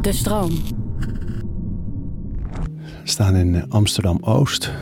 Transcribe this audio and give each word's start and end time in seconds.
De 0.00 0.12
stroom. 0.12 0.50
We 2.80 3.10
staan 3.10 3.36
in 3.36 3.54
eh, 3.54 3.62
Amsterdam-Oost. 3.68 4.72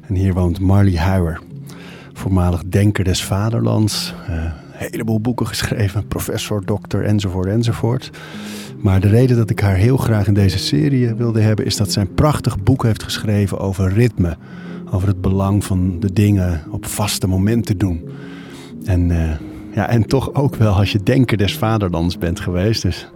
En 0.00 0.14
hier 0.14 0.34
woont 0.34 0.60
Marley 0.60 0.98
Huijer. 0.98 1.40
Voormalig 2.12 2.64
denker 2.64 3.04
des 3.04 3.24
vaderlands. 3.24 4.14
Uh, 4.30 4.34
een 4.34 4.52
heleboel 4.72 5.20
boeken 5.20 5.46
geschreven. 5.46 6.06
Professor, 6.06 6.64
dokter, 6.64 7.04
enzovoort, 7.04 7.46
enzovoort. 7.46 8.10
Maar 8.78 9.00
de 9.00 9.08
reden 9.08 9.36
dat 9.36 9.50
ik 9.50 9.60
haar 9.60 9.76
heel 9.76 9.96
graag 9.96 10.26
in 10.26 10.34
deze 10.34 10.58
serie 10.58 11.14
wilde 11.14 11.40
hebben... 11.40 11.64
is 11.64 11.76
dat 11.76 11.92
zij 11.92 12.02
een 12.02 12.14
prachtig 12.14 12.62
boek 12.62 12.82
heeft 12.82 13.02
geschreven 13.02 13.58
over 13.58 13.92
ritme. 13.92 14.36
Over 14.90 15.08
het 15.08 15.20
belang 15.20 15.64
van 15.64 16.00
de 16.00 16.12
dingen 16.12 16.62
op 16.70 16.86
vaste 16.86 17.26
momenten 17.26 17.78
doen. 17.78 18.08
En, 18.84 19.10
ja, 19.76 19.88
en 19.88 20.06
toch 20.06 20.34
ook 20.34 20.54
wel 20.54 20.72
als 20.72 20.92
je 20.92 21.02
denker 21.02 21.36
des 21.36 21.58
vaderlands 21.58 22.18
bent 22.18 22.40
geweest. 22.40 22.82
Dus 22.82 23.08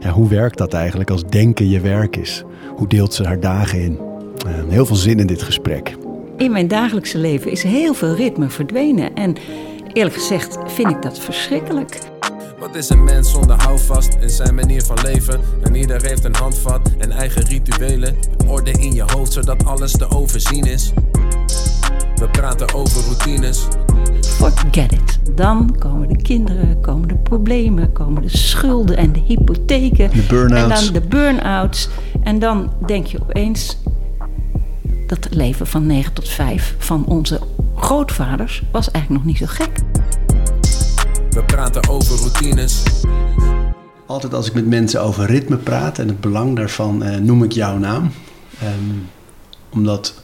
ja, 0.00 0.10
hoe 0.10 0.28
werkt 0.28 0.58
dat 0.58 0.72
eigenlijk 0.72 1.10
als 1.10 1.24
denken 1.24 1.68
je 1.68 1.80
werk 1.80 2.16
is? 2.16 2.44
Hoe 2.76 2.88
deelt 2.88 3.14
ze 3.14 3.24
haar 3.24 3.40
dagen 3.40 3.80
in? 3.80 3.98
Uh, 4.46 4.52
heel 4.68 4.86
veel 4.86 4.96
zin 4.96 5.18
in 5.18 5.26
dit 5.26 5.42
gesprek. 5.42 5.96
In 6.36 6.52
mijn 6.52 6.68
dagelijkse 6.68 7.18
leven 7.18 7.50
is 7.50 7.62
heel 7.62 7.94
veel 7.94 8.14
ritme 8.14 8.50
verdwenen. 8.50 9.14
En 9.14 9.36
eerlijk 9.92 10.14
gezegd 10.14 10.58
vind 10.66 10.90
ik 10.90 11.02
dat 11.02 11.18
verschrikkelijk. 11.18 11.98
Wat 12.58 12.74
is 12.74 12.88
een 12.88 13.04
mens 13.04 13.30
zonder 13.30 13.62
houvast 13.62 14.16
in 14.20 14.30
zijn 14.30 14.54
manier 14.54 14.82
van 14.82 14.98
leven? 15.02 15.40
En 15.62 15.74
ieder 15.74 16.02
heeft 16.02 16.24
een 16.24 16.36
handvat 16.36 16.90
en 16.98 17.10
eigen 17.10 17.44
rituelen. 17.44 18.16
Orde 18.46 18.70
in 18.70 18.92
je 18.92 19.04
hoofd 19.06 19.32
zodat 19.32 19.64
alles 19.64 19.92
te 19.92 20.10
overzien 20.10 20.64
is. 20.64 20.92
We 22.14 22.28
praten 22.30 22.74
over 22.74 23.02
routines. 23.04 23.68
Forget 24.36 24.92
it. 24.92 25.18
Dan 25.36 25.76
komen 25.78 26.08
de 26.08 26.22
kinderen, 26.22 26.80
komen 26.80 27.08
de 27.08 27.14
problemen, 27.14 27.92
komen 27.92 28.22
de 28.22 28.36
schulden 28.36 28.96
en 28.96 29.12
de 29.12 29.20
hypotheken. 29.20 30.10
De 30.10 30.22
burn-outs. 30.28 30.86
En 30.86 30.92
dan 30.92 30.92
de 30.92 31.08
burn-outs. 31.08 31.88
En 32.22 32.38
dan 32.38 32.72
denk 32.86 33.06
je 33.06 33.20
opeens 33.22 33.78
dat 35.06 35.24
het 35.24 35.34
leven 35.34 35.66
van 35.66 35.86
9 35.86 36.12
tot 36.12 36.28
5 36.28 36.74
van 36.78 37.06
onze 37.06 37.40
grootvaders 37.76 38.62
was 38.72 38.90
eigenlijk 38.90 39.24
nog 39.24 39.32
niet 39.32 39.48
zo 39.48 39.54
gek. 39.54 39.72
We 41.30 41.44
praten 41.46 41.88
over 41.88 42.18
routines. 42.18 42.82
Altijd 44.06 44.34
als 44.34 44.46
ik 44.46 44.54
met 44.54 44.66
mensen 44.66 45.02
over 45.02 45.26
ritme 45.26 45.56
praat 45.56 45.98
en 45.98 46.08
het 46.08 46.20
belang 46.20 46.56
daarvan, 46.56 47.02
eh, 47.02 47.16
noem 47.16 47.42
ik 47.42 47.52
jouw 47.52 47.78
naam. 47.78 48.10
Um, 48.62 49.08
omdat 49.72 50.14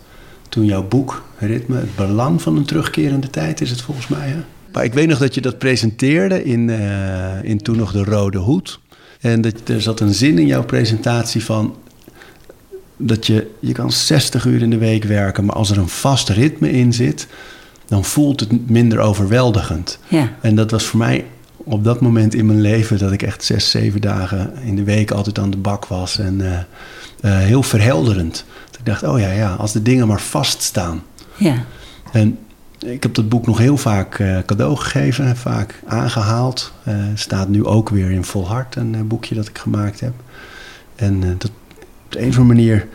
toen 0.53 0.65
jouw 0.65 0.89
boek, 0.89 1.23
Ritme, 1.39 1.77
het 1.77 1.97
belang 1.97 2.43
van 2.43 2.57
een 2.57 2.65
terugkerende 2.65 3.31
tijd 3.31 3.61
is 3.61 3.71
het 3.71 3.81
volgens 3.81 4.09
mij. 4.09 4.29
Hè? 4.29 4.37
Maar 4.73 4.85
ik 4.85 4.95
weet 4.95 5.09
nog 5.09 5.19
dat 5.19 5.35
je 5.35 5.41
dat 5.41 5.59
presenteerde 5.59 6.45
in, 6.45 6.69
uh, 6.69 7.43
in 7.43 7.59
toen 7.59 7.77
nog 7.77 7.93
de 7.93 8.05
Rode 8.05 8.39
Hoed. 8.39 8.81
En 9.21 9.41
dat, 9.41 9.69
er 9.69 9.83
zat 9.83 10.01
een 10.01 10.15
zin 10.15 10.39
in 10.39 10.47
jouw 10.47 10.65
presentatie 10.65 11.45
van 11.45 11.77
dat 12.97 13.27
je, 13.27 13.51
je 13.61 13.73
kan 13.73 13.93
60 13.93 14.45
uur 14.45 14.63
in 14.63 14.71
de 14.71 14.79
week 14.79 15.05
werken, 15.05 15.45
maar 15.45 15.57
als 15.57 15.71
er 15.71 15.79
een 15.79 15.89
vast 15.89 16.29
ritme 16.29 16.71
in 16.71 16.93
zit, 16.93 17.27
dan 17.87 18.05
voelt 18.05 18.41
het 18.41 18.71
minder 18.71 18.99
overweldigend. 18.99 19.99
Ja. 20.09 20.33
En 20.41 20.55
dat 20.55 20.71
was 20.71 20.85
voor 20.85 20.99
mij 20.99 21.25
op 21.57 21.85
dat 21.85 22.01
moment 22.01 22.35
in 22.35 22.47
mijn 22.47 22.61
leven 22.61 22.99
dat 22.99 23.13
ik 23.13 23.23
echt 23.23 23.45
zes, 23.45 23.71
zeven 23.71 24.01
dagen 24.01 24.53
in 24.65 24.77
de 24.77 24.85
week 24.85 25.11
altijd 25.11 25.39
aan 25.39 25.51
de 25.51 25.57
bak 25.57 25.87
was. 25.87 26.19
En 26.19 26.41
uh, 26.41 26.53
uh, 26.53 27.39
heel 27.39 27.63
verhelderend. 27.63 28.45
Ik 28.83 28.89
dacht, 28.89 29.03
oh 29.03 29.19
ja, 29.19 29.31
ja, 29.31 29.55
als 29.55 29.73
de 29.73 29.83
dingen 29.83 30.07
maar 30.07 30.21
vaststaan. 30.21 31.03
Ja. 31.37 31.65
En 32.13 32.39
ik 32.79 33.03
heb 33.03 33.15
dat 33.15 33.29
boek 33.29 33.47
nog 33.47 33.59
heel 33.59 33.77
vaak 33.77 34.19
uh, 34.19 34.39
cadeau 34.47 34.77
gegeven, 34.77 35.37
vaak 35.37 35.81
aangehaald. 35.87 36.73
staat 37.15 37.49
nu 37.49 37.65
ook 37.65 37.89
weer 37.89 38.11
in 38.11 38.25
Volhard, 38.25 38.77
een 38.77 39.09
boekje 39.09 39.35
dat 39.35 39.49
ik 39.49 39.59
gemaakt 39.59 40.01
heb. 40.01 40.13
En 40.97 41.21
dat, 41.21 41.51
op 42.05 42.13
de 42.13 42.21
een 42.21 42.29
of 42.29 42.39
andere 42.39 42.55
manier 42.55 42.89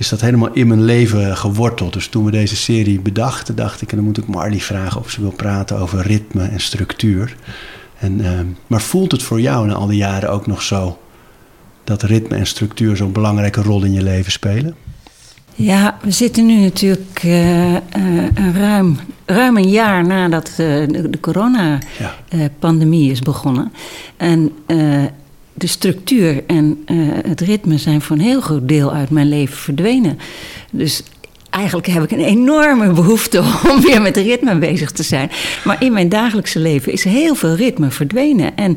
is 0.00 0.08
dat 0.08 0.20
helemaal 0.20 0.52
in 0.52 0.66
mijn 0.66 0.82
leven 0.82 1.36
geworteld. 1.36 1.92
Dus 1.92 2.08
toen 2.08 2.24
we 2.24 2.30
deze 2.30 2.56
serie 2.56 3.00
bedachten, 3.00 3.56
dacht 3.56 3.82
ik... 3.82 3.90
en 3.90 3.96
dan 3.96 4.04
moet 4.04 4.18
ik 4.18 4.26
Marley 4.26 4.60
vragen 4.60 5.00
of 5.00 5.10
ze 5.10 5.20
wil 5.20 5.30
praten 5.30 5.78
over 5.78 6.02
ritme 6.02 6.48
en 6.48 6.60
structuur. 6.60 7.36
En, 7.98 8.20
uh, 8.20 8.40
maar 8.66 8.80
voelt 8.80 9.12
het 9.12 9.22
voor 9.22 9.40
jou 9.40 9.66
na 9.66 9.74
al 9.74 9.86
die 9.86 9.96
jaren 9.96 10.30
ook 10.30 10.46
nog 10.46 10.62
zo... 10.62 10.98
dat 11.84 12.02
ritme 12.02 12.36
en 12.36 12.46
structuur 12.46 12.96
zo'n 12.96 13.12
belangrijke 13.12 13.62
rol 13.62 13.84
in 13.84 13.92
je 13.92 14.02
leven 14.02 14.32
spelen? 14.32 14.76
Ja, 15.54 15.98
we 16.02 16.10
zitten 16.10 16.46
nu 16.46 16.56
natuurlijk 16.56 17.22
uh, 17.24 17.72
uh, 17.72 17.78
ruim, 18.54 18.98
ruim 19.26 19.56
een 19.56 19.70
jaar 19.70 20.06
nadat 20.06 20.48
uh, 20.50 20.56
de, 20.56 21.10
de 21.10 21.20
coronapandemie 21.20 23.04
ja. 23.04 23.10
is 23.12 23.20
begonnen. 23.20 23.72
En 24.16 24.52
de 25.54 25.66
structuur 25.66 26.42
en 26.46 26.84
het 27.26 27.40
ritme 27.40 27.78
zijn 27.78 28.00
voor 28.00 28.16
een 28.16 28.22
heel 28.22 28.40
groot 28.40 28.68
deel 28.68 28.92
uit 28.92 29.10
mijn 29.10 29.28
leven 29.28 29.56
verdwenen. 29.56 30.18
Dus 30.70 31.02
eigenlijk 31.50 31.86
heb 31.86 32.02
ik 32.02 32.10
een 32.10 32.24
enorme 32.24 32.92
behoefte 32.92 33.38
om 33.70 33.80
weer 33.80 34.02
met 34.02 34.16
ritme 34.16 34.58
bezig 34.58 34.90
te 34.90 35.02
zijn. 35.02 35.30
Maar 35.64 35.82
in 35.82 35.92
mijn 35.92 36.08
dagelijkse 36.08 36.58
leven 36.58 36.92
is 36.92 37.04
heel 37.04 37.34
veel 37.34 37.54
ritme 37.54 37.90
verdwenen. 37.90 38.56
En 38.56 38.76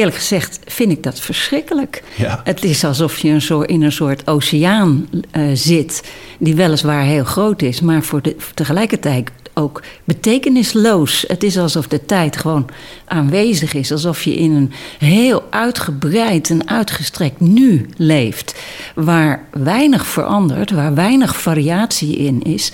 eerlijk 0.00 0.16
gezegd 0.16 0.58
vind 0.64 0.92
ik 0.92 1.02
dat 1.02 1.20
verschrikkelijk. 1.20 2.02
Ja. 2.16 2.40
Het 2.44 2.64
is 2.64 2.84
alsof 2.84 3.18
je 3.18 3.28
een 3.28 3.42
soort, 3.42 3.70
in 3.70 3.82
een 3.82 3.92
soort 3.92 4.26
oceaan 4.26 5.08
uh, 5.36 5.50
zit, 5.54 6.02
die 6.38 6.54
weliswaar 6.54 7.02
heel 7.02 7.24
groot 7.24 7.62
is, 7.62 7.80
maar 7.80 8.02
voor 8.02 8.22
de, 8.22 8.36
tegelijkertijd 8.54 9.30
ook 9.54 9.82
betekenisloos. 10.04 11.24
Het 11.26 11.42
is 11.42 11.58
alsof 11.58 11.88
de 11.88 12.04
tijd 12.06 12.36
gewoon 12.36 12.68
aanwezig 13.04 13.74
is. 13.74 13.92
Alsof 13.92 14.22
je 14.22 14.34
in 14.34 14.52
een 14.52 14.72
heel 14.98 15.44
uitgebreid 15.50 16.50
en 16.50 16.68
uitgestrekt 16.68 17.40
nu 17.40 17.88
leeft. 17.96 18.54
Waar 18.94 19.44
weinig 19.50 20.06
verandert, 20.06 20.70
waar 20.70 20.94
weinig 20.94 21.36
variatie 21.36 22.16
in 22.16 22.42
is. 22.42 22.72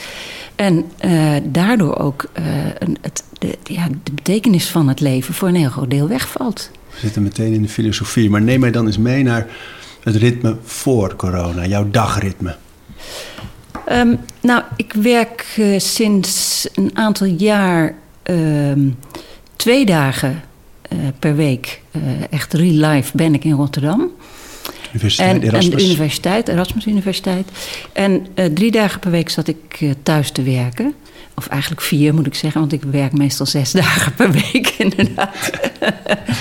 En 0.56 0.84
uh, 1.04 1.32
daardoor 1.44 1.98
ook 1.98 2.26
uh, 2.38 2.44
het, 3.00 3.24
de, 3.38 3.58
ja, 3.62 3.88
de 4.02 4.12
betekenis 4.12 4.66
van 4.66 4.88
het 4.88 5.00
leven 5.00 5.34
voor 5.34 5.48
een 5.48 5.54
heel 5.54 5.70
groot 5.70 5.90
deel 5.90 6.08
wegvalt. 6.08 6.70
We 6.96 7.02
zitten 7.02 7.22
meteen 7.22 7.52
in 7.52 7.62
de 7.62 7.68
filosofie. 7.68 8.30
Maar 8.30 8.42
neem 8.42 8.60
mij 8.60 8.70
dan 8.70 8.86
eens 8.86 8.98
mee 8.98 9.22
naar 9.22 9.46
het 10.02 10.16
ritme 10.16 10.56
voor 10.62 11.16
corona, 11.16 11.66
jouw 11.66 11.90
dagritme. 11.90 12.56
Um, 13.92 14.18
nou, 14.40 14.62
ik 14.76 14.92
werk 14.92 15.54
uh, 15.58 15.78
sinds 15.78 16.68
een 16.74 16.90
aantal 16.94 17.26
jaar 17.26 17.94
um, 18.22 18.98
twee 19.56 19.86
dagen 19.86 20.42
uh, 20.92 20.98
per 21.18 21.36
week. 21.36 21.80
Uh, 21.92 22.02
echt 22.30 22.52
real 22.52 22.90
life 22.90 23.16
ben 23.16 23.34
ik 23.34 23.44
in 23.44 23.52
Rotterdam. 23.52 24.10
Universiteit 24.96 25.42
en, 25.42 25.48
Erasmus. 25.48 25.72
En 25.72 25.78
de 25.78 25.84
universiteit, 25.84 26.48
Erasmus 26.48 26.86
Universiteit. 26.86 27.48
En 27.92 28.26
drie 28.54 28.70
dagen 28.70 29.00
per 29.00 29.10
week 29.10 29.28
zat 29.28 29.48
ik 29.48 29.94
thuis 30.02 30.30
te 30.30 30.42
werken. 30.42 30.94
Of 31.34 31.46
eigenlijk 31.46 31.80
vier 31.80 32.14
moet 32.14 32.26
ik 32.26 32.34
zeggen, 32.34 32.60
want 32.60 32.72
ik 32.72 32.82
werk 32.82 33.12
meestal 33.12 33.46
zes 33.46 33.72
dagen 33.82 34.14
per 34.14 34.30
week 34.30 34.74
inderdaad. 34.78 35.50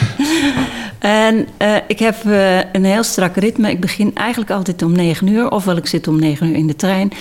en 0.99 1.47
uh, 1.61 1.75
ik 1.87 1.99
heb 1.99 2.15
een 2.71 2.85
heel 2.85 3.03
strak 3.03 3.35
ritme. 3.35 3.69
Ik 3.69 3.79
begin 3.79 4.15
eigenlijk 4.15 4.51
altijd 4.51 4.81
om 4.81 4.91
negen 4.91 5.27
uur, 5.27 5.51
ofwel 5.51 5.77
ik 5.77 5.87
zit 5.87 6.07
om 6.07 6.19
negen 6.19 6.47
uur 6.47 6.55
in 6.55 6.67
de 6.67 6.75
trein. 6.75 7.11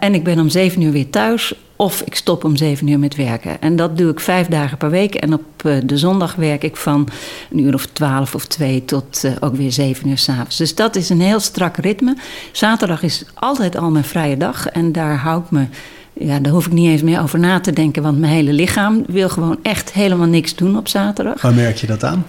En 0.00 0.14
ik 0.14 0.24
ben 0.24 0.38
om 0.38 0.48
zeven 0.48 0.82
uur 0.82 0.92
weer 0.92 1.10
thuis, 1.10 1.54
of 1.80 2.02
ik 2.02 2.14
stop 2.14 2.44
om 2.44 2.56
zeven 2.56 2.88
uur 2.88 2.98
met 2.98 3.16
werken. 3.16 3.60
En 3.60 3.76
dat 3.76 3.96
doe 3.98 4.10
ik 4.10 4.20
vijf 4.20 4.46
dagen 4.46 4.78
per 4.78 4.90
week. 4.90 5.14
En 5.14 5.32
op 5.32 5.42
de 5.84 5.98
zondag 5.98 6.34
werk 6.34 6.62
ik 6.62 6.76
van 6.76 7.08
een 7.50 7.58
uur 7.58 7.74
of 7.74 7.86
twaalf 7.86 8.34
of 8.34 8.46
twee 8.46 8.84
tot 8.84 9.24
ook 9.40 9.56
weer 9.56 9.72
zeven 9.72 10.08
uur 10.08 10.18
s'avonds. 10.18 10.56
Dus 10.56 10.74
dat 10.74 10.96
is 10.96 11.08
een 11.08 11.20
heel 11.20 11.40
strak 11.40 11.76
ritme. 11.76 12.16
Zaterdag 12.52 13.02
is 13.02 13.24
altijd 13.34 13.76
al 13.76 13.90
mijn 13.90 14.04
vrije 14.04 14.36
dag 14.36 14.68
en 14.68 14.92
daar 14.92 15.16
hou 15.16 15.42
ik 15.42 15.50
me 15.50 15.66
ja, 16.12 16.38
daar 16.38 16.52
hoef 16.52 16.66
ik 16.66 16.72
niet 16.72 16.88
eens 16.88 17.02
meer 17.02 17.20
over 17.20 17.38
na 17.38 17.60
te 17.60 17.72
denken, 17.72 18.02
want 18.02 18.18
mijn 18.18 18.32
hele 18.32 18.52
lichaam 18.52 19.04
wil 19.06 19.28
gewoon 19.28 19.58
echt 19.62 19.92
helemaal 19.92 20.26
niks 20.26 20.54
doen 20.54 20.76
op 20.76 20.88
zaterdag. 20.88 21.42
Waar 21.42 21.54
merk 21.54 21.76
je 21.76 21.86
dat 21.86 22.04
aan? 22.04 22.24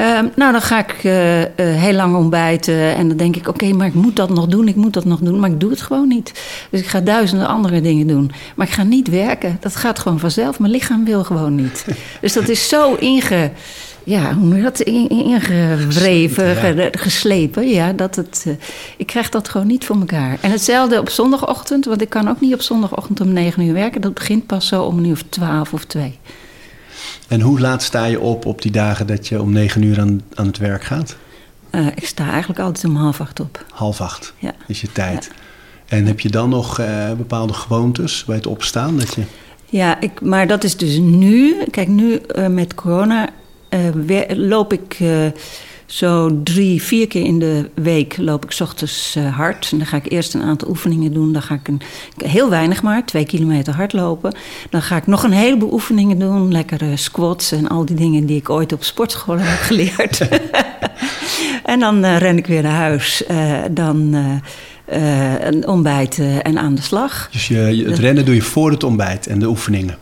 Um, 0.00 0.30
nou, 0.36 0.52
dan 0.52 0.62
ga 0.62 0.78
ik 0.78 1.04
uh, 1.04 1.40
uh, 1.40 1.46
heel 1.56 1.92
lang 1.92 2.16
ontbijten 2.16 2.94
en 2.96 3.08
dan 3.08 3.16
denk 3.16 3.36
ik: 3.36 3.48
oké, 3.48 3.50
okay, 3.50 3.70
maar 3.70 3.86
ik 3.86 3.94
moet 3.94 4.16
dat 4.16 4.30
nog 4.30 4.46
doen, 4.46 4.68
ik 4.68 4.76
moet 4.76 4.92
dat 4.92 5.04
nog 5.04 5.20
doen, 5.20 5.40
maar 5.40 5.50
ik 5.50 5.60
doe 5.60 5.70
het 5.70 5.80
gewoon 5.80 6.08
niet. 6.08 6.32
Dus 6.70 6.80
ik 6.80 6.86
ga 6.86 7.00
duizenden 7.00 7.46
andere 7.48 7.80
dingen 7.80 8.06
doen, 8.06 8.30
maar 8.56 8.66
ik 8.66 8.72
ga 8.72 8.82
niet 8.82 9.08
werken. 9.08 9.56
Dat 9.60 9.76
gaat 9.76 9.98
gewoon 9.98 10.18
vanzelf. 10.18 10.58
Mijn 10.58 10.72
lichaam 10.72 11.04
wil 11.04 11.24
gewoon 11.24 11.54
niet. 11.54 11.86
Dus 12.20 12.32
dat 12.32 12.48
is 12.48 12.68
zo 12.68 12.94
inge 12.94 13.50
ja, 14.06 14.34
hoe 14.34 14.46
noem 14.46 14.56
je 14.56 14.62
dat? 14.62 14.80
Ingewreven, 14.80 16.76
ja. 16.76 16.88
geslepen. 16.92 17.68
Ja, 17.68 17.92
dat 17.92 18.16
het, 18.16 18.44
uh, 18.46 18.54
ik 18.96 19.06
krijg 19.06 19.28
dat 19.28 19.48
gewoon 19.48 19.66
niet 19.66 19.84
voor 19.84 19.96
elkaar. 19.96 20.38
En 20.40 20.50
hetzelfde 20.50 21.00
op 21.00 21.08
zondagochtend, 21.08 21.84
want 21.84 22.00
ik 22.00 22.08
kan 22.08 22.28
ook 22.28 22.40
niet 22.40 22.54
op 22.54 22.60
zondagochtend 22.60 23.20
om 23.20 23.32
negen 23.32 23.62
uur 23.62 23.72
werken. 23.72 24.00
Dat 24.00 24.14
begint 24.14 24.46
pas 24.46 24.66
zo 24.66 24.82
om 24.82 24.98
een 24.98 25.04
uur 25.04 25.12
of 25.12 25.24
twaalf 25.28 25.72
of 25.72 25.84
twee. 25.84 26.18
En 27.28 27.40
hoe 27.40 27.60
laat 27.60 27.82
sta 27.82 28.04
je 28.04 28.20
op 28.20 28.46
op 28.46 28.62
die 28.62 28.70
dagen 28.70 29.06
dat 29.06 29.28
je 29.28 29.40
om 29.40 29.52
negen 29.52 29.82
uur 29.82 30.00
aan, 30.00 30.22
aan 30.34 30.46
het 30.46 30.58
werk 30.58 30.84
gaat? 30.84 31.16
Uh, 31.70 31.86
ik 31.86 32.06
sta 32.06 32.30
eigenlijk 32.30 32.60
altijd 32.60 32.84
om 32.84 32.96
half 32.96 33.20
acht 33.20 33.40
op. 33.40 33.64
Half 33.72 34.00
acht 34.00 34.34
ja. 34.38 34.54
is 34.66 34.80
je 34.80 34.92
tijd. 34.92 35.24
Ja. 35.24 35.96
En 35.96 36.06
heb 36.06 36.20
je 36.20 36.30
dan 36.30 36.48
nog 36.48 36.80
uh, 36.80 37.12
bepaalde 37.12 37.52
gewoontes 37.52 38.24
bij 38.24 38.36
het 38.36 38.46
opstaan? 38.46 38.98
Dat 38.98 39.14
je... 39.14 39.22
Ja, 39.66 40.00
ik, 40.00 40.20
maar 40.20 40.46
dat 40.46 40.64
is 40.64 40.76
dus 40.76 40.98
nu. 40.98 41.56
Kijk, 41.70 41.88
nu 41.88 42.20
met 42.50 42.74
corona 42.74 43.28
loop 44.28 44.72
ik 44.72 44.96
zo 45.86 46.40
drie, 46.42 46.82
vier 46.82 47.06
keer 47.06 47.24
in 47.24 47.38
de 47.38 47.70
week 47.74 48.16
loop 48.16 48.44
ik 48.44 48.56
ochtends 48.60 49.16
hard. 49.34 49.68
En 49.72 49.78
dan 49.78 49.86
ga 49.86 49.96
ik 49.96 50.10
eerst 50.12 50.34
een 50.34 50.42
aantal 50.42 50.68
oefeningen 50.68 51.12
doen. 51.12 51.32
Dan 51.32 51.42
ga 51.42 51.54
ik 51.54 51.68
een, 51.68 51.80
heel 52.16 52.50
weinig 52.50 52.82
maar, 52.82 53.04
twee 53.04 53.26
kilometer 53.26 53.74
hardlopen. 53.74 54.36
Dan 54.70 54.82
ga 54.82 54.96
ik 54.96 55.06
nog 55.06 55.22
een 55.22 55.32
heleboel 55.32 55.72
oefeningen 55.72 56.18
doen. 56.18 56.52
Lekkere 56.52 56.96
squats 56.96 57.52
en 57.52 57.68
al 57.68 57.84
die 57.84 57.96
dingen 57.96 58.26
die 58.26 58.36
ik 58.36 58.50
ooit 58.50 58.72
op 58.72 58.84
sportschool 58.84 59.38
heb 59.38 59.58
geleerd. 59.58 60.28
en 61.72 61.80
dan 61.80 62.04
ren 62.04 62.38
ik 62.38 62.46
weer 62.46 62.62
naar 62.62 62.76
huis. 62.76 63.22
dan 63.70 64.14
uh, 64.92 65.40
een 65.40 65.68
ontbijt 65.68 66.18
en 66.42 66.58
aan 66.58 66.74
de 66.74 66.82
slag. 66.82 67.28
Dus 67.32 67.48
je, 67.48 67.84
het 67.86 67.98
rennen 67.98 68.24
doe 68.24 68.34
je 68.34 68.42
voor 68.42 68.70
het 68.70 68.84
ontbijt 68.84 69.26
en 69.26 69.38
de 69.38 69.48
oefeningen? 69.48 69.98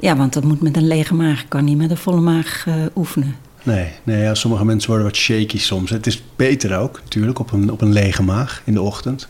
Ja, 0.00 0.16
want 0.16 0.32
dat 0.32 0.44
moet 0.44 0.60
met 0.60 0.76
een 0.76 0.86
lege 0.86 1.14
maag. 1.14 1.40
Ik 1.40 1.48
kan 1.48 1.64
niet 1.64 1.76
met 1.76 1.90
een 1.90 1.96
volle 1.96 2.20
maag 2.20 2.66
oefenen. 2.94 3.36
Nee, 3.64 3.88
nee 4.02 4.22
ja, 4.22 4.34
sommige 4.34 4.64
mensen 4.64 4.88
worden 4.88 5.06
wat 5.06 5.16
shaky 5.16 5.58
soms. 5.58 5.90
Het 5.90 6.06
is 6.06 6.22
beter 6.36 6.78
ook 6.78 7.00
natuurlijk 7.02 7.38
op 7.38 7.52
een, 7.52 7.70
op 7.70 7.80
een 7.80 7.92
lege 7.92 8.22
maag 8.22 8.62
in 8.64 8.74
de 8.74 8.82
ochtend. 8.82 9.28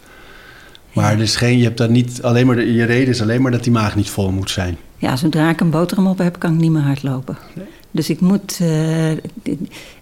Maar 0.93 1.17
ja. 1.17 1.23
is 1.23 1.37
geen, 1.37 1.59
je 1.59 1.65
hebt 1.65 1.79
dat 1.79 1.91
niet 1.91 2.23
alleen 2.23 2.47
maar, 2.47 2.65
je 2.65 2.85
reden 2.85 3.09
is 3.09 3.23
alleen 3.23 3.43
maar 3.43 3.51
dat 3.51 3.63
die 3.65 3.73
maag 3.73 3.97
niet 3.97 4.11
vol 4.11 4.31
moet 4.31 4.51
zijn. 4.51 4.79
Ja, 4.97 5.17
zodra 5.17 5.51
ik 5.51 5.61
een 5.61 5.71
boterham 5.71 6.07
op 6.07 6.19
heb, 6.19 6.39
kan 6.39 6.53
ik 6.53 6.61
niet 6.61 6.71
meer 6.71 6.83
hardlopen. 6.83 7.39
Nee. 7.55 7.67
Dus 7.95 8.11
ik 8.11 8.21
moet. 8.21 8.59
Uh, 8.63 9.11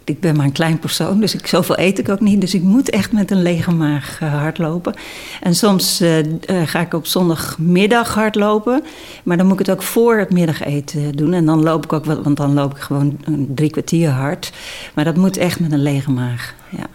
ik 0.05 0.21
ben 0.21 0.37
maar 0.37 0.45
een 0.45 0.53
klein 0.53 0.79
persoon, 0.79 1.21
dus 1.21 1.35
ik, 1.35 1.47
zoveel 1.47 1.79
eet 1.79 1.99
ik 1.99 2.09
ook 2.09 2.21
niet. 2.21 2.41
Dus 2.41 2.55
ik 2.55 2.63
moet 2.63 2.91
echt 2.91 3.13
met 3.13 3.31
een 3.31 3.43
lege 3.43 3.71
maag 3.71 4.21
uh, 4.23 4.35
hardlopen. 4.35 4.95
En 5.41 5.55
soms 5.55 6.01
uh, 6.01 6.19
ga 6.65 6.81
ik 6.81 6.95
op 6.95 7.07
zondagmiddag 7.07 8.15
hardlopen. 8.15 8.83
Maar 9.23 9.37
dan 9.37 9.47
moet 9.47 9.61
ik 9.61 9.67
het 9.67 9.77
ook 9.77 9.83
voor 9.83 10.19
het 10.19 10.31
middageten 10.31 11.17
doen. 11.17 11.33
En 11.33 11.47
dan 11.47 11.63
loop 11.63 11.85
ik 11.85 11.93
ook 11.93 12.05
wat, 12.05 12.23
want 12.23 12.37
dan 12.37 12.55
loop 12.55 12.77
ik 12.77 12.83
gewoon 12.83 13.19
drie 13.55 13.71
kwartier 13.71 14.11
hard. 14.11 14.53
Maar 14.95 15.05
dat 15.05 15.17
moet 15.17 15.37
echt 15.37 15.61
met 15.61 15.73
een 15.73 15.83
lege 15.83 16.11
maag. 16.11 16.55
Ja. 16.69 16.87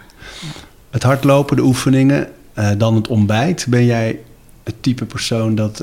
Het 0.90 1.02
hardlopen, 1.02 1.56
de 1.56 1.62
oefeningen, 1.62 2.28
dan 2.76 2.94
het 2.94 3.08
ontbijt. 3.08 3.66
Ben 3.68 3.84
jij 3.84 4.18
het 4.64 4.82
type 4.82 5.04
persoon 5.04 5.54
dat 5.54 5.82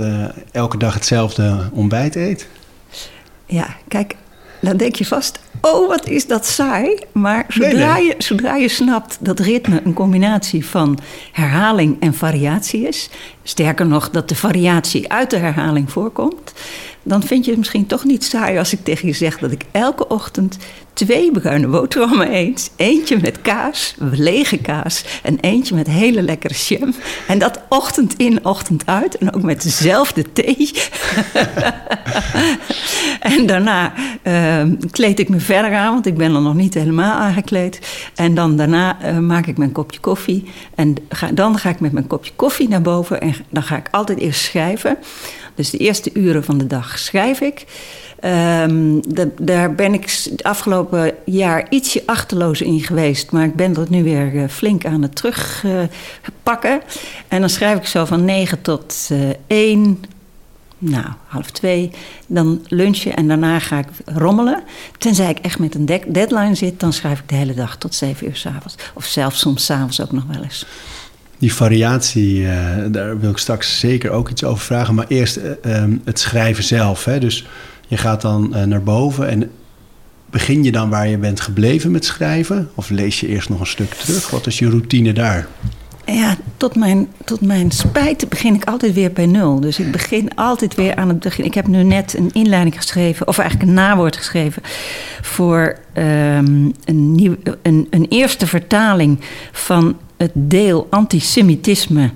elke 0.52 0.78
dag 0.78 0.94
hetzelfde 0.94 1.70
ontbijt 1.72 2.16
eet? 2.16 2.48
Ja, 3.46 3.76
kijk, 3.88 4.16
dan 4.66 4.78
denk 4.78 4.96
je 4.96 5.06
vast, 5.06 5.40
oh 5.62 5.88
wat 5.88 6.08
is 6.08 6.28
dat 6.28 6.46
saai. 6.46 6.98
Maar 7.12 7.46
zodra, 7.48 7.98
Je, 7.98 8.16
zodra 8.18 8.56
je 8.56 8.70
snapt 8.70 9.18
dat 9.20 9.40
ritme 9.40 9.82
een 9.84 9.94
combinatie 9.94 10.66
van 10.66 11.00
herhaling 11.32 12.00
en 12.00 12.14
variatie 12.14 12.88
is, 12.88 13.10
sterker 13.44 13.86
nog 13.86 14.10
dat 14.10 14.30
de 14.30 14.36
variatie 14.36 15.12
uit 15.12 15.30
de 15.30 15.38
herhaling 15.38 15.92
voorkomt, 15.92 16.54
dan 17.06 17.24
vind 17.24 17.44
je 17.44 17.50
het 17.50 17.60
misschien 17.60 17.86
toch 17.86 18.04
niet 18.04 18.24
saai 18.24 18.57
als 18.57 18.74
ik 18.74 18.84
tegen 18.84 19.07
je 19.07 19.13
zeg 19.13 19.38
dat 19.38 19.52
ik 19.52 19.66
elke 19.72 20.07
ochtend 20.07 20.57
twee 20.96 21.31
bruine 21.31 21.68
boterhammen 21.68 22.34
eet. 22.36 22.72
Eentje 22.75 23.18
met 23.22 23.42
kaas, 23.42 23.96
lege 24.00 24.57
kaas, 24.57 25.06
en 25.24 25.40
eentje 25.40 25.75
met 25.75 25.88
hele 25.88 26.22
lekkere 26.22 26.54
jam. 26.54 26.94
En 27.28 27.40
dat 27.40 27.62
ochtend 27.69 28.13
in, 28.18 28.46
ochtend 28.46 28.86
uit. 28.86 29.18
En 29.18 29.34
ook 29.34 29.42
met 29.42 29.63
dezelfde 29.63 30.31
thee. 30.34 30.72
en 33.36 33.46
daarna 33.46 33.94
uh, 34.24 34.63
kleed 34.92 35.19
ik 35.19 35.30
me 35.30 35.40
verder 35.40 35.74
aan, 35.74 35.94
want 35.94 36.06
ik 36.06 36.18
ben 36.18 36.36
er 36.36 36.42
nog 36.42 36.56
niet 36.56 36.74
helemaal 36.74 37.13
aangekleed. 37.13 37.80
En 38.16 38.36
dan 38.36 38.58
daarna 38.58 38.98
uh, 39.04 39.18
maak 39.18 39.48
ik 39.48 39.58
mijn 39.58 39.72
kopje 39.72 40.00
koffie. 40.00 40.51
En 40.75 40.96
dan 41.34 41.58
ga 41.58 41.69
ik 41.69 41.80
met 41.80 41.92
mijn 41.92 42.08
kopje 42.08 42.31
koffie 42.36 42.69
naar 42.69 42.81
boven. 42.81 43.22
En 43.22 43.36
dan 43.50 43.63
ga 43.63 43.78
ik 43.78 43.88
altijd 43.92 44.19
eerst 44.19 44.42
schrijven. 44.42 44.98
Dus 45.56 45.69
de 45.69 45.78
eerste 45.78 46.10
uren 46.13 46.44
van 46.44 46.57
de 46.57 46.68
dag 46.68 47.00
schrijf 47.00 47.42
ik. 47.42 47.66
De, 48.22 49.31
daar 49.40 49.75
ben 49.75 49.94
ik 49.94 50.10
het 50.30 50.44
afgelopen 50.44 51.13
jaar 51.25 51.66
ietsje 51.69 52.04
achterloos 52.06 52.62
in 52.62 52.80
geweest. 52.80 53.31
Maar 53.31 53.46
ik 53.46 53.56
ben 53.56 53.74
dat 53.74 53.90
nu 53.90 54.04
weer 54.04 54.34
uh, 54.34 54.48
flink 54.48 54.86
aan 54.86 55.02
het 55.02 55.16
terugpakken. 55.16 56.81
En 57.28 57.40
dan 57.40 57.50
schrijf 57.50 57.78
ik 57.78 57.86
zo 57.86 58.06
van 58.06 58.25
9 58.25 58.62
tot 58.62 59.10
uh, 59.12 59.30
eh, 59.30 59.36
1. 59.48 60.04
Nou, 60.78 61.06
half 61.25 61.52
twee. 61.52 61.92
Dan 62.28 62.66
lunchen 62.68 63.16
en 63.16 63.28
daarna 63.28 63.60
ga 63.60 63.78
ik 63.78 63.88
rommelen. 64.06 64.63
Tenzij 64.98 65.30
ik 65.30 65.40
echt 65.40 65.60
met 65.60 65.75
een 65.75 65.86
deadline 66.08 66.56
zit, 66.56 66.80
dan 66.80 66.94
schrijf 66.94 67.19
ik 67.19 67.30
de 67.30 67.36
hele 67.36 67.54
dag 67.54 67.78
tot 67.78 67.96
7 67.96 68.28
uur 68.28 68.36
s'avonds. 68.36 68.75
Of 68.94 69.06
zelfs 69.06 69.40
soms 69.40 69.66
s'avonds 69.66 70.01
ook 70.01 70.12
nog 70.12 70.24
wel 70.31 70.44
eens. 70.44 70.66
Die 71.38 71.54
variatie, 71.54 72.40
uh, 72.40 72.50
daar 72.88 73.20
wil 73.20 73.30
ik 73.30 73.38
straks 73.38 73.80
zeker 73.80 74.12
ook 74.12 74.30
iets 74.30 74.44
over 74.44 74.66
vragen. 74.66 74.96
Maar 74.96 75.06
eerst 75.08 75.38
uh, 75.38 75.82
um, 75.82 76.02
het 76.06 76.20
schrijven 76.20 76.64
zelf. 76.64 77.06
Hè? 77.06 77.20
Dus 77.20 77.48
je 77.88 77.98
gaat 77.98 78.22
dan 78.22 78.54
uh, 78.56 78.64
naar 78.64 78.84
boven 78.84 79.30
en 79.30 79.52
begin 80.30 80.64
je 80.64 80.72
dan 80.72 80.90
waar 80.90 81.08
je 81.08 81.18
bent 81.18 81.40
gebleven 81.40 81.92
met 81.92 82.06
schrijven? 82.06 82.70
Of 82.76 82.90
lees 82.90 83.20
je 83.20 83.28
eerst 83.28 83.50
nog 83.50 83.60
een 83.60 83.66
stuk 83.66 83.94
terug? 83.94 84.30
Wat 84.30 84.48
is 84.48 84.60
je 84.60 84.70
routine 84.70 85.14
daar? 85.14 85.48
Ja, 86.06 86.38
tot 86.58 86.76
mijn, 86.76 87.08
tot 87.24 87.42
mijn 87.42 87.72
spijt 87.72 88.30
begin 88.30 88.56
ik 88.56 88.64
altijd 88.64 88.94
weer 88.94 89.12
bij 89.12 89.26
nul. 89.26 89.60
Dus 89.60 89.80
ik 89.80 89.92
begin 89.92 90.36
altijd 90.36 90.76
weer 90.76 90.96
aan 90.96 91.08
het 91.08 91.20
begin. 91.20 91.46
Ik 91.46 91.54
heb 91.54 91.68
nu 91.68 91.84
net 91.84 92.14
een 92.18 92.30
inleiding 92.34 92.76
geschreven, 92.76 93.28
of 93.28 93.38
eigenlijk 93.38 93.70
een 93.70 93.76
nawoord 93.76 94.18
geschreven, 94.18 94.62
voor 95.22 95.78
um, 95.98 96.72
een, 96.86 97.12
nieuw, 97.12 97.36
een, 97.62 97.88
een 97.90 98.06
eerste 98.10 98.48
vertaling 98.48 99.20
van 99.52 99.98
het 100.18 100.32
deel 100.34 100.88
antisemitisme. 100.90 102.12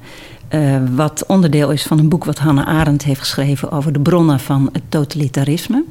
Uh, 0.54 0.82
wat 0.96 1.24
onderdeel 1.28 1.72
is 1.72 1.84
van 1.84 2.00
een 2.00 2.10
boek 2.10 2.26
wat 2.26 2.38
Hannah 2.38 2.68
Arendt 2.68 3.04
heeft 3.04 3.20
geschreven 3.20 3.72
over 3.72 3.94
de 3.94 4.00
bronnen 4.00 4.40
van 4.40 4.70
het 4.72 4.84
totalitarisme. 4.90 5.84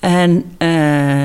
En 0.00 0.44
uh, 0.58 1.24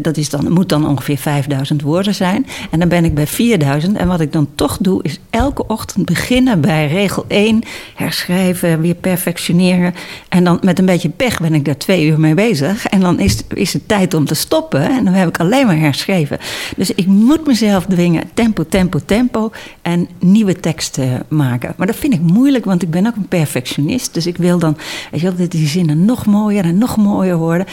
dat 0.00 0.16
is 0.16 0.30
dan, 0.30 0.52
moet 0.52 0.68
dan 0.68 0.88
ongeveer 0.88 1.16
5000 1.16 1.82
woorden 1.82 2.14
zijn. 2.14 2.46
En 2.70 2.78
dan 2.78 2.88
ben 2.88 3.04
ik 3.04 3.14
bij 3.14 3.26
4000. 3.26 3.96
En 3.96 4.08
wat 4.08 4.20
ik 4.20 4.32
dan 4.32 4.48
toch 4.54 4.78
doe, 4.80 5.02
is 5.02 5.20
elke 5.30 5.66
ochtend 5.66 6.06
beginnen 6.06 6.60
bij 6.60 6.88
regel 6.88 7.24
1. 7.28 7.62
Herschrijven, 7.94 8.80
weer 8.80 8.94
perfectioneren. 8.94 9.94
En 10.28 10.44
dan 10.44 10.58
met 10.62 10.78
een 10.78 10.86
beetje 10.86 11.08
pech 11.08 11.40
ben 11.40 11.54
ik 11.54 11.64
daar 11.64 11.76
twee 11.76 12.06
uur 12.06 12.20
mee 12.20 12.34
bezig. 12.34 12.86
En 12.86 13.00
dan 13.00 13.20
is, 13.20 13.42
is 13.54 13.72
het 13.72 13.88
tijd 13.88 14.14
om 14.14 14.24
te 14.24 14.34
stoppen. 14.34 14.88
En 14.88 15.04
dan 15.04 15.14
heb 15.14 15.28
ik 15.28 15.40
alleen 15.40 15.66
maar 15.66 15.78
herschreven. 15.78 16.38
Dus 16.76 16.90
ik 16.94 17.06
moet 17.06 17.46
mezelf 17.46 17.86
dwingen, 17.86 18.24
tempo, 18.34 18.64
tempo, 18.68 18.98
tempo. 19.04 19.50
En 19.82 20.08
nieuwe 20.18 20.60
teksten 20.60 21.24
maken. 21.28 21.74
Maar 21.76 21.86
dat 21.86 21.96
vind 21.96 22.12
ik 22.12 22.20
moeilijk, 22.20 22.64
want 22.64 22.82
ik 22.82 22.90
ben 22.90 23.06
ook 23.06 23.16
een 23.16 23.28
perfectionist. 23.28 24.14
Dus 24.14 24.26
ik 24.26 24.36
wil 24.36 24.58
dan, 24.58 24.76
weet 25.10 25.20
je 25.20 25.34
wel, 25.34 25.48
die 25.48 25.66
zinnen 25.66 26.04
nog 26.04 26.26
mooier 26.26 26.64
en 26.64 26.78
nog 26.78 26.96
mooier 26.96 27.35
worden. 27.36 27.66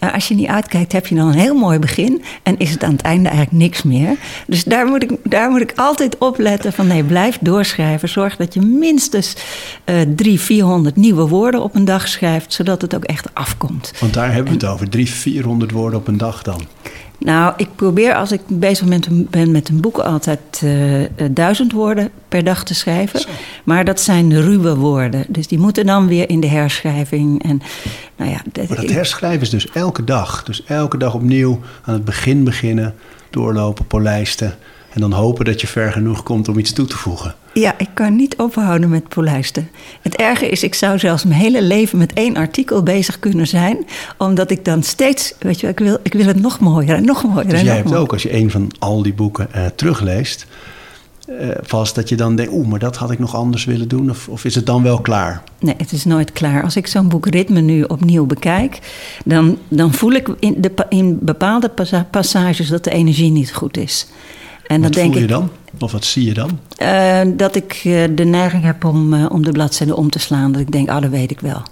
Uh, 0.00 0.14
als 0.14 0.28
je 0.28 0.34
niet 0.34 0.48
uitkijkt, 0.48 0.92
heb 0.92 1.06
je 1.06 1.14
dan 1.14 1.28
een 1.28 1.38
heel 1.38 1.54
mooi 1.54 1.78
begin. 1.78 2.22
En 2.42 2.58
is 2.58 2.70
het 2.70 2.82
aan 2.82 2.92
het 2.92 3.02
einde 3.02 3.28
eigenlijk 3.28 3.58
niks 3.58 3.82
meer. 3.82 4.16
Dus 4.46 4.64
daar 4.64 4.86
moet 4.86 5.02
ik, 5.02 5.10
daar 5.24 5.50
moet 5.50 5.60
ik 5.60 5.72
altijd 5.76 6.18
op 6.18 6.38
letten 6.38 6.72
van 6.72 6.86
nee, 6.86 7.04
blijf 7.04 7.38
doorschrijven. 7.40 8.08
Zorg 8.08 8.36
dat 8.36 8.54
je 8.54 8.60
minstens 8.60 9.36
uh, 9.84 10.00
drie, 10.16 10.40
vierhonderd 10.40 10.96
nieuwe 10.96 11.28
woorden 11.28 11.62
op 11.62 11.74
een 11.74 11.84
dag 11.84 12.08
schrijft. 12.08 12.52
Zodat 12.52 12.82
het 12.82 12.94
ook 12.94 13.04
echt 13.04 13.34
afkomt. 13.34 13.92
Want 14.00 14.14
daar 14.14 14.32
hebben 14.32 14.52
we 14.52 14.58
het 14.58 14.68
over. 14.68 14.88
Drie, 14.88 15.10
vierhonderd 15.10 15.70
woorden 15.70 15.98
op 15.98 16.08
een 16.08 16.18
dag 16.18 16.42
dan. 16.42 16.60
Nou, 17.20 17.52
ik 17.56 17.68
probeer 17.76 18.14
als 18.14 18.32
ik 18.32 18.40
bezig 18.46 18.86
ben 19.30 19.50
met 19.50 19.68
een 19.68 19.80
boek 19.80 19.98
altijd 19.98 20.60
uh, 20.64 21.04
duizend 21.30 21.72
woorden 21.72 22.10
per 22.28 22.44
dag 22.44 22.64
te 22.64 22.74
schrijven. 22.74 23.20
Zo. 23.20 23.28
Maar 23.64 23.84
dat 23.84 24.00
zijn 24.00 24.40
ruwe 24.40 24.76
woorden. 24.76 25.24
Dus 25.28 25.46
die 25.46 25.58
moeten 25.58 25.86
dan 25.86 26.06
weer 26.06 26.28
in 26.28 26.40
de 26.40 26.46
herschrijving. 26.46 27.42
En, 27.42 27.62
nou 28.16 28.30
ja, 28.30 28.40
dat, 28.52 28.68
maar 28.68 28.80
dat 28.80 28.90
herschrijven 28.90 29.40
is 29.40 29.50
dus 29.50 29.70
elke 29.70 30.04
dag. 30.04 30.42
Dus 30.44 30.64
elke 30.64 30.96
dag 30.96 31.14
opnieuw 31.14 31.60
aan 31.84 31.94
het 31.94 32.04
begin 32.04 32.44
beginnen, 32.44 32.94
doorlopen, 33.30 33.86
polijsten. 33.86 34.54
En 34.92 35.00
dan 35.00 35.12
hopen 35.12 35.44
dat 35.44 35.60
je 35.60 35.66
ver 35.66 35.92
genoeg 35.92 36.22
komt 36.22 36.48
om 36.48 36.58
iets 36.58 36.72
toe 36.72 36.86
te 36.86 36.96
voegen. 36.96 37.34
Ja, 37.54 37.74
ik 37.78 37.88
kan 37.94 38.16
niet 38.16 38.36
ophouden 38.36 38.88
met 38.88 39.08
polijsten. 39.08 39.68
Het 40.02 40.16
erge 40.16 40.48
is, 40.48 40.62
ik 40.62 40.74
zou 40.74 40.98
zelfs 40.98 41.24
mijn 41.24 41.40
hele 41.40 41.62
leven 41.62 41.98
met 41.98 42.12
één 42.12 42.36
artikel 42.36 42.82
bezig 42.82 43.18
kunnen 43.18 43.46
zijn. 43.46 43.86
Omdat 44.18 44.50
ik 44.50 44.64
dan 44.64 44.82
steeds, 44.82 45.34
weet 45.38 45.60
je, 45.60 45.68
ik 45.68 45.78
wil, 45.78 45.98
ik 46.02 46.12
wil 46.12 46.26
het 46.26 46.40
nog 46.40 46.60
mooier 46.60 46.96
en 46.96 47.04
nog 47.04 47.24
mooier. 47.24 47.48
Dus 47.48 47.58
en 47.58 47.64
jij 47.64 47.76
hebt 47.76 47.94
ook, 47.94 48.12
als 48.12 48.22
je 48.22 48.34
een 48.34 48.50
van 48.50 48.70
al 48.78 49.02
die 49.02 49.14
boeken 49.14 49.48
uh, 49.56 49.66
terugleest, 49.74 50.46
uh, 51.28 51.48
vast 51.62 51.94
dat 51.94 52.08
je 52.08 52.16
dan 52.16 52.36
denkt, 52.36 52.52
oeh, 52.52 52.68
maar 52.68 52.78
dat 52.78 52.96
had 52.96 53.10
ik 53.10 53.18
nog 53.18 53.34
anders 53.34 53.64
willen 53.64 53.88
doen? 53.88 54.10
Of, 54.10 54.28
of 54.28 54.44
is 54.44 54.54
het 54.54 54.66
dan 54.66 54.82
wel 54.82 55.00
klaar? 55.00 55.42
Nee, 55.60 55.74
het 55.76 55.92
is 55.92 56.04
nooit 56.04 56.32
klaar. 56.32 56.62
Als 56.62 56.76
ik 56.76 56.86
zo'n 56.86 57.08
boek 57.08 57.26
Ritme 57.26 57.60
nu 57.60 57.82
opnieuw 57.82 58.26
bekijk, 58.26 58.78
dan, 59.24 59.58
dan 59.68 59.92
voel 59.92 60.12
ik 60.12 60.28
in, 60.38 60.60
de, 60.60 60.72
in 60.88 61.18
bepaalde 61.20 61.70
passages 62.10 62.68
dat 62.68 62.84
de 62.84 62.90
energie 62.90 63.30
niet 63.30 63.52
goed 63.52 63.76
is. 63.76 64.06
En 64.70 64.82
wat 64.82 64.96
voel 64.96 65.18
je 65.18 65.26
dan? 65.26 65.50
Of 65.78 65.92
wat 65.92 66.04
zie 66.04 66.24
je 66.24 66.34
dan? 66.34 66.58
Uh, 66.82 67.20
dat 67.36 67.56
ik 67.56 67.82
uh, 67.84 68.04
de 68.14 68.24
neiging 68.24 68.62
heb 68.62 68.84
om, 68.84 69.14
uh, 69.14 69.26
om 69.30 69.44
de 69.44 69.50
bladzijde 69.50 69.96
om 69.96 70.10
te 70.10 70.18
slaan. 70.18 70.52
Dat 70.52 70.60
ik 70.60 70.72
denk, 70.72 70.88
ah, 70.88 71.02
dat 71.02 71.10
weet 71.10 71.30
ik 71.30 71.40
wel. 71.40 71.62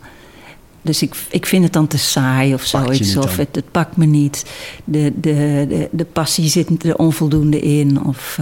Dus 0.83 1.03
ik, 1.03 1.15
ik 1.31 1.47
vind 1.47 1.65
het 1.65 1.73
dan 1.73 1.87
te 1.87 1.99
saai 1.99 2.55
of 2.55 2.63
zoiets. 2.63 3.17
Of 3.17 3.37
het, 3.37 3.49
het, 3.53 3.71
pakt 3.71 3.97
me 3.97 4.05
niet. 4.05 4.45
De, 4.85 5.13
de, 5.21 5.67
de, 5.69 5.89
de 5.91 6.05
passie 6.05 6.49
zit 6.49 6.85
er 6.85 6.97
onvoldoende 6.97 7.61
in. 7.61 8.05
Of, 8.05 8.41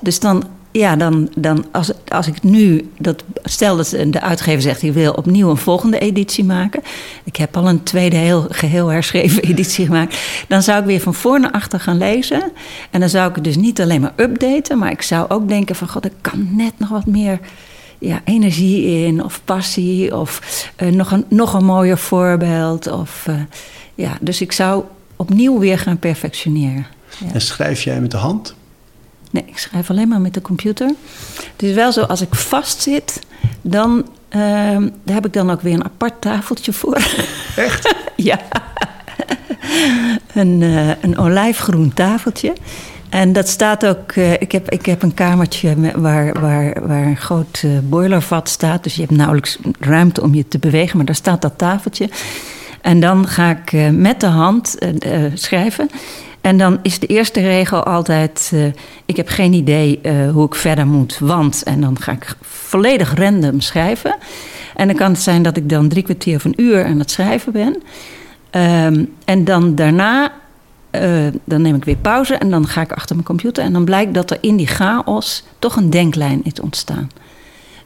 dus 0.00 0.20
dan, 0.20 0.44
ja, 0.72 0.96
dan, 0.96 1.30
dan 1.36 1.64
als, 1.70 1.90
als 2.08 2.26
ik 2.26 2.42
nu, 2.42 2.90
dat, 2.98 3.24
stel 3.42 3.76
dat 3.76 3.88
de 3.88 4.20
uitgever 4.20 4.62
zegt, 4.62 4.82
ik 4.82 4.92
wil 4.92 5.12
opnieuw 5.12 5.50
een 5.50 5.56
volgende 5.56 5.98
editie 5.98 6.44
maken. 6.44 6.82
Ik 7.24 7.36
heb 7.36 7.56
al 7.56 7.68
een 7.68 7.82
tweede 7.82 8.16
heel, 8.16 8.46
geheel 8.48 8.88
herschreven 8.88 9.42
editie 9.52 9.86
gemaakt. 9.86 10.18
Dan 10.48 10.62
zou 10.62 10.80
ik 10.80 10.86
weer 10.86 11.00
van 11.00 11.14
voor 11.14 11.40
naar 11.40 11.50
achter 11.50 11.80
gaan 11.80 11.98
lezen. 11.98 12.52
En 12.90 13.00
dan 13.00 13.08
zou 13.08 13.28
ik 13.28 13.34
het 13.34 13.44
dus 13.44 13.56
niet 13.56 13.80
alleen 13.80 14.00
maar 14.00 14.12
updaten, 14.16 14.78
maar 14.78 14.90
ik 14.90 15.02
zou 15.02 15.28
ook 15.28 15.48
denken 15.48 15.76
van, 15.76 15.88
god, 15.88 16.04
ik 16.04 16.12
kan 16.20 16.48
net 16.56 16.72
nog 16.78 16.88
wat 16.88 17.06
meer 17.06 17.38
ja, 17.98 18.20
energie 18.24 19.06
in, 19.06 19.24
of 19.24 19.40
passie, 19.44 20.16
of 20.16 20.40
uh, 20.82 20.92
nog, 20.92 21.10
een, 21.10 21.24
nog 21.28 21.54
een 21.54 21.64
mooier 21.64 21.98
voorbeeld. 21.98 22.86
Of, 22.90 23.26
uh, 23.28 23.34
ja, 23.94 24.16
dus 24.20 24.40
ik 24.40 24.52
zou 24.52 24.84
opnieuw 25.16 25.58
weer 25.58 25.78
gaan 25.78 25.98
perfectioneren. 25.98 26.86
En 27.32 27.40
schrijf 27.40 27.82
jij 27.82 28.00
met 28.00 28.10
de 28.10 28.16
hand? 28.16 28.54
Nee, 29.32 29.44
ik 29.46 29.58
schrijf 29.58 29.90
alleen 29.90 30.08
maar 30.08 30.20
met 30.20 30.34
de 30.34 30.42
computer. 30.42 30.86
Het 31.52 31.62
is 31.62 31.74
wel 31.74 31.92
zo, 31.92 32.00
als 32.00 32.20
ik 32.20 32.34
vastzit, 32.34 33.20
dan 33.60 34.06
uh, 34.36 34.40
daar 35.04 35.14
heb 35.14 35.26
ik 35.26 35.32
dan 35.32 35.50
ook 35.50 35.60
weer 35.60 35.74
een 35.74 35.84
apart 35.84 36.20
tafeltje 36.20 36.72
voor. 36.72 36.96
Echt? 37.56 37.94
ja. 38.16 38.38
een, 40.34 40.60
uh, 40.60 41.02
een 41.02 41.18
olijfgroen 41.18 41.94
tafeltje. 41.94 42.52
En 43.08 43.32
dat 43.32 43.48
staat 43.48 43.86
ook. 43.86 44.14
Uh, 44.14 44.32
ik, 44.32 44.52
heb, 44.52 44.70
ik 44.70 44.86
heb 44.86 45.02
een 45.02 45.14
kamertje 45.14 45.76
waar, 46.00 46.40
waar, 46.40 46.86
waar 46.86 47.06
een 47.06 47.16
groot 47.16 47.62
uh, 47.64 47.78
boilervat 47.82 48.48
staat. 48.48 48.82
Dus 48.82 48.94
je 48.94 49.00
hebt 49.00 49.16
nauwelijks 49.16 49.58
ruimte 49.80 50.22
om 50.22 50.34
je 50.34 50.48
te 50.48 50.58
bewegen. 50.58 50.96
Maar 50.96 51.06
daar 51.06 51.14
staat 51.14 51.42
dat 51.42 51.58
tafeltje. 51.58 52.08
En 52.80 53.00
dan 53.00 53.28
ga 53.28 53.50
ik 53.50 53.92
met 53.92 54.20
de 54.20 54.26
hand 54.26 54.76
schrijven. 55.34 55.90
En 56.42 56.58
dan 56.58 56.78
is 56.82 56.98
de 56.98 57.06
eerste 57.06 57.40
regel 57.40 57.82
altijd: 57.82 58.50
uh, 58.54 58.64
ik 59.06 59.16
heb 59.16 59.28
geen 59.28 59.52
idee 59.52 60.00
uh, 60.02 60.30
hoe 60.30 60.46
ik 60.46 60.54
verder 60.54 60.86
moet, 60.86 61.18
want. 61.18 61.62
En 61.62 61.80
dan 61.80 62.00
ga 62.00 62.12
ik 62.12 62.36
volledig 62.40 63.14
random 63.14 63.60
schrijven. 63.60 64.16
En 64.76 64.86
dan 64.86 64.96
kan 64.96 65.10
het 65.12 65.22
zijn 65.22 65.42
dat 65.42 65.56
ik 65.56 65.68
dan 65.68 65.88
drie 65.88 66.02
kwartier 66.02 66.36
of 66.36 66.44
een 66.44 66.60
uur 66.60 66.84
aan 66.84 66.98
het 66.98 67.10
schrijven 67.10 67.52
ben. 67.52 67.82
Um, 68.86 69.12
en 69.24 69.44
dan 69.44 69.74
daarna, 69.74 70.32
uh, 70.90 71.26
dan 71.44 71.62
neem 71.62 71.74
ik 71.74 71.84
weer 71.84 71.96
pauze 71.96 72.34
en 72.34 72.50
dan 72.50 72.66
ga 72.66 72.80
ik 72.80 72.92
achter 72.92 73.14
mijn 73.14 73.26
computer. 73.26 73.64
En 73.64 73.72
dan 73.72 73.84
blijkt 73.84 74.14
dat 74.14 74.30
er 74.30 74.38
in 74.40 74.56
die 74.56 74.66
chaos 74.66 75.44
toch 75.58 75.76
een 75.76 75.90
denklijn 75.90 76.40
is 76.44 76.60
ontstaan. 76.60 77.10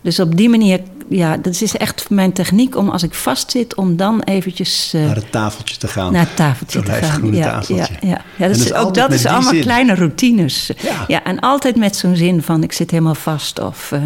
Dus 0.00 0.20
op 0.20 0.36
die 0.36 0.48
manier, 0.48 0.80
ja, 1.08 1.36
dat 1.36 1.60
is 1.60 1.76
echt 1.76 2.10
mijn 2.10 2.32
techniek 2.32 2.76
om 2.76 2.88
als 2.88 3.02
ik 3.02 3.14
vastzit, 3.14 3.75
om 3.75 3.96
dan 3.96 4.22
eventjes. 4.22 4.92
Uh, 4.94 5.04
naar 5.04 5.14
het 5.14 5.32
tafeltje 5.32 5.76
te 5.76 5.88
gaan. 5.88 6.12
Naar 6.12 6.26
het 6.26 6.36
tafeltje 6.36 6.82
te 6.82 6.92
gaan. 6.92 7.34
Ja, 7.34 7.50
tafeltje. 7.50 7.94
ja, 8.00 8.08
ja. 8.08 8.20
ja 8.36 8.48
dat, 8.48 8.56
is, 8.56 8.72
ook 8.72 8.94
dat 8.94 9.12
is 9.12 9.26
allemaal 9.26 9.52
zin. 9.52 9.60
kleine 9.60 9.94
routines. 9.94 10.70
Ja. 10.82 11.04
ja, 11.06 11.25
en 11.25 11.40
altijd 11.40 11.76
met 11.76 11.96
zo'n 11.96 12.16
zin 12.16 12.42
van: 12.42 12.62
ik 12.62 12.72
zit 12.72 12.90
helemaal 12.90 13.14
vast 13.14 13.60
of 13.60 13.90
uh, 13.90 14.00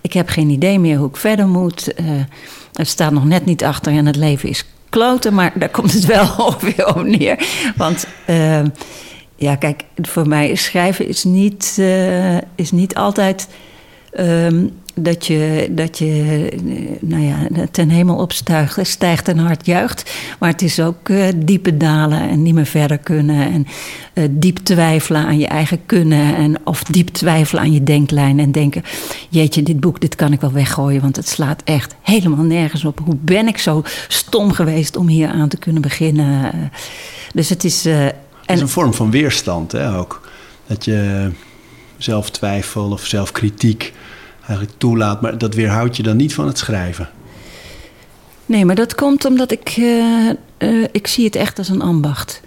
ik 0.00 0.12
heb 0.12 0.28
geen 0.28 0.50
idee 0.50 0.78
meer 0.78 0.96
hoe 0.96 1.08
ik 1.08 1.16
verder 1.16 1.48
moet. 1.48 1.92
Uh, 2.00 2.10
het 2.72 2.88
staat 2.88 3.12
nog 3.12 3.24
net 3.24 3.44
niet 3.44 3.64
achter 3.64 3.92
en 3.92 4.06
het 4.06 4.16
leven 4.16 4.48
is 4.48 4.64
kloten, 4.88 5.34
maar 5.34 5.52
daar 5.54 5.68
komt 5.68 5.92
het 5.92 6.04
wel 6.04 6.54
weer 6.60 6.86
op 6.94 7.02
neer. 7.02 7.46
Want. 7.76 8.06
ja, 9.36 9.56
kijk, 9.56 9.84
voor 10.02 10.28
mij 10.28 10.50
is 10.50 10.64
schrijven 10.64 11.08
is 11.08 11.24
niet, 11.24 11.82
is 12.54 12.70
niet 12.70 12.94
altijd. 12.94 13.48
Um, 14.18 14.72
dat 15.02 15.26
je, 15.26 15.68
dat 15.70 15.98
je 15.98 16.48
nou 17.00 17.22
ja, 17.22 17.36
ten 17.70 17.88
hemel 17.88 18.16
opstijgt, 18.16 18.78
stijgt 18.86 19.28
en 19.28 19.38
hard 19.38 19.66
juicht. 19.66 20.12
Maar 20.38 20.50
het 20.50 20.62
is 20.62 20.80
ook 20.80 21.08
uh, 21.08 21.28
diepe 21.36 21.76
dalen 21.76 22.28
en 22.28 22.42
niet 22.42 22.54
meer 22.54 22.66
verder 22.66 22.98
kunnen. 22.98 23.52
En 23.52 23.66
uh, 24.14 24.24
diep 24.30 24.58
twijfelen 24.58 25.24
aan 25.24 25.38
je 25.38 25.46
eigen 25.46 25.80
kunnen. 25.86 26.36
En, 26.36 26.56
of 26.64 26.82
diep 26.82 27.08
twijfelen 27.08 27.62
aan 27.62 27.72
je 27.72 27.84
denklijn. 27.84 28.38
En 28.38 28.52
denken, 28.52 28.82
jeetje, 29.28 29.62
dit 29.62 29.80
boek, 29.80 30.00
dit 30.00 30.14
kan 30.14 30.32
ik 30.32 30.40
wel 30.40 30.52
weggooien. 30.52 31.00
Want 31.00 31.16
het 31.16 31.28
slaat 31.28 31.62
echt 31.64 31.94
helemaal 32.02 32.44
nergens 32.44 32.84
op. 32.84 33.00
Hoe 33.04 33.16
ben 33.20 33.48
ik 33.48 33.58
zo 33.58 33.82
stom 34.08 34.52
geweest 34.52 34.96
om 34.96 35.08
hier 35.08 35.28
aan 35.28 35.48
te 35.48 35.58
kunnen 35.58 35.82
beginnen? 35.82 36.52
Dus 37.34 37.48
het 37.48 37.64
is... 37.64 37.86
Uh, 37.86 38.04
het 38.04 38.58
is 38.58 38.60
een 38.60 38.68
vorm 38.68 38.94
van 38.94 39.10
weerstand, 39.10 39.72
hè, 39.72 39.96
ook. 39.96 40.28
Dat 40.66 40.84
je 40.84 41.30
zelftwijfel 41.96 42.90
of 42.90 43.06
zelfkritiek 43.06 43.92
eigenlijk 44.50 44.78
toelaat. 44.78 45.20
Maar 45.20 45.38
dat 45.38 45.54
weerhoudt 45.54 45.96
je 45.96 46.02
dan 46.02 46.16
niet 46.16 46.34
van 46.34 46.46
het 46.46 46.58
schrijven. 46.58 47.08
Nee, 48.46 48.64
maar 48.64 48.74
dat 48.74 48.94
komt 48.94 49.24
omdat 49.24 49.50
ik, 49.50 49.76
uh, 49.76 50.30
uh, 50.58 50.86
ik 50.92 51.06
zie 51.06 51.24
het 51.24 51.36
echt 51.36 51.58
als 51.58 51.68
een 51.68 51.82
ambacht. 51.82 52.40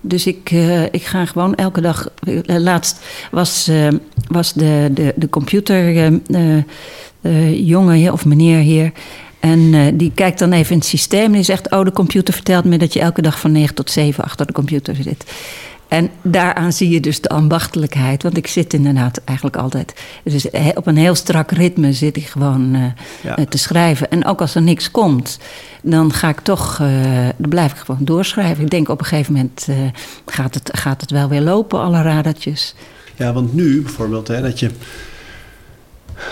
Dus 0.00 0.26
ik, 0.26 0.50
uh, 0.50 0.82
ik 0.82 1.02
ga 1.02 1.26
gewoon 1.26 1.54
elke 1.54 1.80
dag. 1.80 2.08
laatst 2.46 3.00
was, 3.30 3.70
was 4.28 4.52
de, 4.52 4.90
de, 4.92 5.12
de 5.16 5.28
computer 5.28 6.12
jongen 7.52 8.12
of 8.12 8.24
meneer 8.24 8.58
hier. 8.58 8.92
En 9.40 9.96
die 9.96 10.12
kijkt 10.14 10.38
dan 10.38 10.52
even 10.52 10.72
in 10.72 10.78
het 10.78 10.86
systeem 10.86 11.24
en 11.24 11.32
die 11.32 11.42
zegt: 11.42 11.70
Oh, 11.70 11.84
de 11.84 11.92
computer 11.92 12.34
vertelt 12.34 12.64
me 12.64 12.78
dat 12.78 12.92
je 12.92 13.00
elke 13.00 13.22
dag 13.22 13.40
van 13.40 13.52
9 13.52 13.74
tot 13.74 13.90
7 13.90 14.24
achter 14.24 14.46
de 14.46 14.52
computer 14.52 14.94
zit. 14.94 15.24
En 15.90 16.10
daaraan 16.22 16.72
zie 16.72 16.88
je 16.88 17.00
dus 17.00 17.20
de 17.20 17.28
ambachtelijkheid. 17.28 18.22
Want 18.22 18.36
ik 18.36 18.46
zit 18.46 18.72
inderdaad 18.72 19.20
eigenlijk 19.24 19.56
altijd. 19.56 19.94
Dus 20.24 20.50
op 20.74 20.86
een 20.86 20.96
heel 20.96 21.14
strak 21.14 21.50
ritme 21.50 21.92
zit 21.92 22.16
ik 22.16 22.26
gewoon 22.26 22.74
uh, 22.74 22.84
ja. 23.22 23.44
te 23.48 23.58
schrijven. 23.58 24.10
En 24.10 24.24
ook 24.24 24.40
als 24.40 24.54
er 24.54 24.62
niks 24.62 24.90
komt, 24.90 25.38
dan 25.82 26.12
ga 26.12 26.28
ik 26.28 26.40
toch. 26.40 26.78
Uh, 26.78 27.28
dan 27.36 27.50
blijf 27.50 27.72
ik 27.72 27.78
gewoon 27.78 28.04
doorschrijven. 28.04 28.64
Ik 28.64 28.70
denk 28.70 28.88
op 28.88 28.98
een 28.98 29.06
gegeven 29.06 29.32
moment 29.32 29.66
uh, 29.70 29.76
gaat, 30.26 30.54
het, 30.54 30.70
gaat 30.72 31.00
het 31.00 31.10
wel 31.10 31.28
weer 31.28 31.40
lopen, 31.40 31.80
alle 31.80 32.02
radertjes. 32.02 32.74
Ja, 33.16 33.32
want 33.32 33.54
nu 33.54 33.82
bijvoorbeeld, 33.82 34.28
hè, 34.28 34.40
dat 34.42 34.58
je. 34.58 34.70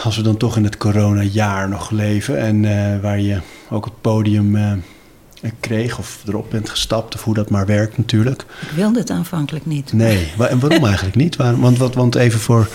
Als 0.03 0.17
we 0.17 0.23
dan 0.23 0.37
toch 0.37 0.57
in 0.57 0.65
het 0.65 0.77
coronajaar 0.77 1.69
nog 1.69 1.91
leven 1.91 2.39
en 2.39 3.01
waar 3.01 3.21
je 3.21 3.41
ook 3.71 3.85
het 3.85 4.01
podium 4.01 4.57
kreeg 5.61 5.99
of 5.99 6.23
erop 6.27 6.51
bent 6.51 6.69
gestapt 6.71 7.15
of 7.15 7.25
hoe 7.25 7.35
dat 7.35 7.51
maar 7.51 7.67
werkt 7.67 7.97
natuurlijk. 7.97 8.45
Ik 8.61 8.71
wilde 8.75 8.99
het 8.99 9.11
aanvankelijk 9.11 9.67
niet. 9.67 9.93
Nee, 9.93 10.33
en 10.39 10.61
waarom 10.61 10.85
eigenlijk 10.93 11.17
niet? 11.17 11.37
Want, 11.37 11.79
want, 11.79 11.95
want 11.95 12.15
even 12.15 12.41
voor... 12.41 12.69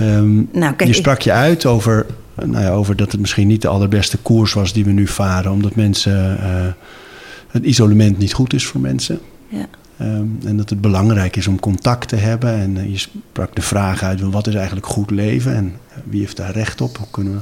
Um, 0.00 0.48
nou, 0.52 0.74
kijk, 0.74 0.90
je 0.90 0.96
sprak 0.96 1.20
je 1.20 1.32
uit 1.32 1.66
over, 1.66 2.06
nou 2.34 2.64
ja, 2.64 2.70
over 2.70 2.96
dat 2.96 3.12
het 3.12 3.20
misschien 3.20 3.46
niet 3.46 3.62
de 3.62 3.68
allerbeste 3.68 4.18
koers 4.18 4.52
was 4.52 4.72
die 4.72 4.84
we 4.84 4.92
nu 4.92 5.06
varen. 5.06 5.52
Omdat 5.52 5.74
mensen... 5.74 6.38
Uh, 6.42 6.72
het 7.48 7.64
isolement 7.64 8.18
niet 8.18 8.32
goed 8.32 8.52
is 8.52 8.66
voor 8.66 8.80
mensen. 8.80 9.20
Ja. 9.48 9.66
Um, 10.02 10.38
en 10.44 10.56
dat 10.56 10.70
het 10.70 10.80
belangrijk 10.80 11.36
is 11.36 11.46
om 11.46 11.60
contact 11.60 12.08
te 12.08 12.16
hebben. 12.16 12.54
En 12.54 12.76
uh, 12.76 12.90
je 12.90 12.98
sprak 12.98 13.54
de 13.54 13.62
vraag 13.62 14.02
uit: 14.02 14.20
wat 14.20 14.46
is 14.46 14.54
eigenlijk 14.54 14.86
goed 14.86 15.10
leven? 15.10 15.54
En 15.54 15.64
uh, 15.64 15.96
wie 16.04 16.20
heeft 16.20 16.36
daar 16.36 16.52
recht 16.52 16.80
op? 16.80 16.96
Hoe 16.96 17.06
kunnen 17.10 17.32
we. 17.32 17.40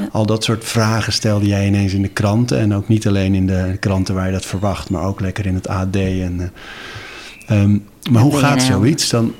Ja. 0.00 0.08
Al 0.12 0.26
dat 0.26 0.44
soort 0.44 0.64
vragen 0.64 1.12
stelde 1.12 1.46
jij 1.46 1.66
ineens 1.66 1.92
in 1.92 2.02
de 2.02 2.08
kranten. 2.08 2.58
En 2.58 2.74
ook 2.74 2.88
niet 2.88 3.06
alleen 3.06 3.34
in 3.34 3.46
de 3.46 3.76
kranten 3.80 4.14
waar 4.14 4.26
je 4.26 4.32
dat 4.32 4.46
verwacht, 4.46 4.90
maar 4.90 5.02
ook 5.02 5.20
lekker 5.20 5.46
in 5.46 5.54
het 5.54 5.68
AD. 5.68 5.96
En, 5.96 6.52
uh, 7.50 7.62
um, 7.62 7.84
maar 8.10 8.22
hoe 8.22 8.36
gaat 8.36 8.62
zoiets? 8.62 9.08
Dan 9.08 9.34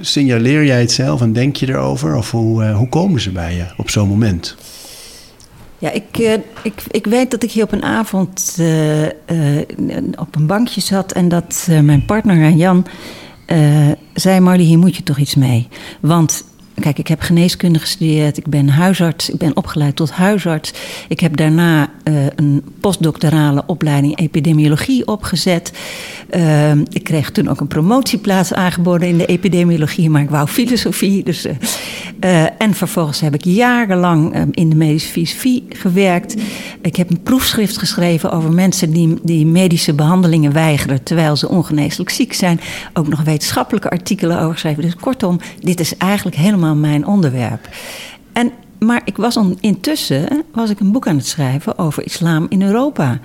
signaleer 0.00 0.64
jij 0.64 0.80
het 0.80 0.92
zelf 0.92 1.20
en 1.20 1.32
denk 1.32 1.56
je 1.56 1.68
erover? 1.68 2.16
Of 2.16 2.30
hoe, 2.30 2.64
hoe 2.64 2.88
komen 2.88 3.20
ze 3.20 3.30
bij 3.30 3.54
je 3.54 3.64
op 3.76 3.90
zo'n 3.90 4.08
moment? 4.08 4.56
Ja, 5.78 5.90
ik, 5.90 6.18
uh, 6.18 6.32
ik, 6.62 6.82
ik 6.90 7.06
weet 7.06 7.30
dat 7.30 7.42
ik 7.42 7.50
hier 7.50 7.64
op 7.64 7.72
een 7.72 7.82
avond 7.82 8.56
uh, 8.60 9.02
uh, 9.02 9.08
op 10.16 10.34
een 10.34 10.46
bankje 10.46 10.80
zat 10.80 11.12
en 11.12 11.28
dat 11.28 11.68
mijn 11.82 12.04
partner 12.04 12.50
Jan 12.50 12.86
zei: 14.14 14.40
Marley, 14.40 14.64
hier 14.64 14.78
moet 14.78 14.96
je 14.96 15.02
toch 15.02 15.18
iets 15.18 15.34
mee. 15.34 15.68
Want 16.00 16.44
Kijk, 16.80 16.98
ik 16.98 17.06
heb 17.06 17.20
geneeskunde 17.20 17.78
gestudeerd, 17.78 18.36
ik 18.36 18.46
ben 18.46 18.68
huisarts, 18.68 19.30
ik 19.30 19.38
ben 19.38 19.56
opgeleid 19.56 19.96
tot 19.96 20.10
huisarts. 20.10 20.72
Ik 21.08 21.20
heb 21.20 21.36
daarna 21.36 21.90
uh, 22.04 22.26
een 22.36 22.62
postdoctorale 22.80 23.62
opleiding 23.66 24.18
epidemiologie 24.18 25.06
opgezet. 25.06 25.72
Uh, 26.36 26.70
ik 26.70 27.04
kreeg 27.04 27.30
toen 27.30 27.48
ook 27.48 27.60
een 27.60 27.66
promotieplaats 27.66 28.52
aangeboden 28.52 29.08
in 29.08 29.18
de 29.18 29.26
epidemiologie, 29.26 30.10
maar 30.10 30.22
ik 30.22 30.30
wou 30.30 30.48
filosofie. 30.48 31.24
Dus, 31.24 31.46
uh, 31.46 32.60
en 32.60 32.74
vervolgens 32.74 33.20
heb 33.20 33.34
ik 33.34 33.44
jarenlang 33.44 34.54
in 34.54 34.70
de 34.70 34.76
medische 34.76 35.08
filosofie 35.08 35.64
gewerkt. 35.68 36.34
Ik 36.82 36.96
heb 36.96 37.10
een 37.10 37.22
proefschrift 37.22 37.78
geschreven 37.78 38.32
over 38.32 38.52
mensen 38.52 38.90
die, 38.90 39.18
die 39.22 39.46
medische 39.46 39.94
behandelingen 39.94 40.52
weigeren 40.52 41.02
terwijl 41.02 41.36
ze 41.36 41.48
ongeneeslijk 41.48 42.10
ziek 42.10 42.32
zijn. 42.32 42.60
Ook 42.92 43.08
nog 43.08 43.22
wetenschappelijke 43.22 43.90
artikelen 43.90 44.40
over 44.40 44.52
geschreven. 44.52 44.82
Dus 44.82 44.96
kortom, 44.96 45.40
dit 45.60 45.80
is 45.80 45.96
eigenlijk 45.96 46.36
helemaal 46.36 46.64
mijn 46.74 47.06
onderwerp. 47.06 47.68
En, 48.32 48.52
maar 48.78 49.00
ik 49.04 49.16
was 49.16 49.36
on, 49.36 49.58
intussen 49.60 50.44
was 50.52 50.70
ik 50.70 50.80
een 50.80 50.92
boek 50.92 51.06
aan 51.06 51.16
het 51.16 51.26
schrijven 51.26 51.78
over 51.78 52.04
islam 52.04 52.46
in 52.48 52.62
Europa. 52.62 53.20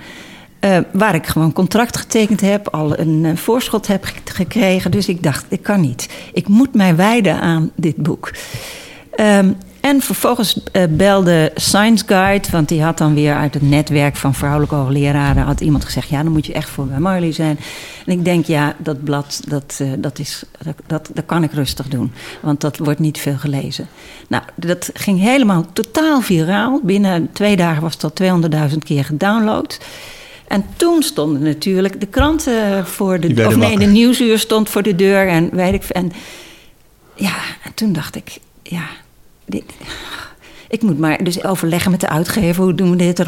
Uh, 0.65 0.77
waar 0.93 1.15
ik 1.15 1.27
gewoon 1.27 1.53
contract 1.53 1.97
getekend 1.97 2.41
heb, 2.41 2.67
al 2.67 2.99
een 2.99 3.23
uh, 3.23 3.35
voorschot 3.35 3.87
heb 3.87 4.05
gekregen. 4.25 4.91
Dus 4.91 5.07
ik 5.07 5.23
dacht, 5.23 5.45
ik 5.49 5.63
kan 5.63 5.81
niet. 5.81 6.09
Ik 6.33 6.47
moet 6.47 6.73
mij 6.73 6.95
wijden 6.95 7.39
aan 7.39 7.71
dit 7.75 7.95
boek. 7.95 8.31
Um, 9.19 9.55
En 9.81 10.01
vervolgens 10.01 10.59
uh, 10.73 10.83
belde 10.89 11.51
Science 11.55 12.03
Guide, 12.07 12.47
want 12.51 12.67
die 12.67 12.81
had 12.81 12.97
dan 12.97 13.13
weer 13.13 13.35
uit 13.35 13.53
het 13.53 13.63
netwerk 13.63 14.15
van 14.15 14.33
vrouwelijke 14.33 14.75
hoogleraren 14.75 15.43
had 15.43 15.61
iemand 15.61 15.85
gezegd: 15.85 16.09
ja, 16.09 16.23
dan 16.23 16.31
moet 16.31 16.45
je 16.45 16.53
echt 16.53 16.69
voor 16.69 16.85
bij 16.85 16.99
Marley 16.99 17.31
zijn. 17.31 17.59
En 18.05 18.13
ik 18.13 18.25
denk, 18.25 18.45
ja, 18.45 18.75
dat 18.77 19.03
blad, 19.03 19.41
dat, 19.47 19.79
uh, 19.81 19.91
dat, 19.97 20.19
is, 20.19 20.43
dat, 20.63 20.75
dat, 20.87 21.09
dat 21.13 21.25
kan 21.25 21.43
ik 21.43 21.51
rustig 21.51 21.87
doen, 21.87 22.11
want 22.41 22.61
dat 22.61 22.77
wordt 22.77 22.99
niet 22.99 23.19
veel 23.19 23.37
gelezen. 23.37 23.87
Nou, 24.27 24.43
dat 24.55 24.89
ging 24.93 25.19
helemaal 25.19 25.65
totaal 25.73 26.21
viraal. 26.21 26.79
Binnen 26.83 27.29
twee 27.33 27.55
dagen 27.55 27.81
was 27.81 27.93
het 27.93 28.19
al 28.19 28.41
200.000 28.69 28.77
keer 28.77 29.05
gedownload. 29.05 29.79
En 30.47 30.65
toen 30.75 31.03
stonden 31.03 31.41
natuurlijk 31.41 31.99
de 31.99 32.05
kranten 32.05 32.87
voor 32.87 33.19
de... 33.19 33.45
Of 33.47 33.55
nee, 33.55 33.79
de 33.79 33.85
nieuwsuur 33.85 34.39
stond 34.39 34.69
voor 34.69 34.83
de 34.83 34.95
deur 34.95 35.27
en 35.27 35.49
weet 35.51 35.73
ik... 35.73 35.83
En, 35.83 36.11
ja, 37.15 37.35
en 37.63 37.73
toen 37.73 37.93
dacht 37.93 38.15
ik, 38.15 38.37
ja... 38.63 38.83
Ik 40.69 40.81
moet 40.81 40.99
maar 40.99 41.23
dus 41.23 41.43
overleggen 41.43 41.91
met 41.91 41.99
de 41.99 42.09
uitgever, 42.09 42.63
hoe 42.63 42.75
doen 42.75 42.89
we 42.89 42.95
dit? 42.95 43.27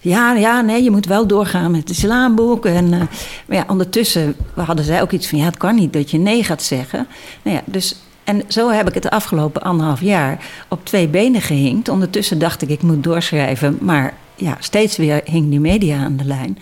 Ja, 0.00 0.34
ja, 0.34 0.60
nee, 0.60 0.82
je 0.82 0.90
moet 0.90 1.06
wel 1.06 1.26
doorgaan 1.26 1.70
met 1.70 1.80
het 1.80 1.90
islamboek. 1.90 2.66
En, 2.66 2.84
uh, 2.84 2.98
maar 3.46 3.56
ja, 3.56 3.64
ondertussen 3.68 4.36
hadden 4.54 4.84
zij 4.84 5.02
ook 5.02 5.12
iets 5.12 5.28
van, 5.28 5.38
ja, 5.38 5.44
het 5.44 5.56
kan 5.56 5.74
niet 5.74 5.92
dat 5.92 6.10
je 6.10 6.18
nee 6.18 6.44
gaat 6.44 6.62
zeggen. 6.62 7.06
Nou 7.42 7.56
ja, 7.56 7.62
dus, 7.64 7.96
en 8.24 8.42
zo 8.48 8.70
heb 8.70 8.88
ik 8.88 8.94
het 8.94 9.02
de 9.02 9.10
afgelopen 9.10 9.62
anderhalf 9.62 10.00
jaar 10.00 10.46
op 10.68 10.84
twee 10.84 11.08
benen 11.08 11.40
gehinkt. 11.40 11.88
Ondertussen 11.88 12.38
dacht 12.38 12.62
ik, 12.62 12.68
ik 12.68 12.82
moet 12.82 13.04
doorschrijven, 13.04 13.78
maar 13.80 14.14
ja, 14.34 14.56
steeds 14.60 14.96
weer 14.96 15.20
hing 15.24 15.50
die 15.50 15.60
media 15.60 15.98
aan 15.98 16.16
de 16.16 16.24
lijn. 16.24 16.58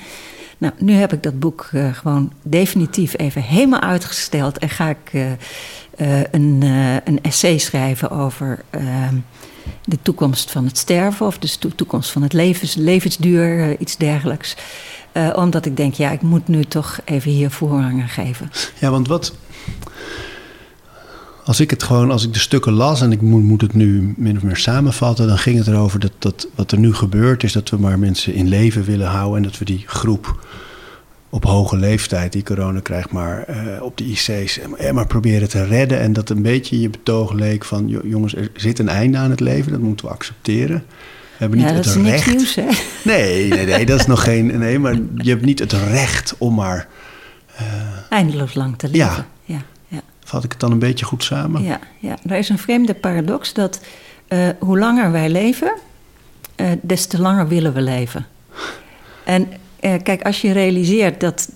Nou, 0.59 0.73
nu 0.79 0.93
heb 0.93 1.13
ik 1.13 1.23
dat 1.23 1.39
boek 1.39 1.69
uh, 1.75 1.95
gewoon 1.95 2.33
definitief 2.43 3.19
even 3.19 3.43
helemaal 3.43 3.81
uitgesteld 3.81 4.59
en 4.59 4.69
ga 4.69 4.89
ik 4.89 5.13
uh, 5.13 5.27
uh, 5.97 6.21
een, 6.31 6.63
een, 7.05 7.19
essay 7.23 7.59
schrijven 7.59 8.11
over 8.11 8.65
ehm, 8.71 9.15
de 9.85 9.99
toekomst 10.03 10.51
van 10.51 10.65
het 10.65 10.79
sterven 10.79 11.27
of 11.27 11.39
de 11.39 11.75
toekomst 11.75 12.11
van 12.11 12.23
het 12.23 12.33
levens, 12.33 12.75
levensduur, 12.75 13.79
iets 13.81 13.97
dergelijks. 13.97 14.57
omdat 15.35 15.67
ik 15.67 15.77
denk, 15.77 15.95
ja, 15.95 16.11
ik 16.11 16.23
moet 16.23 16.49
nu 16.49 16.65
toch 16.65 17.01
even 17.05 17.31
hier 17.31 17.51
voorrang 17.51 18.13
geven. 18.13 18.51
Ja, 18.79 18.91
want 18.91 19.09
wat, 19.09 19.33
als 21.47 21.61
ik 21.61 21.71
het 21.71 21.83
gewoon, 21.83 22.11
als 22.11 22.25
ik 22.25 22.33
de 22.33 22.39
stukken 22.39 22.73
las 22.73 23.01
en 23.01 23.13
ik 23.13 23.21
moet, 23.21 23.43
moet 23.43 23.61
het 23.61 23.75
nu 23.75 24.15
min 24.17 24.37
of 24.37 24.43
meer 24.43 24.57
samenvatten, 24.57 25.27
dan 25.27 25.39
ging 25.39 25.59
het 25.59 25.67
erover 25.67 26.01
dat, 26.01 26.13
dat 26.19 26.49
wat 26.55 26.73
er 26.73 26.79
nu 26.79 26.95
gebeurt 26.95 27.43
is 27.43 27.53
dat 27.53 27.69
we 27.69 27.77
maar 27.77 27.99
mensen 27.99 28.35
in 28.35 28.49
leven 28.49 28.85
willen 28.85 29.07
houden 29.07 29.37
en 29.37 29.43
dat 29.43 29.59
we 29.59 29.65
die 29.65 29.83
groep 29.87 30.47
op 31.37 31.45
hoge 31.45 31.77
leeftijd 31.77 32.33
die 32.33 32.43
corona 32.43 32.81
krijgt, 32.81 33.11
maar 33.11 33.45
uh, 33.51 33.83
op 33.83 33.97
de 33.97 34.05
IC's 34.05 34.59
en 34.79 34.95
maar 34.95 35.07
proberen 35.07 35.49
te 35.49 35.65
redden. 35.65 36.01
En 36.01 36.13
dat 36.13 36.31
een 36.31 36.43
beetje 36.43 36.81
je 36.81 36.91
betoog 36.91 37.33
leek 37.33 37.65
van 37.65 37.89
jongens, 38.05 38.35
er 38.35 38.51
zit 38.55 38.79
een 38.79 38.89
einde 38.89 39.19
aan 39.19 39.31
het 39.31 39.41
leven, 39.41 39.73
dat 39.73 39.81
moeten 39.81 40.07
we 40.07 40.13
accepteren. 40.13 40.85
We 40.87 41.37
hebben 41.37 41.59
niet 41.59 41.69
ja, 41.69 41.75
dat 41.75 41.85
het 41.85 41.97
is 41.97 42.03
recht. 42.03 42.27
Niks 42.27 42.37
nieuws, 42.37 42.55
hè? 42.55 42.85
Nee, 43.13 43.49
nee, 43.49 43.67
nee, 43.67 43.87
dat 43.87 44.01
is 44.01 44.07
nog 44.07 44.23
geen. 44.23 44.59
Nee, 44.59 44.79
maar 44.79 44.95
je 45.17 45.31
hebt 45.31 45.45
niet 45.45 45.59
het 45.59 45.73
recht 45.73 46.35
om 46.39 46.55
maar. 46.55 46.89
Uh, 47.61 47.63
Eindeloos 48.11 48.55
lang 48.55 48.79
te 48.79 48.89
leven. 48.89 49.27
Ja. 49.45 49.63
ja. 49.89 50.01
Vat 50.25 50.45
ik 50.45 50.51
het 50.51 50.61
dan 50.61 50.73
een 50.73 50.79
beetje 50.79 51.05
goed 51.05 51.25
samen? 51.25 51.63
Ja, 51.63 51.81
ja. 51.99 52.17
er 52.27 52.37
is 52.37 52.49
een 52.49 52.59
vreemde 52.59 52.95
paradox 52.95 53.53
dat 53.53 53.81
uh, 54.29 54.49
hoe 54.59 54.79
langer 54.79 55.13
wij 55.13 55.29
leven, 55.29 55.73
uh, 56.57 56.71
des 56.83 57.07
te 57.07 57.21
langer 57.21 57.49
willen 57.49 57.73
we 57.73 57.81
leven. 57.81 58.27
En 59.25 59.49
kijk, 59.81 60.23
als 60.23 60.41
je 60.41 60.53
realiseert 60.53 61.21
dat 61.21 61.49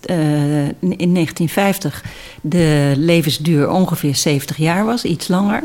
in 0.81 1.15
1950 1.15 2.05
de 2.41 2.93
levensduur 2.97 3.71
ongeveer 3.71 4.17
70 4.17 4.57
jaar 4.57 4.85
was, 4.85 5.05
iets 5.05 5.29
langer. 5.29 5.63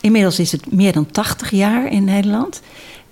Inmiddels 0.00 0.38
is 0.38 0.52
het 0.52 0.72
meer 0.72 0.92
dan 0.92 1.10
80 1.10 1.50
jaar 1.50 1.92
in 1.92 2.04
Nederland. 2.04 2.60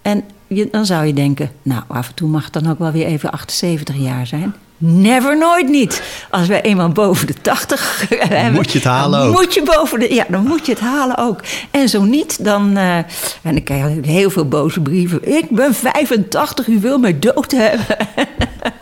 En 0.03 0.25
je, 0.47 0.69
dan 0.71 0.87
zou 0.87 1.07
je 1.07 1.13
denken, 1.13 1.51
nou, 1.63 1.83
af 1.89 2.09
en 2.09 2.15
toe 2.15 2.29
mag 2.29 2.45
het 2.45 2.53
dan 2.53 2.71
ook 2.71 2.79
wel 2.79 2.93
weer 2.93 3.07
even 3.07 3.31
78 3.31 3.97
jaar 3.97 4.27
zijn. 4.27 4.55
Never, 4.81 5.39
nooit 5.39 5.69
niet. 5.69 6.03
Als 6.31 6.49
wij 6.49 6.63
eenmaal 6.63 6.89
boven 6.89 7.27
de 7.27 7.35
80 7.43 8.05
hebben. 8.09 8.53
Moet 8.53 8.73
je 8.73 8.79
het 8.79 8.87
halen 8.87 9.21
ook. 9.21 9.35
Moet 9.35 9.55
je 9.55 9.63
boven 9.63 10.01
de, 10.01 10.15
ja, 10.15 10.25
dan 10.29 10.47
moet 10.47 10.67
je 10.67 10.73
het 10.73 10.81
halen 10.81 11.19
ook. 11.19 11.41
En 11.71 11.89
zo 11.89 12.03
niet, 12.03 12.45
dan. 12.45 12.77
Uh, 12.77 12.97
en 12.97 13.07
dan 13.43 13.63
krijg 13.63 13.97
ik 13.97 14.05
heel 14.05 14.31
veel 14.31 14.49
boze 14.49 14.81
brieven. 14.81 15.37
Ik 15.37 15.51
ben 15.51 15.75
85, 15.75 16.67
u 16.67 16.81
wil 16.81 16.99
mij 16.99 17.19
dood 17.19 17.51
hebben. 17.51 17.97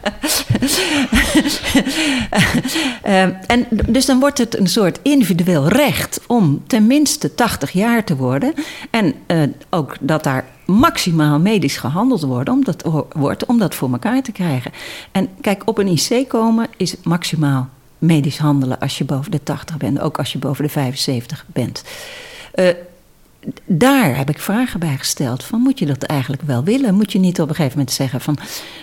uh, 3.07 3.23
en 3.53 3.67
dus 3.87 4.07
dan 4.07 4.21
wordt 4.21 4.39
het 4.39 4.59
een 4.59 4.67
soort 4.67 4.99
individueel 5.03 5.69
recht 5.69 6.21
om 6.27 6.63
tenminste 6.67 7.35
80 7.35 7.71
jaar 7.71 8.05
te 8.05 8.17
worden. 8.17 8.55
En 8.91 9.15
uh, 9.27 9.43
ook 9.71 9.97
dat 10.01 10.23
daar 10.23 10.45
maximaal 10.65 11.39
medisch 11.39 11.77
gehandeld 11.77 12.23
worden, 12.23 12.55
om 12.55 12.65
dat, 12.65 12.85
wordt 13.13 13.47
om 13.47 13.59
dat 13.59 13.75
voor 13.75 13.93
elkaar 13.93 14.23
te 14.23 14.33
krijgen. 14.33 14.73
En 15.13 15.29
kijk, 15.41 15.63
op 15.65 15.79
een 15.79 15.89
IC 15.99 16.29
komen 16.29 16.67
is 16.77 16.95
maximaal 17.03 17.69
medisch 17.99 18.39
handelen 18.39 18.79
als 18.79 18.99
je 18.99 19.05
boven 19.05 19.31
de 19.31 19.43
80 19.43 19.77
bent, 19.77 20.01
ook 20.01 20.19
als 20.19 20.33
je 20.33 20.39
boven 20.39 20.65
de 20.65 20.71
75 20.71 21.45
bent. 21.53 21.85
Uh, 22.55 22.69
daar 23.65 24.17
heb 24.17 24.29
ik 24.29 24.39
vragen 24.39 24.81
bij 24.81 24.97
gesteld. 24.97 25.45
Van 25.45 25.61
moet 25.61 25.79
je 25.79 25.87
dat 25.87 26.03
eigenlijk 26.03 26.43
wel 26.43 26.65
willen? 26.65 26.95
Moet 26.95 27.13
je 27.13 27.19
niet 27.19 27.41
op 27.41 27.49
een 27.49 27.55
gegeven 27.55 27.79
moment 27.79 27.97
zeggen 27.97 28.21
van... 28.21 28.39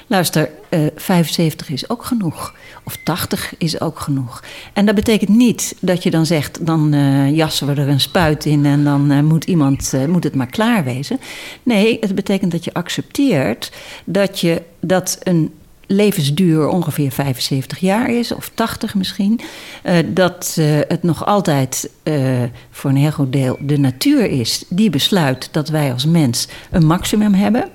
luister, 0.08 0.50
uh, 0.70 0.88
75 0.96 1.70
is 1.70 1.90
ook 1.90 2.06
genoeg. 2.06 2.56
Of 2.84 2.98
80 3.04 3.54
is 3.58 3.82
ook 3.82 4.00
genoeg. 4.00 4.44
En 4.74 4.86
dat 4.86 4.96
betekent 4.96 5.30
niet 5.30 5.76
dat 5.80 6.04
je 6.04 6.12
dan 6.12 6.26
zegt... 6.26 6.66
dan 6.66 6.94
uh, 6.94 7.36
jassen 7.36 7.68
we 7.68 7.82
er 7.82 7.90
een 7.90 8.00
spuit 8.00 8.46
in 8.46 8.66
en 8.66 8.84
dan 8.84 9.12
uh, 9.12 9.20
moet 9.22 9.44
iemand 9.44 9.94
moet 10.08 10.24
het 10.24 10.36
maar 10.36 10.48
klaar 10.48 10.84
wezen. 10.84 11.20
Nee, 11.64 11.98
het 12.00 12.16
betekent 12.16 12.52
dat 12.52 12.64
je 12.64 12.74
accepteert 12.74 13.72
dat, 14.06 14.40
je, 14.40 14.62
dat 14.80 15.18
een 15.24 15.52
levensduur 15.94 16.68
ongeveer 16.68 17.12
75 17.12 17.80
jaar 17.80 18.10
is, 18.10 18.32
of 18.32 18.52
80 18.54 18.96
misschien. 18.96 19.40
Uh, 19.84 19.98
dat 20.08 20.56
uh, 20.60 20.80
het 20.88 21.04
nog 21.04 21.26
altijd 21.26 21.90
uh, 22.04 22.44
voor 22.72 22.90
een 22.90 22.96
heel 22.96 23.12
groot 23.12 23.32
deel 23.32 23.58
de 23.60 23.78
natuur 23.78 24.30
is 24.30 24.64
die 24.70 24.90
besluit 24.90 25.50
dat 25.52 25.70
wij 25.70 25.94
als 25.94 26.06
mens 26.06 26.48
een 26.72 26.86
maximum 26.86 27.34
hebben 27.34 27.70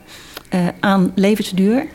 aan 0.81 1.13
levensduur. 1.15 1.87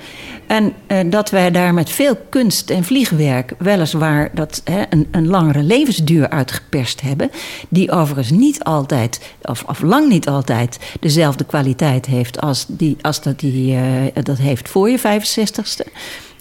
En 0.47 0.73
dat 1.09 1.29
wij 1.29 1.51
daar 1.51 1.73
met 1.73 1.89
veel 1.89 2.17
kunst 2.29 2.69
en 2.69 2.83
vliegwerk 2.83 3.53
weliswaar 3.57 4.29
dat, 4.33 4.61
hè, 4.63 4.83
een, 4.89 5.07
een, 5.11 5.27
langere 5.27 5.63
levensduur 5.63 6.29
uitgeperst 6.29 7.01
hebben. 7.01 7.31
Die 7.69 7.91
overigens 7.91 8.29
niet 8.37 8.63
altijd, 8.63 9.33
of, 9.41 9.63
of 9.67 9.81
lang 9.81 10.09
niet 10.09 10.27
altijd, 10.27 10.79
dezelfde 10.99 11.43
kwaliteit 11.43 12.05
heeft 12.05 12.41
als, 12.41 12.65
die, 12.67 12.97
als 13.01 13.21
dat 13.21 13.39
die 13.39 13.77
dat 14.23 14.37
heeft 14.37 14.69
voor 14.69 14.89
je 14.89 14.99
65ste. 14.99 15.91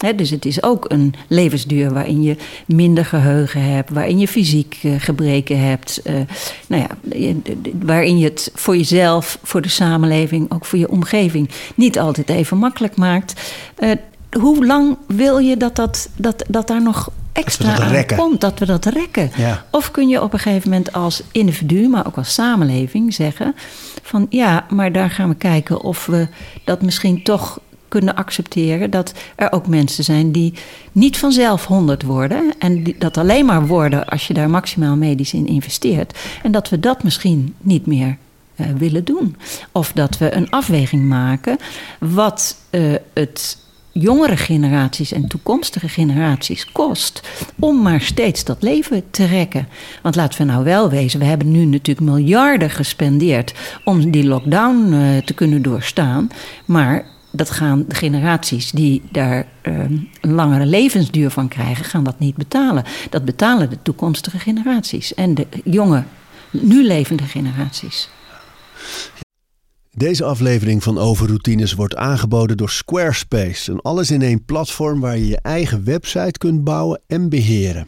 He, 0.03 0.15
dus 0.15 0.29
het 0.29 0.45
is 0.45 0.63
ook 0.63 0.85
een 0.87 1.13
levensduur 1.27 1.93
waarin 1.93 2.21
je 2.21 2.35
minder 2.65 3.05
geheugen 3.05 3.61
hebt, 3.61 3.89
waarin 3.89 4.19
je 4.19 4.27
fysiek 4.27 4.79
uh, 4.83 4.93
gebreken 4.97 5.59
hebt. 5.59 6.01
Uh, 6.03 6.13
nou 6.67 6.81
ja, 6.81 7.13
waarin 7.81 8.17
je 8.17 8.25
het 8.25 8.51
voor 8.55 8.77
jezelf, 8.77 9.39
voor 9.43 9.61
de 9.61 9.69
samenleving, 9.69 10.51
ook 10.51 10.65
voor 10.65 10.79
je 10.79 10.89
omgeving 10.89 11.49
niet 11.75 11.99
altijd 11.99 12.29
even 12.29 12.57
makkelijk 12.57 12.95
maakt. 12.95 13.33
Uh, 13.79 13.91
hoe 14.39 14.65
lang 14.65 14.97
wil 15.07 15.37
je 15.37 15.57
dat, 15.57 15.75
dat, 15.75 16.09
dat, 16.15 16.43
dat 16.47 16.67
daar 16.67 16.81
nog 16.81 17.09
extra 17.31 17.75
dat 17.75 17.81
aan 17.81 18.17
komt, 18.17 18.41
dat 18.41 18.59
we 18.59 18.65
dat 18.65 18.85
rekken? 18.85 19.31
Ja. 19.35 19.65
Of 19.71 19.91
kun 19.91 20.07
je 20.07 20.21
op 20.21 20.33
een 20.33 20.39
gegeven 20.39 20.69
moment 20.69 20.93
als 20.93 21.23
individu, 21.31 21.87
maar 21.87 22.07
ook 22.07 22.17
als 22.17 22.33
samenleving 22.33 23.13
zeggen: 23.13 23.55
van 24.03 24.25
ja, 24.29 24.65
maar 24.69 24.91
daar 24.91 25.09
gaan 25.09 25.29
we 25.29 25.35
kijken 25.35 25.81
of 25.81 26.05
we 26.05 26.27
dat 26.63 26.81
misschien 26.81 27.23
toch 27.23 27.59
kunnen 27.93 28.15
accepteren 28.15 28.89
dat 28.89 29.13
er 29.35 29.51
ook 29.51 29.67
mensen 29.67 30.03
zijn 30.03 30.31
die 30.31 30.53
niet 30.91 31.17
vanzelf 31.17 31.65
100 31.65 32.03
worden. 32.03 32.53
En 32.59 32.93
dat 32.97 33.17
alleen 33.17 33.45
maar 33.45 33.67
worden 33.67 34.05
als 34.05 34.27
je 34.27 34.33
daar 34.33 34.49
maximaal 34.49 34.95
medisch 34.95 35.33
in 35.33 35.47
investeert. 35.47 36.19
En 36.43 36.51
dat 36.51 36.69
we 36.69 36.79
dat 36.79 37.03
misschien 37.03 37.55
niet 37.59 37.85
meer 37.85 38.17
uh, 38.55 38.67
willen 38.77 39.03
doen. 39.03 39.35
Of 39.71 39.91
dat 39.91 40.17
we 40.17 40.35
een 40.35 40.49
afweging 40.49 41.07
maken 41.07 41.57
wat 41.99 42.57
uh, 42.71 42.93
het 43.13 43.57
jongere 43.91 44.37
generaties 44.37 45.11
en 45.11 45.27
toekomstige 45.27 45.89
generaties 45.89 46.71
kost 46.71 47.21
om 47.59 47.81
maar 47.81 48.01
steeds 48.01 48.43
dat 48.43 48.61
leven 48.63 49.03
te 49.11 49.25
rekken. 49.25 49.67
Want 50.01 50.15
laten 50.15 50.39
we 50.39 50.51
nou 50.51 50.63
wel 50.63 50.89
wezen, 50.89 51.19
we 51.19 51.25
hebben 51.25 51.51
nu 51.51 51.65
natuurlijk 51.65 52.07
miljarden 52.07 52.69
gespendeerd 52.69 53.53
om 53.83 54.11
die 54.11 54.25
lockdown 54.25 54.93
uh, 54.93 55.17
te 55.17 55.33
kunnen 55.33 55.61
doorstaan. 55.61 56.29
Maar 56.65 57.11
dat 57.35 57.49
gaan 57.49 57.85
de 57.87 57.95
generaties 57.95 58.71
die 58.71 59.01
daar 59.11 59.45
uh, 59.63 59.79
een 60.21 60.33
langere 60.33 60.65
levensduur 60.65 61.29
van 61.29 61.47
krijgen, 61.47 61.85
gaan 61.85 62.03
dat 62.03 62.19
niet 62.19 62.35
betalen. 62.35 62.83
Dat 63.09 63.25
betalen 63.25 63.69
de 63.69 63.81
toekomstige 63.81 64.39
generaties 64.39 65.13
en 65.13 65.33
de 65.33 65.47
jonge, 65.63 66.03
nu 66.51 66.83
levende 66.85 67.23
generaties. 67.23 68.09
Deze 69.95 70.23
aflevering 70.23 70.83
van 70.83 70.97
Overroutines 70.97 71.73
wordt 71.73 71.95
aangeboden 71.95 72.57
door 72.57 72.69
Squarespace, 72.69 73.71
een 73.71 73.81
alles-in-één 73.81 74.45
platform 74.45 74.99
waar 74.99 75.17
je 75.17 75.27
je 75.27 75.39
eigen 75.41 75.83
website 75.83 76.37
kunt 76.37 76.63
bouwen 76.63 77.01
en 77.07 77.29
beheren. 77.29 77.87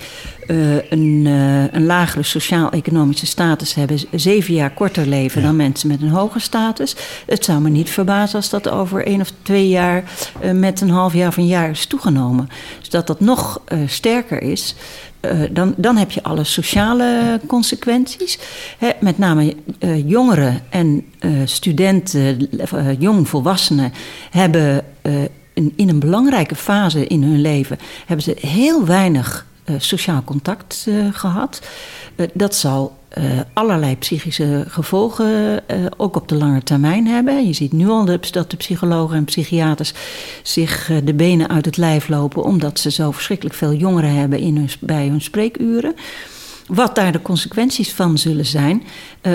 een, 0.89 1.25
uh, 1.27 1.73
een 1.73 1.87
lagere 1.87 2.23
sociaal-economische 2.23 3.27
status 3.27 3.75
hebben, 3.75 3.99
zeven 4.11 4.55
jaar 4.55 4.71
korter 4.71 5.07
leven 5.07 5.41
ja. 5.41 5.47
dan 5.47 5.57
mensen 5.57 5.89
met 5.89 6.03
een 6.03 6.09
hoge 6.09 6.39
status. 6.39 6.97
Het 7.27 7.45
zou 7.45 7.61
me 7.61 7.69
niet 7.69 7.91
verbazen 7.91 8.37
als 8.37 8.51
dat 8.51 8.69
over 8.69 9.07
één 9.07 9.21
of 9.21 9.33
twee 9.43 9.69
jaar 9.69 10.05
met 10.53 10.81
een 10.81 10.91
half 10.91 11.15
jaar 11.15 11.29
of 11.29 11.37
een 11.37 11.47
jaar 11.47 11.71
is 11.71 11.87
toegenomen. 11.87 12.49
Dus 12.79 12.89
dat 12.89 13.07
dat 13.07 13.21
nog 13.21 13.61
sterker 13.87 14.43
is. 14.43 14.75
Uh, 15.21 15.41
dan, 15.51 15.75
dan 15.77 15.97
heb 15.97 16.11
je 16.11 16.23
alle 16.23 16.45
sociale 16.45 17.41
consequenties. 17.47 18.39
Hè, 18.79 18.91
met 19.01 19.19
name 19.19 19.55
uh, 19.81 20.09
jongeren 20.09 20.61
en 20.69 21.05
uh, 21.21 21.41
studenten, 21.45 22.49
jongvolwassenen 22.99 23.93
hebben 24.31 24.85
in, 25.53 25.73
in, 25.77 25.89
een 25.89 25.99
belangrijke 25.99 26.55
fase 26.55 27.07
in 27.07 27.23
hun 27.23 27.41
leven 27.41 27.79
hebben 28.07 28.25
ze 28.25 28.37
heel 28.41 28.85
weinig 28.87 29.47
sociaal 29.79 30.23
contact 30.25 30.87
gehad. 31.13 31.61
dat 32.33 32.55
zal 32.55 32.99
allerlei 33.53 33.97
psychische 33.97 34.65
gevolgen 34.69 35.63
ook 35.97 36.17
op 36.17 36.29
de 36.29 36.35
lange 36.35 36.63
termijn 36.63 37.07
hebben. 37.07 37.47
Je 37.47 37.53
ziet 37.53 37.73
nu 37.73 37.89
al 37.89 38.05
dat 38.31 38.51
de 38.51 38.57
psychologen 38.57 39.17
en 39.17 39.25
psychiaters 39.25 39.93
zich 40.43 40.91
de 41.05 41.15
benen 41.15 41.49
uit 41.49 41.65
het 41.65 41.77
lijf 41.77 42.09
lopen 42.09 42.43
omdat 42.43 42.79
ze 42.79 42.91
zo 42.91 43.11
verschrikkelijk 43.11 43.57
veel 43.57 43.73
jongeren 43.73 44.15
hebben 44.15 44.39
in 44.39 44.57
hun, 44.57 44.71
bij 44.81 45.07
hun 45.07 45.21
spreekuren. 45.21 45.95
Wat 46.67 46.95
daar 46.95 47.13
de 47.13 47.23
consequenties 47.23 47.93
van 47.93 48.19
zullen 48.19 48.47
zijn, 48.47 48.83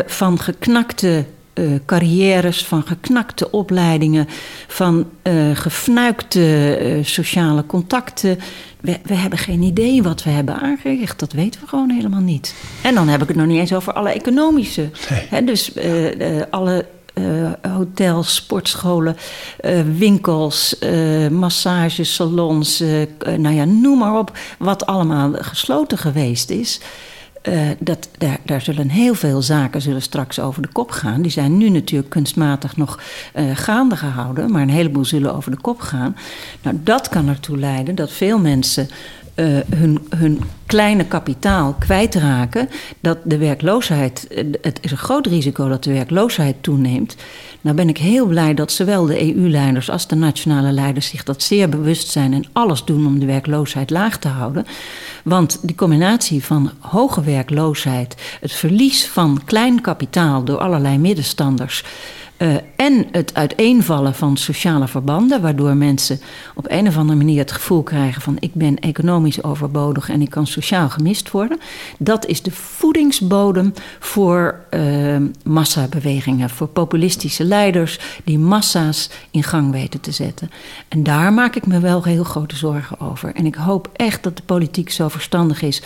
van 0.05 0.39
geknakte 0.39 1.25
uh, 1.55 1.79
carrières, 1.85 2.65
van 2.65 2.83
geknakte 2.83 3.51
opleidingen, 3.51 4.27
van 4.67 5.05
uh, 5.23 5.33
gefnuikte 5.53 6.79
uh, 6.81 7.03
sociale 7.03 7.65
contacten. 7.65 8.39
We, 8.81 8.99
we, 9.03 9.13
hebben 9.13 9.39
geen 9.39 9.61
idee 9.61 10.03
wat 10.03 10.23
we 10.23 10.29
hebben 10.29 10.55
aangericht. 10.61 11.19
Dat 11.19 11.31
weten 11.31 11.61
we 11.61 11.67
gewoon 11.67 11.89
helemaal 11.89 12.21
niet. 12.21 12.55
En 12.81 12.95
dan 12.95 13.07
heb 13.07 13.21
ik 13.21 13.27
het 13.27 13.37
nog 13.37 13.45
niet 13.45 13.59
eens 13.59 13.73
over 13.73 13.93
alle 13.93 14.09
economische. 14.09 14.89
Nee. 15.09 15.27
Hè, 15.29 15.43
dus 15.43 15.71
alle 16.49 16.85
uh, 17.19 17.51
hotels, 17.61 18.35
sportscholen, 18.35 19.17
uh, 19.65 19.79
winkels, 19.97 20.75
uh, 20.79 21.27
massagesalons, 21.27 22.83
nou 23.37 23.55
ja, 23.55 23.65
noem 23.65 23.97
maar 23.97 24.17
op, 24.17 24.37
wat 24.59 24.85
allemaal 24.85 25.33
gesloten 25.33 25.97
geweest 25.97 26.49
is. 26.49 26.79
Uh, 27.47 27.69
dat, 27.79 28.09
daar, 28.17 28.37
daar 28.43 28.61
zullen 28.61 28.89
heel 28.89 29.13
veel 29.15 29.41
zaken 29.41 29.81
zullen 29.81 30.01
straks 30.01 30.39
over 30.39 30.61
de 30.61 30.67
kop 30.67 30.91
gaan. 30.91 31.21
Die 31.21 31.31
zijn 31.31 31.57
nu 31.57 31.69
natuurlijk 31.69 32.09
kunstmatig 32.09 32.77
nog 32.77 32.99
uh, 33.35 33.49
gaande 33.53 33.95
gehouden, 33.95 34.51
maar 34.51 34.61
een 34.61 34.69
heleboel 34.69 35.05
zullen 35.05 35.35
over 35.35 35.51
de 35.51 35.61
kop 35.61 35.79
gaan. 35.79 36.15
Nou, 36.61 36.77
dat 36.83 37.09
kan 37.09 37.27
ertoe 37.27 37.57
leiden 37.57 37.95
dat 37.95 38.11
veel 38.11 38.39
mensen 38.39 38.89
uh, 39.35 39.59
hun, 39.75 40.07
hun 40.15 40.41
kleine 40.65 41.05
kapitaal 41.05 41.75
kwijtraken, 41.79 42.69
dat 42.99 43.17
de 43.23 43.37
werkloosheid, 43.37 44.27
het 44.61 44.79
is 44.81 44.91
een 44.91 44.97
groot 44.97 45.27
risico 45.27 45.67
dat 45.67 45.83
de 45.83 45.93
werkloosheid 45.93 46.55
toeneemt. 46.61 47.15
Nou 47.61 47.75
ben 47.75 47.89
ik 47.89 47.97
heel 47.97 48.25
blij 48.25 48.53
dat 48.53 48.71
zowel 48.71 49.05
de 49.05 49.35
EU-leiders 49.35 49.89
als 49.89 50.07
de 50.07 50.15
nationale 50.15 50.71
leiders 50.71 51.07
zich 51.07 51.23
dat 51.23 51.43
zeer 51.43 51.69
bewust 51.69 52.07
zijn 52.07 52.33
en 52.33 52.45
alles 52.53 52.83
doen 52.83 53.05
om 53.05 53.19
de 53.19 53.25
werkloosheid 53.25 53.89
laag 53.89 54.17
te 54.17 54.27
houden. 54.27 54.65
Want 55.23 55.59
die 55.61 55.75
combinatie 55.75 56.43
van 56.43 56.71
hoge 56.79 57.23
werkloosheid, 57.23 58.15
het 58.41 58.51
verlies 58.51 59.07
van 59.07 59.41
klein 59.45 59.81
kapitaal 59.81 60.43
door 60.43 60.57
allerlei 60.57 60.97
middenstanders. 60.97 61.83
Uh, 62.37 62.55
en 62.75 63.07
het 63.11 63.33
uiteenvallen 63.33 64.15
van 64.15 64.37
sociale 64.37 64.87
verbanden, 64.87 65.41
waardoor 65.41 65.75
mensen 65.75 66.19
op 66.55 66.65
een 66.69 66.87
of 66.87 66.97
andere 66.97 67.17
manier 67.17 67.39
het 67.39 67.51
gevoel 67.51 67.83
krijgen 67.83 68.21
van 68.21 68.37
ik 68.39 68.53
ben 68.53 68.79
economisch 68.79 69.43
overbodig 69.43 70.09
en 70.09 70.21
ik 70.21 70.29
kan 70.29 70.47
sociaal 70.47 70.89
gemist 70.89 71.31
worden. 71.31 71.59
Dat 71.97 72.25
is 72.25 72.41
de 72.41 72.51
voedingsbodem 72.51 73.73
voor 73.99 74.59
uh, 74.71 75.17
massabewegingen, 75.43 76.49
voor 76.49 76.67
populistische 76.67 77.43
leiders 77.43 77.99
die 78.23 78.39
massa's 78.39 79.09
in 79.31 79.43
gang 79.43 79.71
weten 79.71 80.01
te 80.01 80.11
zetten. 80.11 80.49
En 80.87 81.03
daar 81.03 81.33
maak 81.33 81.55
ik 81.55 81.67
me 81.67 81.79
wel 81.79 82.03
heel 82.03 82.23
grote 82.23 82.55
zorgen 82.55 82.99
over. 82.99 83.35
En 83.35 83.45
ik 83.45 83.55
hoop 83.55 83.89
echt 83.93 84.23
dat 84.23 84.37
de 84.37 84.43
politiek 84.43 84.89
zo 84.89 85.07
verstandig 85.07 85.61
is 85.61 85.81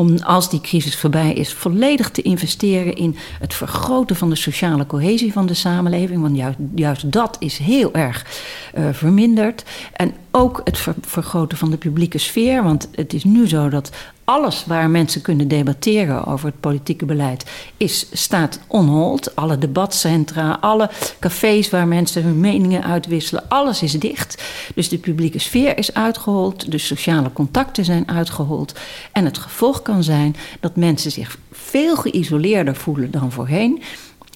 om 0.00 0.18
als 0.18 0.50
die 0.50 0.60
crisis 0.60 0.96
voorbij 0.96 1.32
is, 1.32 1.52
volledig 1.52 2.10
te 2.10 2.22
investeren 2.22 2.94
in 2.94 3.16
het 3.40 3.54
vergroten 3.54 4.16
van 4.16 4.30
de 4.30 4.36
sociale 4.36 4.86
cohesie 4.86 5.32
van 5.32 5.46
de 5.46 5.54
samenleving. 5.54 6.20
Want 6.20 6.58
juist, 6.74 7.12
dat 7.12 7.36
is 7.38 7.58
heel 7.58 7.94
erg 7.94 8.26
uh, 8.74 8.84
verminderd. 8.92 9.64
En 9.92 10.14
ook 10.30 10.60
het 10.64 10.78
ver 10.78 10.94
vergroten 11.00 11.58
van 11.58 11.70
de 11.70 11.76
publieke 11.76 12.18
sfeer. 12.18 12.62
Want 12.62 12.88
het 12.94 13.12
is 13.12 13.24
nu 13.24 13.48
zo 13.48 13.68
dat 13.68 13.90
alles 14.30 14.64
waar 14.66 14.90
mensen 14.90 15.22
kunnen 15.22 15.48
debatteren 15.48 16.24
over 16.24 16.46
het 16.46 16.60
politieke 16.60 17.04
beleid 17.04 17.44
is, 17.76 18.06
staat 18.12 18.60
on 18.66 18.86
hold. 18.86 19.36
Alle 19.36 19.58
debatcentra, 19.58 20.58
alle 20.60 20.90
cafés 21.20 21.70
waar 21.70 21.88
mensen 21.88 22.22
hun 22.22 22.40
meningen 22.40 22.84
uitwisselen, 22.84 23.48
alles 23.48 23.82
is 23.82 23.92
dicht. 23.92 24.42
Dus 24.74 24.88
de 24.88 24.98
publieke 24.98 25.38
sfeer 25.38 25.78
is 25.78 25.94
uitgehold, 25.94 26.70
de 26.70 26.78
sociale 26.78 27.32
contacten 27.32 27.84
zijn 27.84 28.08
uitgehold. 28.08 28.74
En 29.12 29.24
het 29.24 29.38
gevolg 29.38 29.82
kan 29.82 30.02
zijn 30.02 30.36
dat 30.60 30.76
mensen 30.76 31.10
zich 31.10 31.38
veel 31.52 31.96
geïsoleerder 31.96 32.76
voelen 32.76 33.10
dan 33.10 33.32
voorheen. 33.32 33.82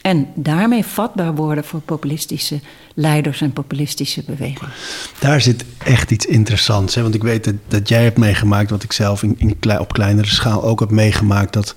En 0.05 0.29
daarmee 0.35 0.85
vatbaar 0.85 1.35
worden 1.35 1.65
voor 1.65 1.81
populistische 1.81 2.61
leiders 2.95 3.41
en 3.41 3.53
populistische 3.53 4.23
bewegingen. 4.27 4.73
Daar 5.19 5.41
zit 5.41 5.65
echt 5.79 6.11
iets 6.11 6.27
interessants. 6.27 6.95
Hè? 6.95 7.03
Want 7.03 7.15
ik 7.15 7.23
weet 7.23 7.53
dat, 7.69 7.89
jij 7.89 8.03
hebt 8.03 8.19
meegemaakt, 8.19 8.71
wat 8.71 8.83
ik 8.83 8.93
zelf 8.93 9.23
in, 9.23 9.57
op 9.79 9.93
kleinere 9.93 10.29
schaal 10.29 10.65
ook 10.65 10.81
heb 10.81 10.91
meegemaakt. 10.91 11.53
Dat 11.53 11.77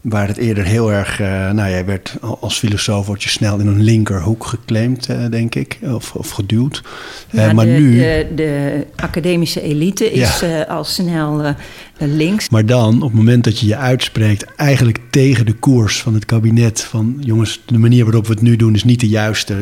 waar 0.00 0.28
het 0.28 0.36
eerder 0.36 0.64
heel 0.64 0.92
erg, 0.92 1.20
uh, 1.20 1.26
nou 1.50 1.70
jij 1.70 1.84
werd 1.84 2.16
als 2.40 2.58
filosoof 2.58 3.06
word 3.06 3.22
je 3.22 3.28
snel 3.28 3.58
in 3.58 3.66
een 3.66 3.82
linkerhoek 3.82 4.46
geclaimd, 4.46 5.08
uh, 5.10 5.30
denk 5.30 5.54
ik, 5.54 5.78
of, 5.82 6.14
of 6.14 6.30
geduwd. 6.30 6.82
Uh, 7.30 7.46
ja, 7.46 7.52
maar 7.52 7.64
de, 7.64 7.70
nu. 7.70 7.96
De, 7.96 8.26
de, 8.34 8.86
academische 8.96 9.60
elite 9.60 10.12
is 10.12 10.40
ja. 10.40 10.62
al 10.62 10.84
snel 10.84 11.54
links. 11.98 12.48
Maar 12.48 12.66
dan, 12.66 12.96
op 12.96 13.08
het 13.08 13.12
moment 13.12 13.44
dat 13.44 13.58
je 13.58 13.66
je 13.66 13.76
uitspreekt, 13.76 14.44
eigenlijk 14.54 15.00
tegen 15.10 15.46
de 15.46 15.52
koers 15.52 16.02
van 16.02 16.14
het 16.14 16.24
kabinet, 16.24 16.80
van 16.80 17.16
jongens, 17.20 17.62
de 17.66 17.78
manier 17.78 18.04
waarop 18.04 18.26
we 18.26 18.32
het 18.32 18.42
nu 18.42 18.56
doen 18.56 18.74
is 18.74 18.84
niet 18.84 19.00
de 19.00 19.08
juiste. 19.08 19.56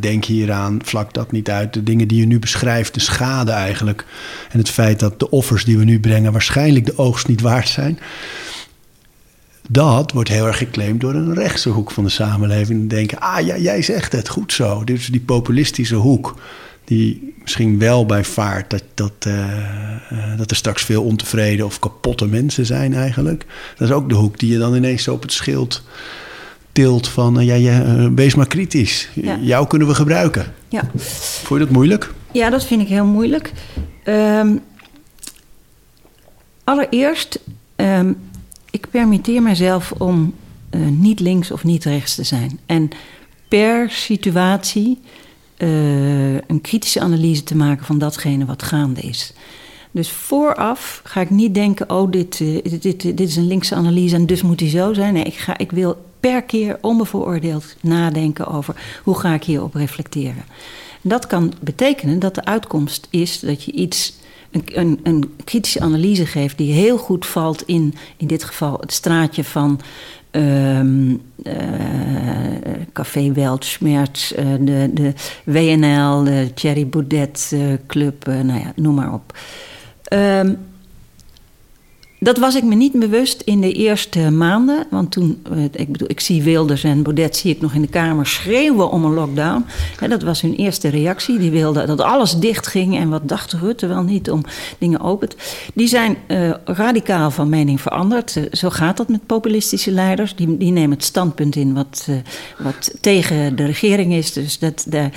denk 0.00 0.24
hieraan, 0.24 0.78
vlak 0.84 1.14
dat 1.14 1.32
niet 1.32 1.50
uit. 1.50 1.72
De 1.72 1.82
dingen 1.82 2.08
die 2.08 2.20
je 2.20 2.26
nu 2.26 2.38
beschrijft, 2.38 2.94
de 2.94 3.00
schade 3.00 3.52
eigenlijk. 3.52 4.04
En 4.50 4.58
het 4.58 4.70
feit 4.70 5.00
dat 5.00 5.20
de 5.20 5.30
offers 5.30 5.64
die 5.64 5.78
we 5.78 5.84
nu 5.84 6.00
brengen 6.00 6.32
waarschijnlijk 6.32 6.86
de 6.86 6.98
oogst 6.98 7.28
niet 7.28 7.40
waard 7.40 7.68
zijn 7.68 7.98
dat 9.68 10.12
wordt 10.12 10.28
heel 10.28 10.46
erg 10.46 10.58
geclaimd 10.58 11.00
door 11.00 11.14
een 11.14 11.34
rechtse 11.34 11.68
hoek 11.68 11.90
van 11.90 12.04
de 12.04 12.10
samenleving. 12.10 12.78
Die 12.78 12.88
denken, 12.88 13.20
ah 13.20 13.46
ja, 13.46 13.56
jij 13.56 13.82
zegt 13.82 14.12
het, 14.12 14.28
goed 14.28 14.52
zo. 14.52 14.84
Dus 14.84 15.06
die 15.06 15.20
populistische 15.20 15.94
hoek, 15.94 16.34
die 16.84 17.34
misschien 17.42 17.78
wel 17.78 18.06
bij 18.06 18.24
vaart 18.24 18.70
dat, 18.70 18.84
dat, 18.94 19.12
uh, 19.26 19.44
dat 20.36 20.50
er 20.50 20.56
straks 20.56 20.84
veel 20.84 21.02
ontevreden 21.02 21.66
of 21.66 21.78
kapotte 21.78 22.26
mensen 22.26 22.66
zijn 22.66 22.94
eigenlijk. 22.94 23.46
Dat 23.76 23.88
is 23.88 23.94
ook 23.94 24.08
de 24.08 24.14
hoek 24.14 24.38
die 24.38 24.52
je 24.52 24.58
dan 24.58 24.74
ineens 24.74 25.02
zo 25.02 25.12
op 25.12 25.22
het 25.22 25.32
schild 25.32 25.82
tilt 26.72 27.08
van, 27.08 27.40
uh, 27.40 27.46
ja, 27.46 27.54
ja, 27.54 28.10
wees 28.12 28.34
maar 28.34 28.48
kritisch. 28.48 29.08
Jou 29.40 29.66
kunnen 29.66 29.88
we 29.88 29.94
gebruiken. 29.94 30.52
Ja. 30.68 30.90
Vond 30.96 31.60
je 31.60 31.66
dat 31.66 31.74
moeilijk? 31.74 32.12
Ja, 32.32 32.50
dat 32.50 32.64
vind 32.64 32.82
ik 32.82 32.88
heel 32.88 33.06
moeilijk. 33.06 33.52
Um, 34.04 34.60
allereerst... 36.64 37.40
Um, 37.76 38.16
ik 38.74 38.90
permitteer 38.90 39.42
mezelf 39.42 39.92
om 39.92 40.34
uh, 40.70 40.86
niet 40.88 41.20
links 41.20 41.50
of 41.50 41.64
niet 41.64 41.84
rechts 41.84 42.14
te 42.14 42.22
zijn. 42.22 42.60
En 42.66 42.90
per 43.48 43.90
situatie 43.90 44.98
uh, 45.58 46.34
een 46.34 46.60
kritische 46.60 47.00
analyse 47.00 47.42
te 47.42 47.56
maken 47.56 47.86
van 47.86 47.98
datgene 47.98 48.44
wat 48.44 48.62
gaande 48.62 49.00
is. 49.00 49.32
Dus 49.90 50.10
vooraf 50.10 51.00
ga 51.04 51.20
ik 51.20 51.30
niet 51.30 51.54
denken: 51.54 51.90
oh, 51.90 52.10
dit, 52.10 52.40
uh, 52.40 52.62
dit, 52.62 52.82
dit, 52.82 53.02
dit, 53.02 53.20
is 53.20 53.36
een 53.36 53.46
linkse 53.46 53.74
analyse 53.74 54.14
en 54.14 54.26
dus 54.26 54.42
moet 54.42 54.58
die 54.58 54.68
zo 54.68 54.92
zijn. 54.92 55.14
Nee, 55.14 55.24
ik, 55.24 55.34
ga, 55.34 55.58
ik 55.58 55.70
wil 55.70 56.04
per 56.20 56.42
keer 56.42 56.78
onbevooroordeeld 56.80 57.76
nadenken 57.80 58.46
over 58.46 59.00
hoe 59.04 59.18
ga 59.18 59.34
ik 59.34 59.44
hierop 59.44 59.74
reflecteren. 59.74 60.44
Dat 61.00 61.26
kan 61.26 61.52
betekenen 61.60 62.18
dat 62.18 62.34
de 62.34 62.44
uitkomst 62.44 63.06
is 63.10 63.40
dat 63.40 63.64
je 63.64 63.72
iets 63.72 64.14
een, 64.62 65.00
een, 65.02 65.34
kritische 65.44 65.80
analyse 65.80 66.26
geeft 66.26 66.58
die 66.58 66.72
heel 66.72 66.98
goed 66.98 67.26
valt 67.26 67.62
in, 67.62 67.94
in 68.16 68.26
dit 68.26 68.44
geval, 68.44 68.78
het 68.80 68.92
straatje 68.92 69.44
van 69.44 69.80
um, 70.30 71.22
uh, 71.42 71.52
Café 72.92 73.32
Weltschmerz, 73.32 74.32
uh, 74.32 74.54
de, 74.60 74.90
de 74.92 75.12
WNL, 75.44 76.24
de 76.24 76.50
Thierry 76.54 76.86
Boudet 76.86 77.50
uh, 77.54 77.72
Club, 77.86 78.26
nou 78.26 78.58
ja, 78.60 78.72
noem 78.76 78.94
maar 78.94 79.12
op. 79.12 79.38
Um, 80.12 80.58
dat 82.24 82.38
was 82.38 82.54
ik 82.54 82.62
me 82.62 82.74
niet 82.74 82.92
bewust 82.92 83.42
in 83.44 83.60
de 83.60 83.72
eerste 83.72 84.30
maanden. 84.30 84.86
Want 84.90 85.10
toen, 85.10 85.42
eh, 85.52 85.64
ik 85.64 85.92
bedoel, 85.92 86.10
ik 86.10 86.20
zie 86.20 86.42
Wilders 86.42 86.84
en 86.84 87.02
Baudet 87.02 87.36
zie 87.36 87.50
ik 87.50 87.60
nog 87.60 87.74
in 87.74 87.80
de 87.80 87.88
Kamer 87.88 88.26
schreeuwen 88.26 88.90
om 88.90 89.04
een 89.04 89.14
lockdown. 89.14 89.64
dat 90.08 90.22
was 90.22 90.40
hun 90.40 90.54
eerste 90.54 90.88
reactie. 90.88 91.38
Die 91.38 91.50
wilden 91.50 91.86
dat 91.86 92.00
alles 92.00 92.32
dicht 92.32 92.66
ging. 92.66 92.96
En 92.96 93.08
wat 93.08 93.28
dacht 93.28 93.52
Rutte 93.52 93.86
wel 93.86 94.02
niet 94.02 94.30
om 94.30 94.44
dingen 94.78 95.00
open 95.00 95.28
Die 95.74 95.86
zijn 95.86 96.16
uh, 96.28 96.50
radicaal 96.64 97.30
van 97.30 97.48
mening 97.48 97.80
veranderd. 97.80 98.36
Uh, 98.36 98.44
zo 98.52 98.70
gaat 98.70 98.96
dat 98.96 99.08
met 99.08 99.26
populistische 99.26 99.90
leiders. 99.90 100.36
Die, 100.36 100.56
die 100.56 100.72
nemen 100.72 100.96
het 100.96 101.04
standpunt 101.04 101.56
in 101.56 101.74
wat, 101.74 102.08
wat 102.58 102.94
tegen 103.00 103.56
de 103.56 103.64
regering 103.64 104.12
is. 104.12 104.32
Dus 104.32 104.58
dat 104.58 104.86
de, 104.88 105.08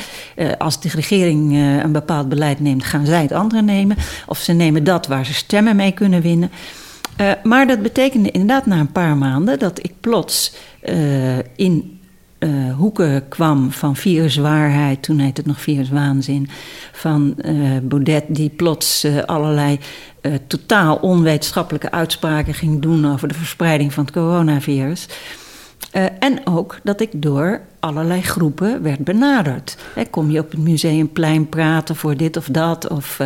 als 0.58 0.82
de 0.82 0.90
regering 0.90 1.54
een 1.84 1.92
bepaald 1.92 2.30
beleid 2.30 2.60
neemt, 2.60 2.84
gaan 2.84 3.06
zij 3.06 3.22
het 3.22 3.32
andere 3.32 3.62
nemen. 3.62 3.98
Of 4.28 4.38
ze 4.38 4.54
nemen 4.54 4.84
dat 4.84 5.08
waar 5.08 5.26
ze 5.26 5.34
stemmen 5.34 5.76
mee 5.76 5.92
kunnen 5.92 6.22
winnen. 6.22 6.52
Uh, 7.22 7.32
maar 7.44 7.68
dat 7.68 7.82
betekende 7.82 8.32
inderdaad 8.32 8.66
na 8.66 8.80
een 8.80 8.92
paar 8.92 9.18
maanden 9.18 9.60
dat 9.60 9.84
ik 9.84 9.94
plots 10.00 10.54
uh, 10.84 11.38
in 11.56 12.00
uh, 12.40 12.76
hoeken 12.76 13.28
kwam 13.28 13.72
van 13.72 13.96
viruswaarheid, 13.96 15.04
toen 15.04 15.20
heette 15.20 15.42
het 15.42 15.50
nog 15.50 15.62
viruswaanzin, 15.62 16.50
van 16.92 17.36
Baudet 17.84 18.24
die 18.28 18.50
plots 18.50 19.08
allerlei 19.26 19.80
totaal 20.48 20.96
onwetenschappelijke 20.96 21.92
uitspraken 21.92 22.54
ging 22.54 22.82
doen 22.82 23.12
over 23.12 23.28
de 23.28 23.34
verspreiding 23.34 23.94
van 23.94 24.04
het 24.04 24.14
coronavirus. 24.14 25.08
en 26.20 26.40
ook 26.48 26.80
dat 26.84 27.02
ik 27.02 27.10
door 27.14 27.62
allerlei 27.80 28.22
groepen 28.22 28.82
werd 28.82 29.04
benaderd. 29.04 29.78
kom 30.10 30.32
je 30.32 30.40
op 30.40 30.52
het 30.52 30.60
museumplein 30.60 31.50
praten 31.50 31.96
voor 31.96 32.18
dit 32.18 32.38
of 32.38 32.46
dat? 32.46 32.90
Of 32.90 33.20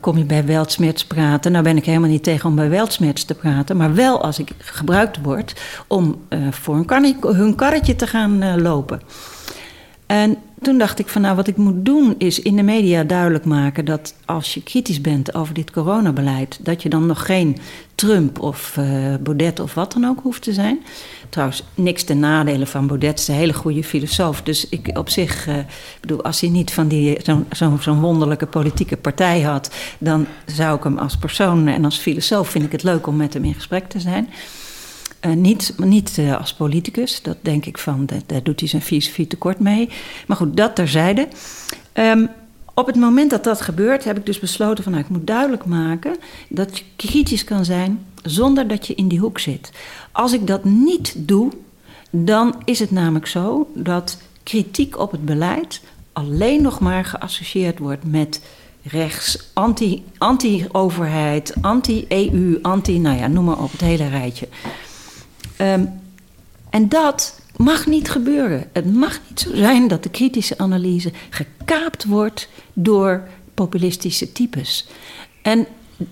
kom 0.00 0.18
je 0.18 0.24
bij 0.24 0.44
Weltsmerts 0.44 1.04
praten. 1.04 1.52
Nou 1.52 1.64
ben 1.64 1.76
ik 1.76 1.84
helemaal 1.84 2.08
niet 2.08 2.22
tegen 2.22 2.48
om 2.48 2.56
bij 2.56 2.68
Weltsmerts 2.68 3.24
te 3.24 3.34
praten, 3.34 3.76
maar 3.76 3.94
wel 3.94 4.22
als 4.22 4.38
ik 4.38 4.50
gebruikt 4.58 5.18
word 5.22 5.60
om 5.86 6.24
uh, 6.28 6.38
voor 6.50 6.84
hun, 7.20 7.54
karretje 7.54 7.96
te 7.96 8.06
gaan 8.06 8.42
uh, 8.42 8.54
lopen. 8.56 9.00
En 10.06 10.36
toen 10.62 10.78
dacht 10.78 10.98
ik 10.98 11.08
van 11.08 11.22
nou 11.22 11.36
wat 11.36 11.46
ik 11.46 11.56
moet 11.56 11.84
doen 11.84 12.14
is 12.18 12.40
in 12.40 12.56
de 12.56 12.62
media 12.62 13.02
duidelijk 13.04 13.44
maken 13.44 13.84
dat 13.84 14.14
als 14.24 14.54
je 14.54 14.62
kritisch 14.62 15.00
bent 15.00 15.34
over 15.34 15.54
dit 15.54 15.70
coronabeleid, 15.70 16.58
dat 16.60 16.82
je 16.82 16.88
dan 16.88 17.06
nog 17.06 17.26
geen 17.26 17.56
Trump 17.94 18.40
of 18.40 18.76
uh, 18.78 19.14
Baudet 19.20 19.60
of 19.60 19.74
wat 19.74 19.92
dan 19.92 20.04
ook 20.04 20.20
hoeft 20.22 20.42
te 20.42 20.52
zijn. 20.52 20.80
Trouwens, 21.28 21.64
niks 21.74 22.04
ten 22.04 22.18
nadele 22.18 22.66
van 22.66 22.86
Baudet, 22.86 23.18
is 23.18 23.28
een 23.28 23.34
hele 23.34 23.52
goede 23.52 23.84
filosoof. 23.84 24.42
Dus 24.42 24.68
ik 24.68 24.98
op 24.98 25.08
zich, 25.08 25.48
uh, 25.48 25.54
bedoel, 26.00 26.22
als 26.22 26.40
hij 26.40 26.50
niet 26.50 26.72
van 26.72 26.88
die 26.88 27.18
zo'n 27.22 27.46
zo, 27.52 27.78
zo 27.80 27.94
wonderlijke 27.94 28.46
politieke 28.46 28.96
partij 28.96 29.40
had, 29.40 29.74
dan 29.98 30.26
zou 30.46 30.76
ik 30.76 30.84
hem 30.84 30.98
als 30.98 31.16
persoon 31.16 31.66
en 31.66 31.84
als 31.84 31.98
filosoof 31.98 32.48
vind 32.48 32.64
ik 32.64 32.72
het 32.72 32.82
leuk 32.82 33.06
om 33.06 33.16
met 33.16 33.34
hem 33.34 33.44
in 33.44 33.54
gesprek 33.54 33.88
te 33.88 34.00
zijn. 34.00 34.28
Uh, 35.26 35.32
niet 35.32 35.74
niet 35.76 36.16
uh, 36.18 36.38
als 36.38 36.54
politicus, 36.54 37.22
dat 37.22 37.36
denk 37.40 37.66
ik 37.66 37.78
van, 37.78 38.08
daar 38.26 38.42
doet 38.42 38.60
hij 38.60 38.68
zijn 38.68 38.82
filosofie 38.82 39.26
tekort 39.26 39.58
mee. 39.58 39.88
Maar 40.26 40.36
goed, 40.36 40.56
dat 40.56 40.76
terzijde. 40.76 41.28
Um, 41.94 42.28
op 42.74 42.86
het 42.86 42.96
moment 42.96 43.30
dat 43.30 43.44
dat 43.44 43.60
gebeurt, 43.60 44.04
heb 44.04 44.16
ik 44.16 44.26
dus 44.26 44.38
besloten 44.38 44.84
van 44.84 44.92
nou, 44.92 45.04
ik 45.04 45.10
moet 45.10 45.26
duidelijk 45.26 45.64
maken 45.64 46.16
dat 46.48 46.78
je 46.78 46.84
kritisch 46.96 47.44
kan 47.44 47.64
zijn 47.64 48.04
zonder 48.22 48.68
dat 48.68 48.86
je 48.86 48.94
in 48.94 49.08
die 49.08 49.18
hoek 49.18 49.38
zit. 49.38 49.72
Als 50.12 50.32
ik 50.32 50.46
dat 50.46 50.64
niet 50.64 51.14
doe, 51.16 51.52
dan 52.10 52.62
is 52.64 52.78
het 52.78 52.90
namelijk 52.90 53.26
zo 53.26 53.70
dat 53.74 54.18
kritiek 54.42 54.98
op 54.98 55.10
het 55.10 55.24
beleid 55.24 55.80
alleen 56.12 56.62
nog 56.62 56.80
maar 56.80 57.04
geassocieerd 57.04 57.78
wordt 57.78 58.04
met 58.04 58.40
rechts, 58.82 59.50
anti-overheid, 60.18 61.54
anti 61.60 62.06
anti-EU, 62.08 62.58
anti, 62.62 62.98
nou 62.98 63.18
ja, 63.18 63.26
noem 63.26 63.44
maar 63.44 63.62
op, 63.62 63.72
het 63.72 63.80
hele 63.80 64.08
rijtje. 64.08 64.48
Um, 65.62 66.00
en 66.70 66.88
dat 66.88 67.40
mag 67.56 67.86
niet 67.86 68.10
gebeuren. 68.10 68.68
Het 68.72 68.94
mag 68.94 69.20
niet 69.28 69.40
zo 69.40 69.50
zijn 69.54 69.88
dat 69.88 70.02
de 70.02 70.10
kritische 70.10 70.58
analyse 70.58 71.12
gekaapt 71.30 72.04
wordt 72.04 72.48
door 72.72 73.28
populistische 73.54 74.32
types. 74.32 74.86
En 75.42 75.66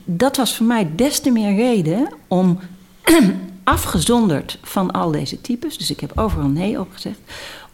dat 0.04 0.36
was 0.36 0.56
voor 0.56 0.66
mij 0.66 0.90
des 0.94 1.20
te 1.20 1.30
meer 1.30 1.54
reden 1.54 2.12
om 2.28 2.58
afgezonderd 3.64 4.58
van 4.62 4.90
al 4.90 5.10
deze 5.10 5.40
types, 5.40 5.78
dus 5.78 5.90
ik 5.90 6.00
heb 6.00 6.18
overal 6.18 6.48
nee 6.48 6.80
opgezegd, 6.80 7.18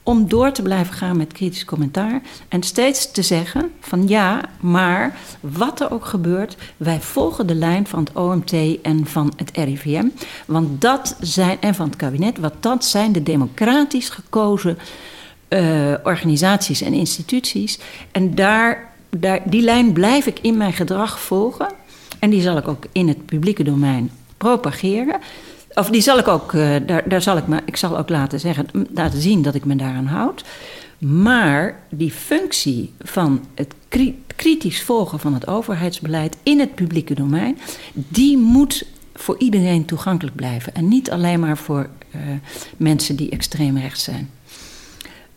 om 0.07 0.29
door 0.29 0.53
te 0.53 0.63
blijven 0.63 0.95
gaan 0.95 1.17
met 1.17 1.33
kritisch 1.33 1.65
commentaar 1.65 2.21
en 2.49 2.63
steeds 2.63 3.11
te 3.11 3.23
zeggen 3.23 3.71
van 3.81 4.09
ja, 4.09 4.41
maar 4.61 5.17
wat 5.41 5.81
er 5.81 5.93
ook 5.93 6.05
gebeurt, 6.05 6.57
wij 6.77 7.01
volgen 7.01 7.47
de 7.47 7.55
lijn 7.55 7.87
van 7.87 7.99
het 7.99 8.13
OMT 8.13 8.81
en 8.83 9.07
van 9.07 9.33
het 9.37 9.51
RIVM, 9.55 10.07
want 10.47 10.81
dat 10.81 11.17
zijn 11.21 11.61
en 11.61 11.75
van 11.75 11.87
het 11.87 11.97
kabinet, 11.97 12.39
want 12.39 12.55
dat 12.61 12.85
zijn 12.85 13.13
de 13.13 13.23
democratisch 13.23 14.09
gekozen 14.09 14.79
uh, 15.49 15.95
organisaties 16.03 16.81
en 16.81 16.93
instituties 16.93 17.79
en 18.13 18.35
daar, 18.35 18.93
daar 19.11 19.41
die 19.45 19.63
lijn 19.63 19.93
blijf 19.93 20.27
ik 20.27 20.39
in 20.41 20.57
mijn 20.57 20.73
gedrag 20.73 21.21
volgen 21.21 21.69
en 22.19 22.31
die 22.31 22.43
zal 22.43 22.57
ik 22.57 22.69
ook 22.69 22.85
in 22.93 23.09
het 23.09 23.27
publieke 23.27 23.63
domein 23.63 24.11
propageren. 24.37 25.21
Of 25.79 25.91
die 25.91 26.01
zal 26.01 26.19
ik 26.19 26.29
ook, 26.29 26.53
uh, 26.53 26.77
daar, 26.87 27.09
daar 27.09 27.23
zal 27.23 27.37
ik 27.37 27.47
me, 27.47 27.61
ik 27.65 27.77
zal 27.77 27.99
ook 27.99 28.09
laten 28.09 28.41
zeggen, 28.41 28.67
laten 28.95 29.21
zien 29.21 29.43
dat 29.43 29.55
ik 29.55 29.65
me 29.65 29.77
daaraan 29.77 30.07
houd. 30.07 30.45
Maar 30.99 31.81
die 31.91 32.11
functie 32.11 32.93
van 33.01 33.45
het 33.55 33.75
kritisch 34.37 34.83
volgen 34.83 35.19
van 35.19 35.35
het 35.35 35.47
overheidsbeleid 35.47 36.37
in 36.43 36.61
het 36.61 36.75
publieke 36.75 37.15
domein, 37.15 37.59
die 37.93 38.39
moet 38.39 38.87
voor 39.15 39.39
iedereen 39.39 39.85
toegankelijk 39.85 40.37
blijven. 40.37 40.75
En 40.75 40.89
niet 40.89 41.11
alleen 41.11 41.41
maar 41.41 41.59
voor 41.59 41.89
uh, 42.15 42.21
mensen 42.77 43.17
die 43.17 43.31
extreem 43.31 43.79
rechts 43.79 44.05
zijn. 44.05 44.31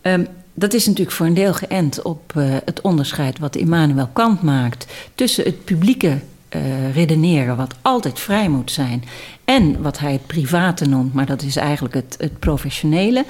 Um, 0.02 0.28
dat 0.54 0.74
is 0.74 0.86
natuurlijk 0.86 1.16
voor 1.16 1.26
een 1.26 1.34
deel 1.34 1.54
geënt 1.54 2.02
op 2.02 2.34
uh, 2.38 2.56
het 2.66 2.82
onderscheid 2.82 3.40
wat 3.40 3.56
Immanuel 3.56 4.10
Kant 4.14 4.42
maakt 4.42 4.86
tussen 5.16 5.44
het 5.44 5.66
publieke 5.66 6.20
eh, 6.50 6.94
redeneren, 6.94 7.58
wat 7.58 7.76
altijd 7.82 8.20
vrij 8.20 8.50
moet 8.50 8.72
zijn. 8.72 9.04
En 9.50 9.82
wat 9.82 10.00
hij 10.00 10.12
het 10.12 10.28
private 10.28 10.86
noemt, 10.86 11.14
maar 11.14 11.26
dat 11.26 11.42
is 11.42 11.56
eigenlijk 11.56 11.94
het, 11.94 12.16
het 12.20 12.40
professionele. 12.40 13.26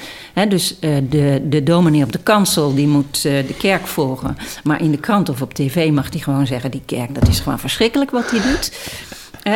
dus 0.50 0.76
uh, 0.82 0.98
de, 1.10 1.42
de 1.50 1.64
dominee 1.64 2.04
op 2.04 2.12
de 2.12 2.20
kansel 2.20 2.76
die 2.76 2.88
moet 2.88 3.24
uh, 3.26 3.48
de 3.48 3.56
kerk 3.58 3.88
volgen. 3.88 4.38
Maar 4.64 4.82
in 4.82 4.92
de 4.92 4.98
krant 4.98 5.30
of 5.30 5.42
op 5.42 5.54
tv 5.54 5.92
mag 5.92 6.10
hij 6.10 6.20
gewoon 6.20 6.48
zeggen: 6.48 6.72
die 6.72 6.82
kerk, 6.86 7.16
dat 7.16 7.28
is 7.28 7.40
gewoon 7.40 7.60
verschrikkelijk 7.60 8.12
wat 8.12 8.32
hij 8.32 8.42
doet. 8.42 8.72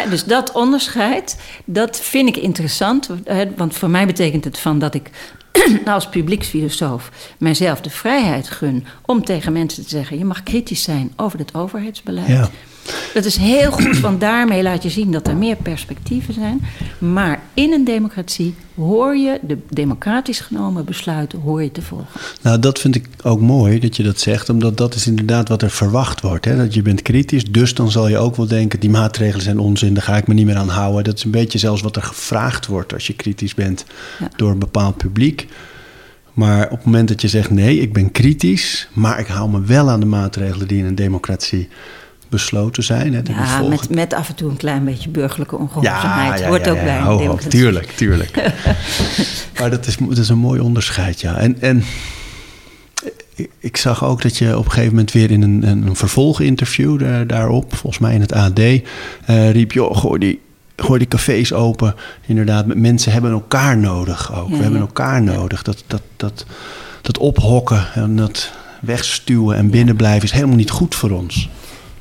dus 0.09 0.23
dat 0.23 0.51
onderscheid, 0.51 1.39
dat 1.65 1.99
vind 1.99 2.27
ik 2.27 2.37
interessant. 2.37 3.09
want 3.55 3.75
voor 3.75 3.89
mij 3.89 4.05
betekent 4.05 4.43
het 4.43 4.59
van 4.59 4.79
dat 4.79 4.93
ik 4.93 5.09
als 5.85 6.09
publieksfilosoof 6.09 7.11
mijzelf 7.37 7.81
de 7.81 7.89
vrijheid 7.89 8.49
gun 8.49 8.85
om 9.05 9.25
tegen 9.25 9.53
mensen 9.53 9.83
te 9.83 9.89
zeggen: 9.89 10.17
je 10.17 10.25
mag 10.25 10.43
kritisch 10.43 10.83
zijn 10.83 11.13
over 11.15 11.39
het 11.39 11.55
overheidsbeleid. 11.55 12.27
Ja. 12.27 12.49
Dat 13.13 13.25
is 13.25 13.37
heel 13.37 13.71
goed, 13.71 13.99
want 13.99 14.19
daarmee 14.19 14.63
laat 14.63 14.83
je 14.83 14.89
zien 14.89 15.11
dat 15.11 15.27
er 15.27 15.35
meer 15.35 15.55
perspectieven 15.55 16.33
zijn. 16.33 16.61
Maar 16.97 17.41
in 17.53 17.73
een 17.73 17.83
democratie 17.83 18.55
hoor 18.75 19.15
je 19.15 19.39
de 19.41 19.57
democratisch 19.69 20.39
genomen 20.39 20.85
besluiten 20.85 21.39
hoor 21.39 21.63
je 21.63 21.71
te 21.71 21.81
volgen. 21.81 22.07
Nou, 22.41 22.59
dat 22.59 22.79
vind 22.79 22.95
ik 22.95 23.07
ook 23.23 23.39
mooi 23.39 23.79
dat 23.79 23.95
je 23.95 24.03
dat 24.03 24.19
zegt, 24.19 24.49
omdat 24.49 24.77
dat 24.77 24.95
is 24.95 25.07
inderdaad 25.07 25.49
wat 25.49 25.61
er 25.61 25.69
verwacht 25.69 26.21
wordt. 26.21 26.45
Hè? 26.45 26.57
Dat 26.57 26.73
je 26.73 26.81
bent 26.81 27.01
kritisch, 27.01 27.51
dus 27.51 27.73
dan 27.73 27.91
zal 27.91 28.07
je 28.07 28.17
ook 28.17 28.35
wel 28.35 28.47
denken: 28.47 28.79
die 28.79 28.89
maatregelen 28.89 29.43
zijn 29.43 29.59
onzin, 29.59 29.93
daar 29.93 30.03
ga 30.03 30.17
ik 30.17 30.27
me 30.27 30.33
niet 30.33 30.45
meer 30.45 30.55
aan 30.55 30.69
houden. 30.69 31.03
Dat 31.03 31.17
is 31.17 31.23
een 31.23 31.31
beetje 31.31 31.57
zelfs 31.57 31.81
wat 31.81 31.95
er 31.95 32.03
gevraagd 32.03 32.67
wordt 32.67 32.93
als 32.93 33.07
je 33.07 33.13
kritisch 33.13 33.53
bent 33.53 33.85
door 34.35 34.51
een 34.51 34.59
bepaald 34.59 34.97
publiek. 34.97 35.47
Maar 36.33 36.63
op 36.63 36.77
het 36.77 36.85
moment 36.85 37.07
dat 37.07 37.21
je 37.21 37.27
zegt: 37.27 37.49
nee, 37.49 37.79
ik 37.79 37.93
ben 37.93 38.11
kritisch, 38.11 38.87
maar 38.93 39.19
ik 39.19 39.27
hou 39.27 39.49
me 39.49 39.61
wel 39.61 39.89
aan 39.89 39.99
de 39.99 40.05
maatregelen 40.05 40.67
die 40.67 40.79
in 40.79 40.85
een 40.85 40.95
democratie 40.95 41.69
besloten 42.33 42.83
zijn. 42.83 43.13
Hè, 43.13 43.21
ja, 43.23 43.61
met, 43.61 43.89
met 43.89 44.13
af 44.13 44.29
en 44.29 44.35
toe 44.35 44.49
een 44.49 44.57
klein 44.57 44.85
beetje 44.85 45.09
burgerlijke 45.09 45.57
ongehoorzaamheid. 45.57 46.39
Ja, 46.39 46.47
Hoort 46.47 46.69
ook 46.69 46.83
bij 46.83 46.97
een 46.97 47.17
democratie. 47.17 47.49
Tuurlijk, 47.49 47.91
tuurlijk. 47.91 48.53
maar 49.59 49.69
dat 49.69 49.87
is, 49.87 49.97
dat 49.97 50.17
is 50.17 50.29
een 50.29 50.37
mooi 50.37 50.59
onderscheid, 50.59 51.21
ja. 51.21 51.37
En, 51.37 51.61
en 51.61 51.83
ik 53.59 53.77
zag 53.77 54.03
ook 54.03 54.21
dat 54.21 54.37
je 54.37 54.57
op 54.57 54.65
een 54.65 54.71
gegeven 54.71 54.91
moment 54.93 55.11
weer 55.11 55.31
in 55.31 55.41
een, 55.41 55.63
een 55.67 55.95
vervolginterview 55.95 56.99
daar, 56.99 57.27
daarop, 57.27 57.75
volgens 57.75 58.01
mij 58.01 58.13
in 58.13 58.21
het 58.21 58.33
AD, 58.33 58.59
uh, 58.59 58.81
eh, 59.25 59.51
riep: 59.51 59.71
joh, 59.71 59.97
gooi 59.97 60.19
die, 60.19 60.39
gooi 60.75 60.99
die 60.99 61.07
cafés 61.07 61.53
open. 61.53 61.95
Inderdaad, 62.25 62.75
mensen 62.75 63.11
hebben 63.11 63.31
elkaar 63.31 63.77
nodig 63.77 64.35
ook. 64.35 64.49
We 64.49 64.55
hebben 64.55 64.79
elkaar 64.79 65.21
nodig. 65.21 65.61
Dat, 65.61 65.83
dat, 65.87 66.01
dat, 66.15 66.45
dat 67.01 67.17
ophokken 67.17 67.85
en 67.93 68.15
dat 68.15 68.51
wegstuwen 68.81 69.57
en 69.57 69.69
binnenblijven 69.69 70.23
is 70.23 70.31
helemaal 70.31 70.55
niet 70.55 70.69
goed 70.69 70.95
voor 70.95 71.11
ons. 71.11 71.49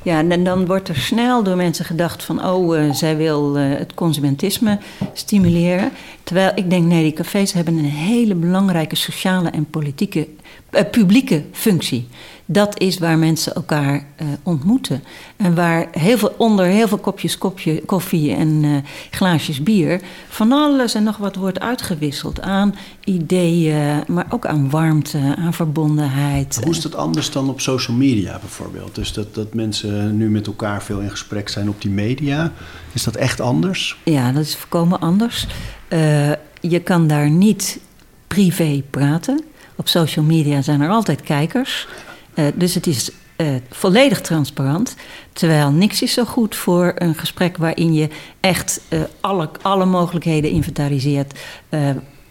Ja, 0.03 0.23
en 0.29 0.43
dan 0.43 0.65
wordt 0.65 0.89
er 0.89 0.95
snel 0.95 1.43
door 1.43 1.55
mensen 1.55 1.85
gedacht 1.85 2.23
van... 2.23 2.45
oh, 2.45 2.77
uh, 2.77 2.93
zij 2.93 3.17
wil 3.17 3.57
uh, 3.57 3.77
het 3.77 3.93
consumentisme 3.93 4.79
stimuleren. 5.13 5.91
Terwijl 6.23 6.51
ik 6.55 6.69
denk, 6.69 6.85
nee, 6.85 7.03
die 7.03 7.13
cafés 7.13 7.53
hebben 7.53 7.77
een 7.77 7.85
hele 7.85 8.35
belangrijke 8.35 8.95
sociale 8.95 9.49
en 9.49 9.65
politieke, 9.65 10.27
uh, 10.71 10.81
publieke 10.91 11.43
functie 11.51 12.07
dat 12.45 12.79
is 12.79 12.97
waar 12.97 13.17
mensen 13.17 13.55
elkaar 13.55 13.95
uh, 13.95 14.27
ontmoeten. 14.43 15.03
En 15.35 15.55
waar 15.55 15.87
heel 15.91 16.17
veel, 16.17 16.35
onder 16.37 16.65
heel 16.65 16.87
veel 16.87 16.97
kopjes 16.97 17.37
kopje, 17.37 17.81
koffie 17.85 18.33
en 18.33 18.63
uh, 18.63 18.77
glaasjes 19.11 19.63
bier 19.63 20.01
van 20.27 20.51
alles 20.51 20.93
en 20.93 21.03
nog 21.03 21.17
wat 21.17 21.35
wordt 21.35 21.59
uitgewisseld 21.59 22.41
aan 22.41 22.75
ideeën, 23.03 24.03
maar 24.07 24.25
ook 24.29 24.45
aan 24.45 24.69
warmte, 24.69 25.35
aan 25.37 25.53
verbondenheid. 25.53 26.59
hoe 26.63 26.71
is 26.71 26.81
dat 26.81 26.95
anders 26.95 27.31
dan 27.31 27.49
op 27.49 27.61
social 27.61 27.97
media 27.97 28.39
bijvoorbeeld? 28.39 28.95
Dus 28.95 29.13
dat, 29.13 29.35
dat 29.35 29.53
mensen 29.53 30.17
nu 30.17 30.29
met 30.29 30.47
elkaar 30.47 30.83
veel 30.83 30.99
in 30.99 31.09
gesprek 31.09 31.49
zijn 31.49 31.69
op 31.69 31.81
die 31.81 31.91
media. 31.91 32.51
Is 32.91 33.03
dat 33.03 33.15
echt 33.15 33.39
anders? 33.39 33.97
Ja, 34.03 34.31
dat 34.31 34.43
is 34.43 34.55
volkomen 34.55 34.99
anders. 34.99 35.47
Uh, 35.89 36.31
je 36.61 36.79
kan 36.79 37.07
daar 37.07 37.29
niet 37.29 37.79
privé 38.27 38.83
praten. 38.89 39.43
Op 39.75 39.87
social 39.87 40.25
media 40.25 40.61
zijn 40.61 40.81
er 40.81 40.89
altijd 40.89 41.21
kijkers. 41.21 41.87
Uh, 42.35 42.45
dus 42.55 42.75
het 42.75 42.87
is 42.87 43.11
uh, 43.37 43.47
volledig 43.69 44.21
transparant. 44.21 44.95
Terwijl 45.33 45.71
niks 45.71 46.01
is 46.01 46.13
zo 46.13 46.25
goed 46.25 46.55
voor 46.55 46.93
een 46.95 47.15
gesprek 47.15 47.57
waarin 47.57 47.93
je 47.93 48.09
echt 48.39 48.81
uh, 48.89 49.01
alle, 49.21 49.49
alle 49.61 49.85
mogelijkheden 49.85 50.51
inventariseert. 50.51 51.39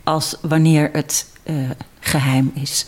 als 0.04 0.36
wanneer 0.40 0.90
het 0.92 1.26
geheim 2.00 2.50
is. 2.54 2.86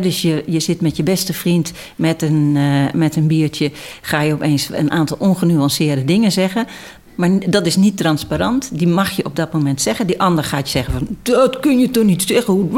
Dus 0.00 0.22
je, 0.22 0.44
je 0.46 0.60
zit 0.60 0.80
met 0.80 0.96
je 0.96 1.02
beste 1.02 1.32
vriend 1.32 1.72
met 1.96 2.22
een, 2.22 2.52
met 2.94 3.16
een 3.16 3.26
biertje. 3.26 3.70
Ga 4.00 4.20
je 4.20 4.32
opeens 4.32 4.68
een 4.70 4.90
aantal 4.90 5.16
ongenuanceerde 5.20 6.04
dingen 6.04 6.32
zeggen. 6.32 6.66
Maar 7.14 7.50
dat 7.50 7.66
is 7.66 7.76
niet 7.76 7.96
transparant. 7.96 8.70
Die 8.72 8.86
mag 8.86 9.10
je 9.10 9.24
op 9.24 9.36
dat 9.36 9.52
moment 9.52 9.80
zeggen. 9.80 10.06
Die 10.06 10.20
ander 10.20 10.44
gaat 10.44 10.64
je 10.64 10.78
zeggen 10.78 10.92
van... 10.92 11.16
dat 11.22 11.60
kun 11.60 11.78
je 11.78 11.90
toch 11.90 12.04
niet 12.04 12.22
zeggen? 12.22 12.70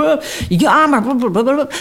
Ja, 0.49 0.87
maar... 0.87 1.03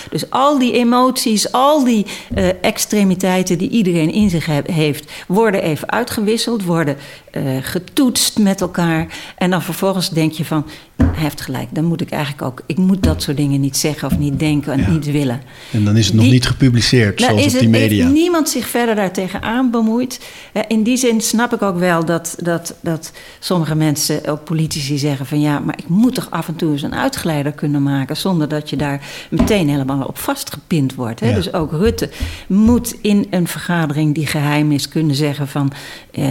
Dus 0.10 0.30
al 0.30 0.60
die 0.60 0.74
emoties, 0.74 1.52
al 1.52 1.84
die 1.84 2.06
uh, 2.36 2.50
extremiteiten... 2.62 3.58
die 3.58 3.70
iedereen 3.70 4.12
in 4.12 4.30
zich 4.30 4.46
heeft... 4.66 5.12
worden 5.28 5.64
even 5.64 5.92
uitgewisseld, 5.92 6.64
worden 6.64 6.98
uh, 7.32 7.44
getoetst 7.62 8.40
met 8.40 8.62
elkaar. 8.62 9.08
En 9.38 9.50
dan 9.50 9.62
vervolgens 9.62 10.10
denk 10.10 10.32
je 10.32 10.46
van... 10.46 10.66
hij 11.14 11.24
heeft 11.24 11.42
gelijk, 11.42 11.68
dan 11.72 11.84
moet 11.84 12.02
ik 12.02 12.12
eigenlijk 12.12 12.42
ook... 12.42 12.62
ik 12.66 12.78
moet 12.78 13.04
dat 13.04 13.22
soort 13.22 13.38
dingen 13.38 13.60
niet 13.60 13.78
zeggen 13.78 14.08
of 14.08 14.18
niet 14.18 14.40
denken 14.40 14.74
en 14.74 14.92
niet 14.94 15.12
willen. 15.12 15.42
En 15.72 15.86
dan 15.86 15.98
is 15.98 16.06
het 16.06 16.16
nog 16.16 16.26
niet 16.26 16.46
gepubliceerd, 16.46 17.20
nou, 17.20 17.32
zoals 17.32 17.54
op 17.54 17.60
die 17.60 17.70
media. 17.70 18.04
Heeft 18.04 18.18
niemand 18.18 18.50
zich 18.50 18.68
verder 18.68 18.96
daartegen 18.96 19.42
aan 19.42 19.72
bemoeid. 19.72 20.20
In 20.68 20.84
die 20.84 20.98
zin 20.98 21.22
snap 21.22 21.54
ik 21.54 21.62
ook 21.62 21.78
wel 21.78 22.06
dat 22.06 22.36
dat, 22.38 22.76
dat 22.82 23.12
sommige 23.40 23.76
mensen, 23.76 24.26
ook 24.26 24.44
politici, 24.44 24.98
zeggen 24.98 25.26
van 25.26 25.42
ja, 25.42 25.60
maar 25.60 25.78
ik 25.78 25.88
moet 25.88 26.16
toch 26.16 26.28
af 26.30 26.48
en 26.48 26.56
toe 26.56 26.72
eens 26.72 26.82
een 26.82 26.96
uitgeleider 26.96 27.52
kunnen 27.52 27.84
maken 27.84 28.18
zonder 28.18 28.48
dat 28.48 28.70
je 28.70 28.76
daar 28.76 29.02
meteen 29.30 29.70
helemaal 29.70 30.06
op 30.06 30.18
vastgepind 30.18 30.96
wordt. 30.96 31.20
Hè? 31.20 31.34
Dus 31.34 31.54
ook 31.54 31.72
Rutte 31.72 32.10
moet 32.48 32.96
in 33.02 33.28
een 33.30 33.48
vergadering 33.48 34.16
die 34.16 34.28
geheim 34.28 34.72
is 34.72 34.88
kunnen 34.88 35.16
zeggen 35.16 35.48
van 35.48 35.72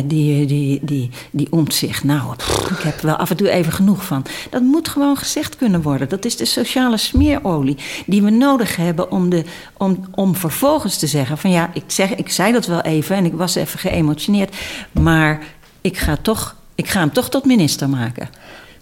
die, 0.05 0.47
die, 0.47 0.81
die, 0.83 1.11
die 1.31 1.47
omzicht, 1.51 2.05
nou, 2.05 2.33
ik 2.71 2.83
heb 2.83 3.01
wel 3.01 3.16
af 3.16 3.31
en 3.31 3.37
toe 3.37 3.51
even 3.51 3.73
genoeg 3.73 4.05
van. 4.05 4.25
Dat 4.51 4.62
moet 4.72 4.88
gewoon 4.88 5.16
gezegd 5.16 5.56
kunnen 5.56 5.82
worden. 5.82 6.08
Dat 6.08 6.24
is 6.24 6.37
de 6.37 6.44
sociale 6.44 6.96
smeerolie 6.96 7.76
die 8.06 8.22
we 8.22 8.30
nodig 8.30 8.76
hebben 8.76 9.11
om, 9.11 9.28
de, 9.28 9.44
om, 9.76 10.04
om 10.11 10.35
vervolgens 10.35 10.98
te 10.98 11.06
zeggen 11.06 11.38
van 11.38 11.50
ja, 11.50 11.70
ik, 11.74 11.85
zeg, 11.87 12.14
ik 12.14 12.30
zei 12.30 12.52
dat 12.52 12.66
wel 12.66 12.80
even 12.80 13.16
en 13.16 13.24
ik 13.24 13.32
was 13.32 13.54
even 13.54 13.78
geëmotioneerd, 13.78 14.56
maar 14.92 15.42
ik 15.80 15.96
ga, 15.96 16.16
toch, 16.22 16.56
ik 16.74 16.88
ga 16.88 17.00
hem 17.00 17.12
toch 17.12 17.30
tot 17.30 17.44
minister 17.44 17.88
maken. 17.88 18.28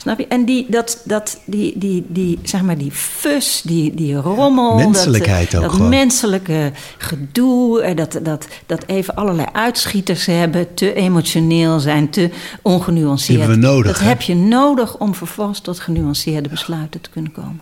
Snap 0.01 0.19
je? 0.19 0.27
En 0.27 0.45
die, 0.45 0.67
dat, 0.69 1.03
dat, 1.05 1.41
die, 1.45 1.79
die, 1.79 2.05
die, 2.09 2.39
zeg 2.43 2.63
maar 2.63 2.79
die 2.79 2.91
fus, 2.91 3.63
die, 3.65 3.95
die 3.95 4.15
rommel. 4.15 4.77
Menselijkheid 4.77 5.51
dat, 5.51 5.61
ook 5.61 5.67
dat 5.67 5.75
gewoon. 5.75 5.89
menselijke 5.89 6.73
gedoe. 6.99 7.95
Dat, 7.95 8.19
dat, 8.23 8.47
dat 8.67 8.85
even 8.87 9.15
allerlei 9.15 9.49
uitschieters 9.53 10.27
hebben. 10.27 10.75
Te 10.75 10.95
emotioneel 10.95 11.81
zijn, 11.81 12.11
te 12.11 12.31
ongenuanceerd. 12.63 13.39
Die 13.39 13.47
hebben 13.47 13.61
we 13.61 13.75
nodig. 13.75 13.99
Dat 13.99 14.07
heb 14.07 14.23
je 14.23 14.35
nodig 14.35 14.99
om 14.99 15.15
vervolgens 15.15 15.61
tot 15.61 15.81
genuanceerde 15.81 16.49
besluiten 16.49 17.01
te 17.01 17.11
kunnen 17.11 17.33
komen. 17.33 17.61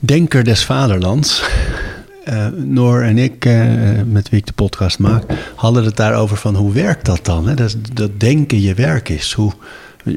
Denker 0.00 0.44
des 0.44 0.64
vaderlands. 0.64 1.44
Uh, 2.28 2.46
Noor 2.56 3.02
en 3.02 3.18
ik, 3.18 3.44
uh, 3.44 3.62
met 4.06 4.28
wie 4.28 4.38
ik 4.38 4.46
de 4.46 4.52
podcast 4.52 4.98
maak, 4.98 5.24
hadden 5.54 5.84
het 5.84 5.96
daarover 5.96 6.36
van 6.36 6.54
hoe 6.54 6.72
werkt 6.72 7.04
dat 7.04 7.24
dan? 7.24 7.48
Hè? 7.48 7.54
Dat, 7.54 7.76
dat 7.92 8.20
denken 8.20 8.60
je 8.60 8.74
werk 8.74 9.08
is. 9.08 9.32
Hoe, 9.32 9.52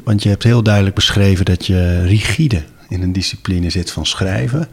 want 0.04 0.24
je 0.24 0.30
hebt 0.30 0.44
heel 0.44 0.64
duidelijk 0.64 0.96
beschreven 0.96 1.46
dat 1.46 1.66
je 1.66 2.02
rigide 2.02 2.64
in 2.90 3.02
een 3.02 3.14
discipline 3.14 3.70
zit 3.70 3.92
van 3.92 4.06
schrijven. 4.06 4.68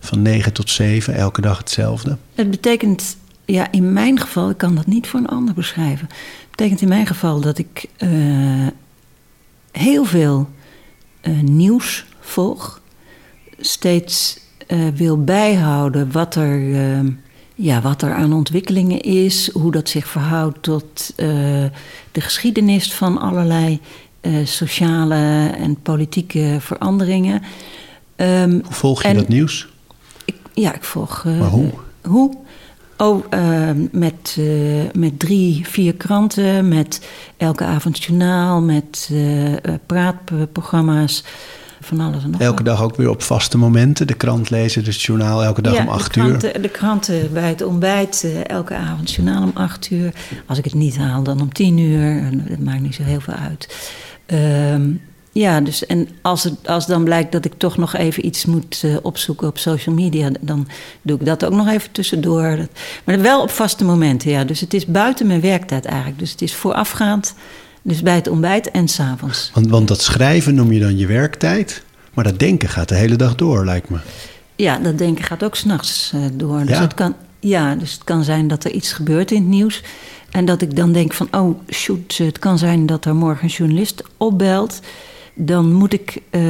Van 0.00 0.22
9 0.22 0.52
tot 0.52 0.70
7, 0.70 1.14
elke 1.14 1.40
dag 1.40 1.58
hetzelfde. 1.58 2.16
Het 2.34 2.50
betekent, 2.50 3.16
ja, 3.44 3.72
in 3.72 3.92
mijn 3.92 4.20
geval, 4.20 4.50
ik 4.50 4.56
kan 4.56 4.74
dat 4.74 4.86
niet 4.86 5.06
voor 5.06 5.20
een 5.20 5.26
ander 5.26 5.54
beschrijven. 5.54 6.06
Het 6.08 6.50
betekent 6.50 6.80
in 6.80 6.88
mijn 6.88 7.06
geval 7.06 7.40
dat 7.40 7.58
ik 7.58 7.86
uh, 7.98 8.66
heel 9.72 10.04
veel 10.04 10.48
nieuws 11.42 12.04
volg. 12.20 12.80
Steeds 13.58 14.38
uh, 14.68 14.88
wil 14.94 15.24
bijhouden 15.24 16.12
wat 16.12 16.34
er, 16.34 16.60
ja, 17.54 17.80
wat 17.80 18.02
er 18.02 18.14
aan 18.14 18.32
ontwikkelingen 18.32 19.00
is, 19.00 19.50
hoe 19.52 19.72
dat 19.72 19.88
zich 19.88 20.08
verhoudt 20.08 20.62
tot 20.62 21.12
de 21.16 22.20
geschiedenis 22.20 22.92
van 22.92 23.18
allerlei 23.18 23.80
sociale 24.44 25.50
en 25.58 25.80
politieke 25.82 26.56
veranderingen. 26.60 27.42
Um, 28.16 28.50
hoe 28.50 28.74
volg 28.74 29.02
je 29.02 29.14
dat 29.14 29.28
nieuws? 29.28 29.68
Ik, 30.24 30.36
ja, 30.52 30.74
ik 30.74 30.84
volg. 30.84 31.24
maar 31.24 31.48
hoe? 31.48 31.70
hoe? 32.02 32.36
Oh, 32.96 33.24
met, 33.90 34.38
met 34.94 35.18
drie, 35.18 35.68
vier 35.68 35.94
kranten, 35.94 36.68
met 36.68 37.06
elke 37.36 37.64
avond 37.64 38.04
journaal, 38.04 38.60
met 38.60 39.10
praatprogramma's 39.86 41.24
van 41.84 42.00
alles 42.00 42.24
en 42.24 42.30
nog 42.30 42.40
Elke 42.40 42.62
dag 42.62 42.82
ook 42.82 42.96
weer 42.96 43.08
op 43.08 43.22
vaste 43.22 43.58
momenten. 43.58 44.06
De 44.06 44.14
krant 44.14 44.50
lezen, 44.50 44.84
dus 44.84 44.94
het 44.94 45.04
journaal 45.04 45.44
elke 45.44 45.62
dag 45.62 45.74
ja, 45.74 45.82
om 45.82 45.88
acht 45.88 46.14
de 46.14 46.20
uur. 46.20 46.62
De 46.62 46.68
kranten 46.68 47.32
bij 47.32 47.48
het 47.48 47.62
ontbijt, 47.62 48.24
eh, 48.24 48.48
elke 48.48 48.74
avond 48.74 49.12
journaal 49.12 49.42
om 49.42 49.50
acht 49.54 49.90
uur. 49.90 50.12
Als 50.46 50.58
ik 50.58 50.64
het 50.64 50.74
niet 50.74 50.96
haal, 50.96 51.22
dan 51.22 51.40
om 51.40 51.52
tien 51.52 51.78
uur. 51.78 52.30
Dat 52.48 52.58
maakt 52.58 52.80
niet 52.80 52.94
zo 52.94 53.02
heel 53.02 53.20
veel 53.20 53.34
uit. 53.34 53.76
Ehm, 54.26 54.90
ja, 55.32 55.60
dus 55.60 55.86
en 55.86 56.08
als, 56.22 56.42
het, 56.44 56.68
als 56.68 56.86
dan 56.86 57.04
blijkt 57.04 57.32
dat 57.32 57.44
ik 57.44 57.52
toch 57.56 57.76
nog 57.76 57.94
even 57.94 58.26
iets 58.26 58.44
moet 58.44 58.80
eh, 58.84 58.96
opzoeken 59.02 59.48
op 59.48 59.58
social 59.58 59.94
media, 59.94 60.30
dan 60.40 60.68
doe 61.02 61.18
ik 61.18 61.26
dat 61.26 61.44
ook 61.44 61.52
nog 61.52 61.68
even 61.68 61.90
tussendoor. 61.92 62.56
Dat- 62.56 62.68
maar 63.04 63.20
wel 63.20 63.42
op 63.42 63.50
vaste 63.50 63.84
momenten, 63.84 64.30
ja. 64.30 64.44
Dus 64.44 64.60
het 64.60 64.74
is 64.74 64.86
buiten 64.86 65.26
mijn 65.26 65.40
werktijd 65.40 65.84
eigenlijk. 65.84 66.18
Dus 66.18 66.30
het 66.30 66.42
is 66.42 66.54
voorafgaand, 66.54 67.34
dus 67.82 68.02
bij 68.02 68.14
het 68.14 68.28
ontbijt 68.28 68.70
en 68.70 68.88
s'avonds. 68.88 69.50
Want, 69.54 69.66
want 69.68 69.88
dat 69.88 70.00
schrijven 70.02 70.54
noem 70.54 70.72
je 70.72 70.80
dan 70.80 70.96
je 70.98 71.06
werktijd. 71.06 71.82
Maar 72.14 72.24
dat 72.24 72.38
denken 72.38 72.68
gaat 72.68 72.88
de 72.88 72.94
hele 72.94 73.16
dag 73.16 73.34
door, 73.34 73.64
lijkt 73.64 73.88
me. 73.90 73.98
Ja, 74.56 74.78
dat 74.78 74.98
denken 74.98 75.24
gaat 75.24 75.42
ook 75.44 75.54
s'nachts 75.56 76.12
nachts 76.12 76.32
door. 76.36 76.58
Dus 76.60 76.68
Ja? 76.68 76.80
het 76.80 76.94
kan, 76.94 77.14
ja, 77.44 77.74
dus 77.74 77.92
het 77.92 78.04
kan 78.04 78.24
zijn 78.24 78.48
dat 78.48 78.64
er 78.64 78.70
iets 78.70 78.92
gebeurt 78.92 79.30
in 79.30 79.40
het 79.40 79.50
nieuws. 79.50 79.82
En 80.30 80.44
dat 80.44 80.62
ik 80.62 80.76
dan 80.76 80.92
denk 80.92 81.12
van, 81.12 81.28
oh 81.30 81.58
shoot, 81.70 82.16
het 82.16 82.38
kan 82.38 82.58
zijn 82.58 82.86
dat 82.86 83.04
er 83.04 83.14
morgen 83.14 83.44
een 83.44 83.50
journalist 83.50 84.02
opbelt. 84.16 84.80
Dan 85.34 85.72
moet 85.72 85.92
ik 85.92 86.22
eh, 86.30 86.42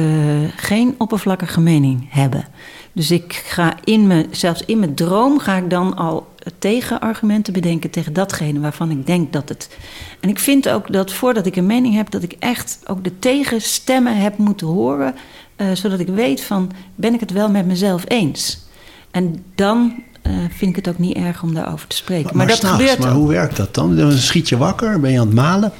geen 0.55 0.95
oppervlakkige 0.97 1.61
mening 1.61 2.07
hebben. 2.09 2.47
Dus 2.91 3.11
ik 3.11 3.33
ga 3.33 3.77
in 3.83 4.07
me, 4.07 4.25
zelfs 4.31 4.65
in 4.65 4.79
mijn 4.79 4.95
droom 4.95 5.39
ga 5.39 5.55
ik 5.55 5.69
dan 5.69 5.95
al 5.95 6.27
tegenargumenten 6.59 7.53
bedenken 7.53 7.89
tegen 7.89 8.13
datgene 8.13 8.59
waarvan 8.59 8.91
ik 8.91 9.05
denk 9.05 9.33
dat 9.33 9.49
het. 9.49 9.77
En 10.19 10.29
ik 10.29 10.39
vind 10.39 10.69
ook 10.69 10.93
dat 10.93 11.13
voordat 11.13 11.45
ik 11.45 11.55
een 11.55 11.65
mening 11.65 11.95
heb, 11.95 12.09
dat 12.09 12.23
ik 12.23 12.35
echt 12.39 12.79
ook 12.87 13.03
de 13.03 13.19
tegenstemmen 13.19 14.17
heb 14.17 14.37
moeten 14.37 14.67
horen. 14.67 15.15
eh, 15.55 15.67
zodat 15.73 15.99
ik 15.99 16.07
weet 16.07 16.41
van, 16.41 16.71
ben 16.95 17.13
ik 17.13 17.19
het 17.19 17.31
wel 17.31 17.49
met 17.49 17.65
mezelf 17.65 18.03
eens? 18.07 18.63
En 19.11 19.43
dan 19.55 20.03
eh, 20.25 20.31
vind 20.49 20.69
ik 20.69 20.75
het 20.75 20.87
ook 20.87 20.99
niet 20.99 21.15
erg 21.15 21.43
om 21.43 21.53
daarover 21.53 21.87
te 21.87 21.95
spreken. 21.95 22.37
Maar, 22.37 22.47
dat 22.47 22.57
s'nachts, 22.57 22.77
gebeurt 22.79 22.99
Maar 22.99 23.09
ook. 23.09 23.15
hoe 23.15 23.27
werkt 23.27 23.55
dat 23.57 23.73
dan? 23.73 23.95
Dan 23.95 24.11
schiet 24.11 24.49
je 24.49 24.57
wakker, 24.57 24.99
ben 24.99 25.11
je 25.11 25.19
aan 25.19 25.25
het 25.25 25.35
malen? 25.35 25.71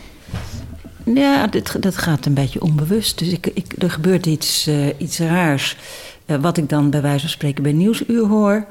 Ja, 1.03 1.47
dit, 1.47 1.81
dat 1.81 1.97
gaat 1.97 2.25
een 2.25 2.33
beetje 2.33 2.61
onbewust. 2.61 3.19
Dus 3.19 3.27
ik, 3.27 3.47
ik, 3.53 3.73
er 3.77 3.91
gebeurt 3.91 4.25
iets, 4.25 4.67
eh, 4.67 4.87
iets 4.97 5.19
raars. 5.19 5.77
eh, 6.25 6.37
wat 6.37 6.57
ik 6.57 6.69
dan 6.69 6.89
bij 6.89 7.01
wijze 7.01 7.19
van 7.19 7.29
spreken 7.29 7.63
bij 7.63 7.71
Nieuwsuur 7.71 8.27
hoor. 8.27 8.65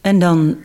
En 0.00 0.18
dan, 0.18 0.56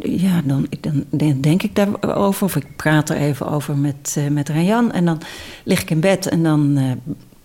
ja, 0.00 0.42
dan, 0.44 0.66
dan, 1.10 1.40
denk 1.40 1.62
ik 1.62 1.74
daarover. 1.76 2.44
Of 2.44 2.56
ik 2.56 2.76
praat 2.76 3.10
er 3.10 3.16
even 3.16 3.48
over 3.48 3.76
met, 3.76 4.16
met 4.30 4.48
Rayan. 4.48 4.92
En 4.92 5.04
dan 5.04 5.20
lig 5.64 5.82
ik 5.82 5.90
in 5.90 6.00
bed 6.00 6.28
en 6.28 6.42
dan, 6.42 6.78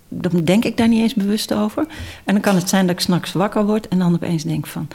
dan 0.10 0.44
denk 0.44 0.66
ik 0.66 0.78
daar 0.78 0.88
niet 0.88 1.02
eens 1.02 1.14
bewust 1.14 1.54
over. 1.54 1.86
En 2.24 2.34
dan 2.34 2.42
kan 2.42 2.56
het 2.56 2.70
zijn 2.70 2.88
dat 2.88 2.96
ik 2.96 3.02
s'nachts 3.02 3.32
wakker 3.32 3.66
word. 3.66 3.88
En 3.88 4.00
dan 4.00 4.14
opeens 4.14 4.44
denk 4.44 4.68
van, 4.68 4.88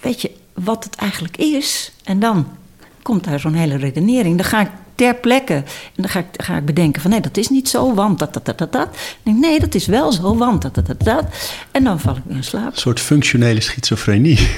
weet 0.00 0.20
je 0.20 0.30
wat 0.54 0.84
het 0.84 0.94
eigenlijk 0.94 1.36
is? 1.36 1.92
En 2.04 2.20
dan 2.20 2.46
komt 3.02 3.24
daar 3.24 3.40
zo'n 3.40 3.54
hele 3.54 3.76
redenering. 3.76 4.36
Dan 4.36 4.46
ga 4.46 4.60
ik 4.60 4.70
ter 4.94 5.14
plekke 5.14 5.54
en 5.54 5.64
dan 5.94 6.08
ga 6.08 6.18
ik, 6.18 6.26
ga 6.32 6.56
ik 6.56 6.64
bedenken 6.64 7.02
van 7.02 7.10
nee, 7.10 7.20
dat 7.20 7.36
is 7.36 7.48
niet 7.48 7.68
zo, 7.68 7.94
want 7.94 8.18
dat, 8.18 8.34
dat, 8.34 8.44
dat, 8.46 8.58
dat. 8.58 8.72
Dan 8.72 8.88
denk 9.22 9.36
ik, 9.36 9.42
nee, 9.42 9.60
dat 9.60 9.74
is 9.74 9.86
wel 9.86 10.12
zo, 10.12 10.36
want 10.36 10.62
dat, 10.62 10.74
dat, 10.74 10.86
dat, 10.86 11.02
dat. 11.02 11.24
En 11.70 11.84
dan 11.84 12.00
val 12.00 12.16
ik 12.16 12.22
weer 12.26 12.36
in 12.36 12.44
slaap. 12.44 12.72
Een 12.72 12.78
soort 12.78 13.00
functionele 13.00 13.60
schizofrenie. 13.60 14.48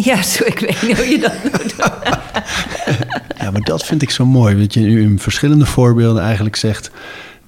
Ja, 0.00 0.22
zo, 0.22 0.44
ik 0.44 0.58
weet 0.58 0.82
niet 0.82 0.96
hoe 0.96 1.06
je 1.06 1.18
dat 1.18 1.32
doet. 1.42 1.74
Ja, 3.38 3.50
maar 3.50 3.60
dat 3.60 3.84
vind 3.84 4.02
ik 4.02 4.10
zo 4.10 4.26
mooi. 4.26 4.58
Dat 4.58 4.74
je 4.74 4.80
nu 4.80 5.02
in 5.02 5.18
verschillende 5.18 5.66
voorbeelden 5.66 6.22
eigenlijk 6.22 6.56
zegt... 6.56 6.90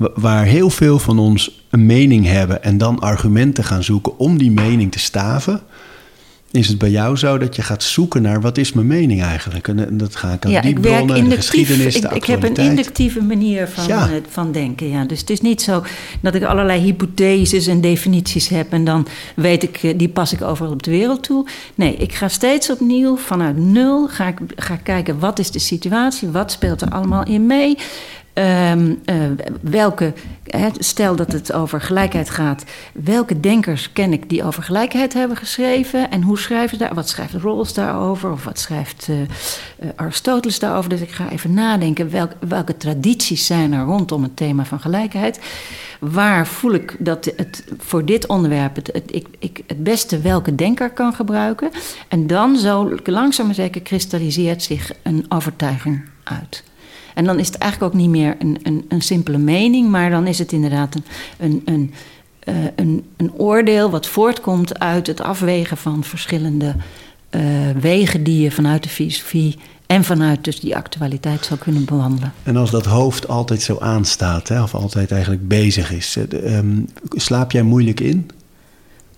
wa- 0.01 0.11
waar 0.15 0.45
heel 0.45 0.71
veel 0.71 0.99
van 0.99 1.19
ons 1.19 1.65
een 1.71 1.87
mening 1.87 2.27
hebben... 2.27 2.63
en 2.63 2.79
dan 2.79 2.99
argumenten 2.99 3.65
gaan 3.65 3.83
zoeken 3.85 4.19
om 4.19 4.39
die 4.39 4.51
mening 4.51 4.93
te 4.93 4.99
staven... 4.99 5.61
is 6.51 6.69
het 6.69 6.79
bij 6.79 6.91
jou 6.91 7.17
zo 7.17 7.39
dat 7.39 7.57
je 7.57 7.63
gaat 7.63 7.83
zoeken 7.83 8.23
naar... 8.23 8.41
wat 8.41 8.59
is 8.59 8.73
mijn 8.73 8.87
mening 8.87 9.23
eigenlijk? 9.23 9.69
En 9.69 9.97
dat 9.97 10.17
ga 10.17 10.33
ik 10.33 10.45
aan 10.45 10.51
Ja, 10.51 10.61
die 10.61 10.71
ik 10.71 10.79
werk 10.79 11.05
bronnen, 11.07 11.29
de 11.29 11.37
geschiedenis, 11.37 12.01
de 12.01 12.09
Ik, 12.09 12.15
ik 12.15 12.25
heb 12.25 12.43
een 12.43 12.55
inductieve 12.57 13.23
manier 13.23 13.69
van, 13.69 13.87
Ja. 13.87 14.09
eh, 14.09 14.15
van 14.29 14.53
denken. 14.53 14.89
Ja. 14.89 15.05
Dus 15.05 15.21
het 15.21 15.31
is 15.31 15.41
niet 15.41 15.63
zo 15.63 15.83
dat 16.21 16.35
ik 16.35 16.43
allerlei 16.43 16.81
hypotheses 16.81 17.67
en 17.67 17.81
definities 17.81 18.49
heb 18.49 18.73
en 18.73 18.85
dan 18.85 19.07
weet 19.37 19.63
ik, 19.63 19.77
eh, 19.83 19.99
die 19.99 20.09
pas 20.09 20.33
ik 20.33 20.43
overal 20.43 20.73
op 20.73 20.83
de 20.83 20.91
wereld 20.91 21.23
toe. 21.23 21.47
Nee, 21.75 21.97
ik 21.97 22.13
ga 22.15 22.29
steeds 22.29 22.71
opnieuw 22.71 23.17
vanuit 23.17 23.57
nul 23.57 24.09
ga 24.09 24.27
ik, 24.29 24.39
ga 24.57 24.77
kijken 24.77 25.19
wat 25.19 25.39
is 25.39 25.51
de 25.51 25.59
situatie, 25.59 26.29
wat 26.29 26.53
speelt 26.53 26.81
er 26.81 26.89
allemaal 26.91 27.25
in 27.27 27.47
mee. 27.47 27.77
Ehm, 28.33 28.95
eh, 29.05 29.17
welke, 29.61 30.13
stel 30.79 31.17
dat 31.17 31.33
het 31.33 31.53
over 31.53 31.81
gelijkheid 31.81 32.31
gaat, 32.31 32.65
welke 32.93 33.41
denkers 33.41 33.93
ken 33.93 34.13
ik 34.13 34.29
die 34.29 34.45
over 34.45 34.63
gelijkheid 34.63 35.13
hebben 35.13 35.37
geschreven 35.37 36.11
en 36.11 36.23
hoe 36.23 36.39
schrijven 36.39 36.79
ze 36.79 36.85
daar? 36.85 36.95
Wat 36.95 37.09
schrijft 37.09 37.35
Rawls 37.35 37.75
daarover 37.75 38.31
of 38.31 38.45
wat 38.45 38.59
schrijft 38.59 39.09
eh, 39.09 39.21
eh, 39.21 39.29
Aristoteles 39.97 40.59
daarover? 40.59 40.91
Dus 40.91 41.01
ik 41.01 41.11
ga 41.11 41.31
even 41.31 41.55
nadenken 41.55 42.11
welk, 42.11 42.33
welke 42.49 42.77
tradities 42.77 43.47
zijn 43.47 43.73
er 43.73 43.85
rondom 43.85 44.23
het 44.23 44.37
thema 44.37 44.65
van 44.65 44.81
gelijkheid. 44.81 45.41
Waar 46.01 46.47
voel 46.47 46.73
ik 46.73 46.97
dat 46.99 47.25
het 47.37 47.65
voor 47.79 48.05
dit 48.05 48.27
onderwerp 48.27 48.77
het, 48.77 48.91
het, 48.93 49.15
ik, 49.15 49.27
ik 49.39 49.63
het 49.67 49.83
beste 49.83 50.21
welke 50.21 50.55
denker 50.55 50.91
kan 50.91 51.15
gebruiken? 51.15 51.71
En 52.09 52.27
dan 52.27 52.57
zo 52.57 52.97
langzaam 53.05 53.47
maar 53.47 53.55
zeker 53.55 53.81
kristalliseert 53.81 54.63
zich 54.63 54.93
een 55.03 55.25
overtuiging 55.29 56.09
uit. 56.25 56.70
En 57.15 57.25
dan 57.25 57.39
is 57.39 57.47
het 57.47 57.57
eigenlijk 57.59 57.93
ook 57.95 58.01
niet 58.01 58.11
meer 58.11 58.37
een, 58.39 58.59
een, 58.63 58.85
een 58.89 59.01
simpele 59.03 59.39
mening, 59.39 59.89
maar 59.89 60.11
dan 60.11 60.27
is 60.27 60.39
het 60.39 60.53
inderdaad 60.53 60.95
een, 60.95 61.05
een, 61.39 61.63
een, 61.65 61.93
eh, 62.39 62.55
een, 62.77 63.05
een 63.17 63.33
oordeel 63.33 63.91
wat 63.91 64.07
voortkomt 64.07 64.79
uit 64.79 65.07
het 65.07 65.21
afwegen 65.21 65.77
van 65.77 66.05
verschillende 66.05 66.75
eh, 67.31 67.41
wegen 67.81 68.23
die 68.25 68.43
je 68.43 68.51
vanuit 68.51 68.83
de 68.83 68.89
filosofie 68.89 69.59
en 69.87 70.05
vanuit 70.05 70.45
dus 70.45 70.61
die 70.61 70.77
actualiteit 70.77 71.45
zou 71.45 71.61
kunnen 71.61 71.85
bewandelen. 71.85 72.33
En 72.43 72.57
als 72.57 72.71
dat 72.71 72.87
hoofd 72.87 73.29
altijd 73.29 73.63
zo 73.63 73.79
aanstaat, 73.81 74.49
hè, 74.49 74.63
of 74.63 74.75
altijd 74.75 75.11
eigenlijk 75.13 75.49
bezig 75.49 75.93
is... 75.93 76.17
eh, 76.17 76.25
de, 76.29 76.39
ehm, 76.39 76.79
slaap 77.11 77.53
jij 77.53 77.63
moeilijk 77.63 78.01
in? 78.01 78.31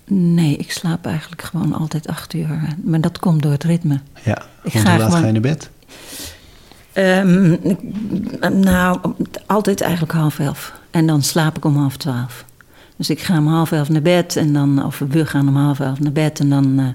Nee, 0.07 0.55
ik 0.57 0.71
slaap 0.71 1.05
eigenlijk 1.05 1.41
gewoon 1.41 1.73
altijd 1.73 2.07
acht 2.07 2.33
uur. 2.33 2.75
Maar 2.83 3.01
dat 3.01 3.19
komt 3.19 3.41
door 3.41 3.51
het 3.51 3.63
ritme. 3.63 3.99
Ja, 4.23 4.41
Ik 4.63 4.71
ga 4.71 4.79
hoe 4.79 4.87
laat 4.99 5.01
gewoon- 5.01 5.19
ga 5.19 5.25
je 5.25 5.31
naar 5.31 5.41
bed? 5.41 5.69
Ehm, 6.93 7.51
ik- 7.53 7.79
nou, 8.53 8.99
altijd 9.45 9.81
eigenlijk 9.81 10.13
half 10.13 10.39
elf. 10.39 10.73
En 10.91 11.07
dan 11.07 11.21
slaap 11.21 11.57
ik 11.57 11.65
om 11.65 11.77
half 11.77 11.97
twaalf. 11.97 12.45
Dus 12.97 13.09
ik 13.09 13.21
ga 13.21 13.37
om 13.37 13.47
half 13.47 13.71
elf 13.71 13.89
naar 13.89 14.01
bed 14.01 14.35
en 14.35 14.53
dan, 14.53 14.85
of 14.85 14.99
we 15.09 15.25
gaan 15.25 15.47
om 15.47 15.55
half 15.55 15.79
elf 15.79 15.99
naar 15.99 16.11
bed 16.11 16.39
en 16.39 16.49
dan 16.49 16.79
eh, 16.79 16.85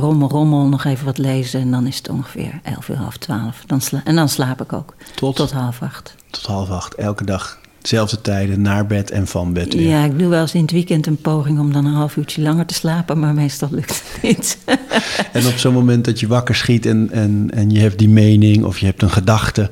rommel, 0.00 0.28
rommel, 0.28 0.66
nog 0.66 0.84
even 0.84 1.04
wat 1.04 1.18
lezen. 1.18 1.60
En 1.60 1.70
dan 1.70 1.86
is 1.86 1.96
het 1.96 2.08
ongeveer 2.08 2.60
elf 2.62 2.88
uur, 2.88 2.96
half 2.96 3.16
twaalf. 3.16 3.62
Dan 3.66 3.80
sla- 3.80 4.00
en 4.04 4.14
dan 4.16 4.28
slaap 4.28 4.60
ik 4.62 4.72
ook. 4.72 4.94
Tot? 5.14 5.36
Tot 5.36 5.52
half 5.52 5.82
acht. 5.82 6.14
Tot 6.30 6.46
half 6.46 6.70
acht, 6.70 6.94
elke 6.94 7.24
dag. 7.24 7.58
Dezelfde 7.88 8.20
tijden, 8.20 8.60
naar 8.60 8.86
bed 8.86 9.10
en 9.10 9.26
van 9.26 9.52
bed 9.52 9.74
weer. 9.74 9.88
Ja, 9.88 10.04
ik 10.04 10.18
doe 10.18 10.28
wel 10.28 10.40
eens 10.40 10.54
in 10.54 10.62
het 10.62 10.70
weekend 10.70 11.06
een 11.06 11.16
poging 11.16 11.58
om 11.58 11.72
dan 11.72 11.84
een 11.84 11.92
half 11.92 12.16
uurtje 12.16 12.42
langer 12.42 12.66
te 12.66 12.74
slapen, 12.74 13.18
maar 13.18 13.34
meestal 13.34 13.68
lukt 13.70 14.02
het 14.04 14.22
niet. 14.22 14.58
En 15.32 15.46
op 15.46 15.56
zo'n 15.56 15.72
moment 15.72 16.04
dat 16.04 16.20
je 16.20 16.26
wakker 16.26 16.54
schiet 16.54 16.86
en, 16.86 17.08
en, 17.12 17.50
en 17.54 17.70
je 17.70 17.80
hebt 17.80 17.98
die 17.98 18.08
mening 18.08 18.64
of 18.64 18.78
je 18.78 18.86
hebt 18.86 19.02
een 19.02 19.10
gedachte, 19.10 19.70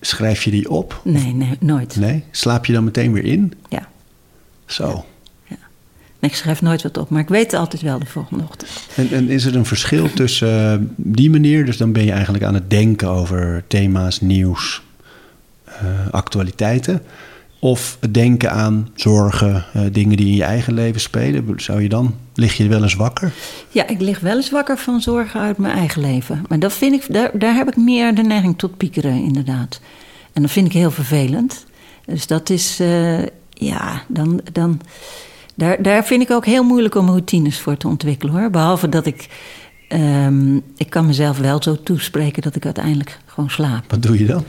schrijf 0.00 0.44
je 0.44 0.50
die 0.50 0.70
op? 0.70 1.00
nee, 1.04 1.34
nee, 1.34 1.56
nooit. 1.60 1.96
Nee? 1.96 2.24
Slaap 2.30 2.66
je 2.66 2.72
dan 2.72 2.84
meteen 2.84 3.12
weer 3.12 3.24
in? 3.24 3.52
Ja. 3.68 3.88
Zo. 4.66 5.04
Nee, 5.48 6.30
ik 6.30 6.36
schrijf 6.36 6.62
nooit 6.62 6.82
wat 6.82 6.98
op, 6.98 7.10
maar 7.10 7.20
ik 7.20 7.28
weet 7.28 7.50
het 7.50 7.60
altijd 7.60 7.82
wel 7.82 7.98
de 7.98 8.06
volgende 8.06 8.44
ochtend. 8.44 8.70
En, 8.94 9.10
en 9.10 9.28
is 9.28 9.44
er 9.44 9.56
een 9.56 9.66
verschil 9.66 10.12
tussen 10.12 10.72
eh, 10.72 10.78
die 10.96 11.30
manier, 11.30 11.64
dus 11.64 11.76
dan 11.76 11.92
ben 11.92 12.04
je 12.04 12.12
eigenlijk 12.12 12.44
aan 12.44 12.54
het 12.54 12.70
denken 12.70 13.08
over 13.08 13.64
thema's, 13.66 14.20
nieuws, 14.20 14.82
eh, 15.64 16.08
actualiteiten, 16.10 17.02
of 17.60 17.98
denken 18.10 18.50
aan 18.50 18.88
zorgen, 18.94 19.64
eh, 19.72 19.82
dingen 19.92 20.16
die 20.16 20.26
in 20.26 20.34
je 20.34 20.44
eigen 20.44 20.74
leven 20.74 21.00
spelen? 21.00 21.54
Zou 21.56 21.82
je 21.82 21.88
dan, 21.88 22.14
lig 22.34 22.56
je 22.56 22.68
wel 22.68 22.82
eens 22.82 22.94
wakker? 22.94 23.32
Ja, 23.68 23.86
ik 23.86 24.00
lig 24.00 24.20
wel 24.20 24.36
eens 24.36 24.50
wakker 24.50 24.78
van 24.78 25.00
zorgen 25.00 25.40
uit 25.40 25.58
mijn 25.58 25.76
eigen 25.76 26.00
leven. 26.00 26.44
Maar 26.48 26.58
dat 26.58 26.72
vind 26.72 26.94
ik, 26.94 27.12
daar, 27.12 27.30
daar 27.38 27.54
heb 27.54 27.68
ik 27.68 27.76
meer 27.76 28.14
de 28.14 28.22
neiging 28.22 28.58
tot 28.58 28.76
piekeren, 28.76 29.22
inderdaad. 29.22 29.80
En 30.32 30.42
dat 30.42 30.50
vind 30.50 30.66
ik 30.66 30.72
heel 30.72 30.90
vervelend. 30.90 31.66
Dus 32.04 32.26
dat 32.26 32.50
is, 32.50 32.80
eh, 32.80 33.22
ja, 33.48 34.02
dan, 34.08 34.40
dan, 34.52 34.80
daar, 35.54 35.82
daar 35.82 36.04
vind 36.04 36.22
ik 36.22 36.30
ook 36.30 36.46
heel 36.46 36.64
moeilijk 36.64 36.94
om 36.94 37.06
routines 37.06 37.60
voor 37.60 37.76
te 37.76 37.88
ontwikkelen 37.88 38.34
hoor. 38.34 38.50
Behalve 38.50 38.88
dat 38.88 39.06
ik, 39.06 39.28
ehm, 39.88 40.56
ik 40.56 40.90
kan 40.90 41.06
mezelf 41.06 41.38
wel 41.38 41.62
zo 41.62 41.82
toespreken 41.82 42.42
dat 42.42 42.56
ik 42.56 42.64
uiteindelijk 42.64 43.18
gewoon 43.26 43.50
slaap. 43.50 43.90
Wat 43.90 44.02
doe 44.02 44.18
je 44.18 44.26
dan? 44.26 44.44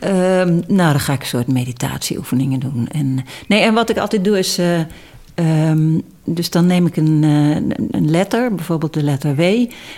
Ehm, 0.00 0.60
nou, 0.66 0.90
dan 0.90 1.00
ga 1.00 1.12
ik 1.12 1.20
een 1.20 1.26
soort 1.26 1.46
meditatieoefeningen 1.46 2.60
doen. 2.60 2.88
En, 2.88 3.24
nee, 3.48 3.60
en 3.60 3.74
wat 3.74 3.90
ik 3.90 3.98
altijd 3.98 4.24
doe 4.24 4.38
is. 4.38 4.58
eh, 4.58 4.80
ehm, 5.34 5.98
dus 6.24 6.50
dan 6.50 6.66
neem 6.66 6.86
ik 6.86 6.96
een, 6.96 7.24
eh, 7.24 7.76
een 7.90 8.10
letter, 8.10 8.54
bijvoorbeeld 8.54 8.94
de 8.94 9.02
letter 9.02 9.34
W. 9.36 9.40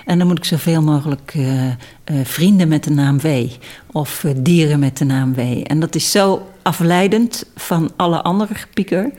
En 0.05 0.19
dan 0.19 0.27
moet 0.27 0.39
ik 0.39 0.45
zoveel 0.45 0.83
mogelijk 0.83 1.33
eh, 1.35 2.17
vrienden 2.23 2.69
met 2.69 2.85
de 2.85 2.91
naam 2.91 3.21
W. 3.21 3.27
Of 3.93 4.25
dieren 4.37 4.79
met 4.79 4.99
de 4.99 5.05
naam 5.05 5.35
W. 5.35 5.41
En 5.65 5.81
dat 5.81 5.95
is 5.95 6.11
zo 6.11 6.47
afleidend 6.63 7.45
van 7.57 7.93
alle 7.97 8.23
andere 8.23 8.55
gepieker. 8.55 9.11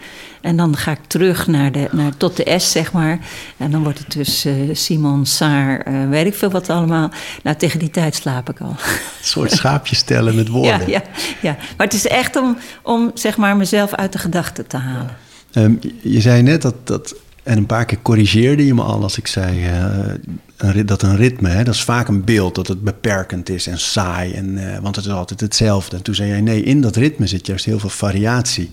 En 0.41 0.57
dan 0.57 0.77
ga 0.77 0.91
ik 0.91 0.99
terug 1.07 1.47
naar 1.47 1.71
de, 1.71 1.87
naar, 1.91 2.17
tot 2.17 2.37
de 2.37 2.59
S, 2.59 2.71
zeg 2.71 2.91
maar. 2.91 3.19
En 3.57 3.71
dan 3.71 3.83
wordt 3.83 3.99
het 3.99 4.11
dus 4.11 4.45
uh, 4.45 4.75
Simon, 4.75 5.25
Saar, 5.25 5.87
uh, 5.87 6.09
weet 6.09 6.25
ik 6.25 6.33
veel 6.33 6.49
wat 6.49 6.69
allemaal. 6.69 7.09
Nou, 7.43 7.57
tegen 7.57 7.79
die 7.79 7.89
tijd 7.89 8.15
slaap 8.15 8.49
ik 8.49 8.59
al. 8.61 8.69
Een 8.69 8.75
soort 9.21 9.51
schaapjes 9.51 9.97
stellen 9.97 10.35
met 10.35 10.47
woorden. 10.57 10.79
Ja, 10.79 10.87
ja, 10.87 11.03
ja, 11.41 11.57
maar 11.77 11.85
het 11.85 11.95
is 11.95 12.07
echt 12.07 12.35
om, 12.35 12.57
om 12.81 13.11
zeg 13.13 13.37
maar 13.37 13.57
mezelf 13.57 13.93
uit 13.93 14.11
de 14.11 14.19
gedachten 14.19 14.67
te 14.67 14.77
halen. 14.77 15.17
Um, 15.55 15.79
je 16.01 16.21
zei 16.21 16.41
net 16.41 16.61
dat, 16.61 16.87
dat, 16.87 17.15
en 17.43 17.57
een 17.57 17.65
paar 17.65 17.85
keer 17.85 18.01
corrigeerde 18.01 18.65
je 18.65 18.73
me 18.73 18.81
al 18.81 19.01
als 19.01 19.17
ik 19.17 19.27
zei 19.27 19.65
uh, 19.65 20.13
een, 20.57 20.85
dat 20.85 21.01
een 21.01 21.15
ritme, 21.15 21.49
hè, 21.49 21.63
dat 21.63 21.73
is 21.73 21.83
vaak 21.83 22.07
een 22.07 22.23
beeld 22.23 22.55
dat 22.55 22.67
het 22.67 22.83
beperkend 22.83 23.49
is 23.49 23.67
en 23.67 23.79
saai, 23.79 24.33
en, 24.33 24.57
uh, 24.57 24.77
want 24.79 24.95
het 24.95 25.05
is 25.05 25.11
altijd 25.11 25.39
hetzelfde. 25.39 25.95
En 25.95 26.03
toen 26.03 26.15
zei 26.15 26.29
jij 26.29 26.41
nee, 26.41 26.63
in 26.63 26.81
dat 26.81 26.95
ritme 26.95 27.27
zit 27.27 27.47
juist 27.47 27.65
heel 27.65 27.79
veel 27.79 27.89
variatie. 27.89 28.69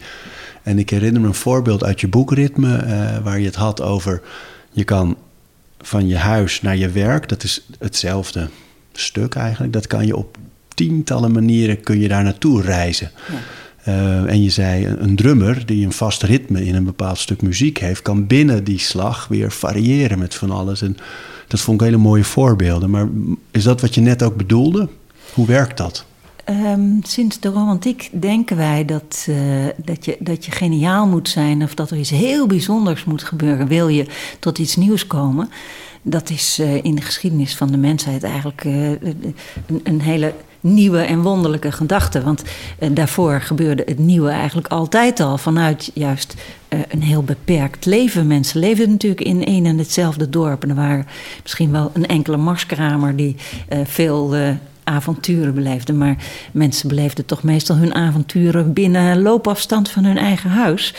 En 0.62 0.78
ik 0.78 0.90
herinner 0.90 1.20
me 1.20 1.26
een 1.26 1.34
voorbeeld 1.34 1.84
uit 1.84 2.00
je 2.00 2.08
boek 2.08 2.32
Ritme, 2.32 2.84
uh, 2.84 3.18
waar 3.18 3.38
je 3.38 3.46
het 3.46 3.54
had 3.54 3.80
over 3.80 4.22
je 4.70 4.84
kan 4.84 5.16
van 5.80 6.08
je 6.08 6.16
huis 6.16 6.62
naar 6.62 6.76
je 6.76 6.88
werk, 6.88 7.28
dat 7.28 7.42
is 7.42 7.66
hetzelfde 7.78 8.48
stuk 8.92 9.34
eigenlijk, 9.34 9.72
dat 9.72 9.86
kan 9.86 10.06
je 10.06 10.16
op 10.16 10.36
tientallen 10.74 11.32
manieren 11.32 11.80
kun 11.80 12.00
je 12.00 12.08
daar 12.08 12.22
naartoe 12.22 12.62
reizen. 12.62 13.10
Ja. 13.28 13.34
Uh, 13.90 14.30
en 14.30 14.42
je 14.42 14.50
zei, 14.50 14.86
een 14.86 15.16
drummer 15.16 15.66
die 15.66 15.84
een 15.84 15.92
vast 15.92 16.22
ritme 16.22 16.64
in 16.64 16.74
een 16.74 16.84
bepaald 16.84 17.18
stuk 17.18 17.42
muziek 17.42 17.78
heeft, 17.78 18.02
kan 18.02 18.26
binnen 18.26 18.64
die 18.64 18.78
slag 18.78 19.28
weer 19.28 19.52
variëren 19.52 20.18
met 20.18 20.34
van 20.34 20.50
alles. 20.50 20.82
En 20.82 20.96
dat 21.48 21.60
vond 21.60 21.80
ik 21.80 21.86
hele 21.86 22.02
mooie 22.02 22.24
voorbeelden. 22.24 22.90
Maar 22.90 23.08
is 23.50 23.62
dat 23.62 23.80
wat 23.80 23.94
je 23.94 24.00
net 24.00 24.22
ook 24.22 24.36
bedoelde? 24.36 24.88
Hoe 25.34 25.46
werkt 25.46 25.76
dat? 25.76 26.04
Um, 26.50 26.98
sinds 27.02 27.40
de 27.40 27.48
romantiek 27.48 28.10
denken 28.12 28.56
wij 28.56 28.84
dat, 28.84 29.26
uh, 29.28 29.36
dat, 29.84 30.04
je, 30.04 30.16
dat 30.18 30.44
je 30.44 30.50
geniaal 30.50 31.06
moet 31.06 31.28
zijn 31.28 31.62
of 31.62 31.74
dat 31.74 31.90
er 31.90 31.96
iets 31.96 32.10
heel 32.10 32.46
bijzonders 32.46 33.04
moet 33.04 33.22
gebeuren. 33.22 33.66
Wil 33.66 33.88
je 33.88 34.06
tot 34.38 34.58
iets 34.58 34.76
nieuws 34.76 35.06
komen? 35.06 35.48
Dat 36.02 36.30
is 36.30 36.58
uh, 36.60 36.84
in 36.84 36.94
de 36.94 37.02
geschiedenis 37.02 37.56
van 37.56 37.70
de 37.70 37.76
mensheid 37.76 38.22
eigenlijk 38.22 38.64
een, 38.64 39.34
een 39.82 40.00
hele 40.00 40.34
nieuwe 40.60 40.98
en 40.98 41.22
wonderlijke 41.22 41.72
gedachte. 41.72 42.22
Want 42.22 42.42
uh, 42.78 42.88
daarvoor 42.92 43.40
gebeurde 43.40 43.82
het 43.86 43.98
nieuwe 43.98 44.30
eigenlijk 44.30 44.68
altijd 44.68 45.20
al 45.20 45.38
vanuit 45.38 45.90
juist 45.94 46.34
uh, 46.68 46.80
een 46.88 47.02
heel 47.02 47.22
beperkt 47.22 47.86
leven. 47.86 48.26
Mensen 48.26 48.60
leefden 48.60 48.90
natuurlijk 48.90 49.22
in 49.22 49.44
één 49.44 49.66
en 49.66 49.78
hetzelfde 49.78 50.30
dorp. 50.30 50.62
En 50.62 50.68
er 50.68 50.74
waren 50.74 51.06
misschien 51.42 51.72
wel 51.72 51.90
een 51.94 52.06
enkele 52.06 52.36
marskramer 52.36 53.16
die 53.16 53.36
uh, 53.72 53.78
veel 53.84 54.36
avonturen 54.84 55.54
beleefde. 55.54 55.92
Maar 55.92 56.16
mensen 56.52 56.88
beleefden 56.88 57.26
toch 57.26 57.42
meestal 57.42 57.76
hun 57.76 57.94
avonturen 57.94 58.72
binnen 58.72 59.22
loopafstand 59.22 59.90
van 59.90 60.04
hun 60.04 60.18
eigen 60.18 60.50
huis. 60.50 60.94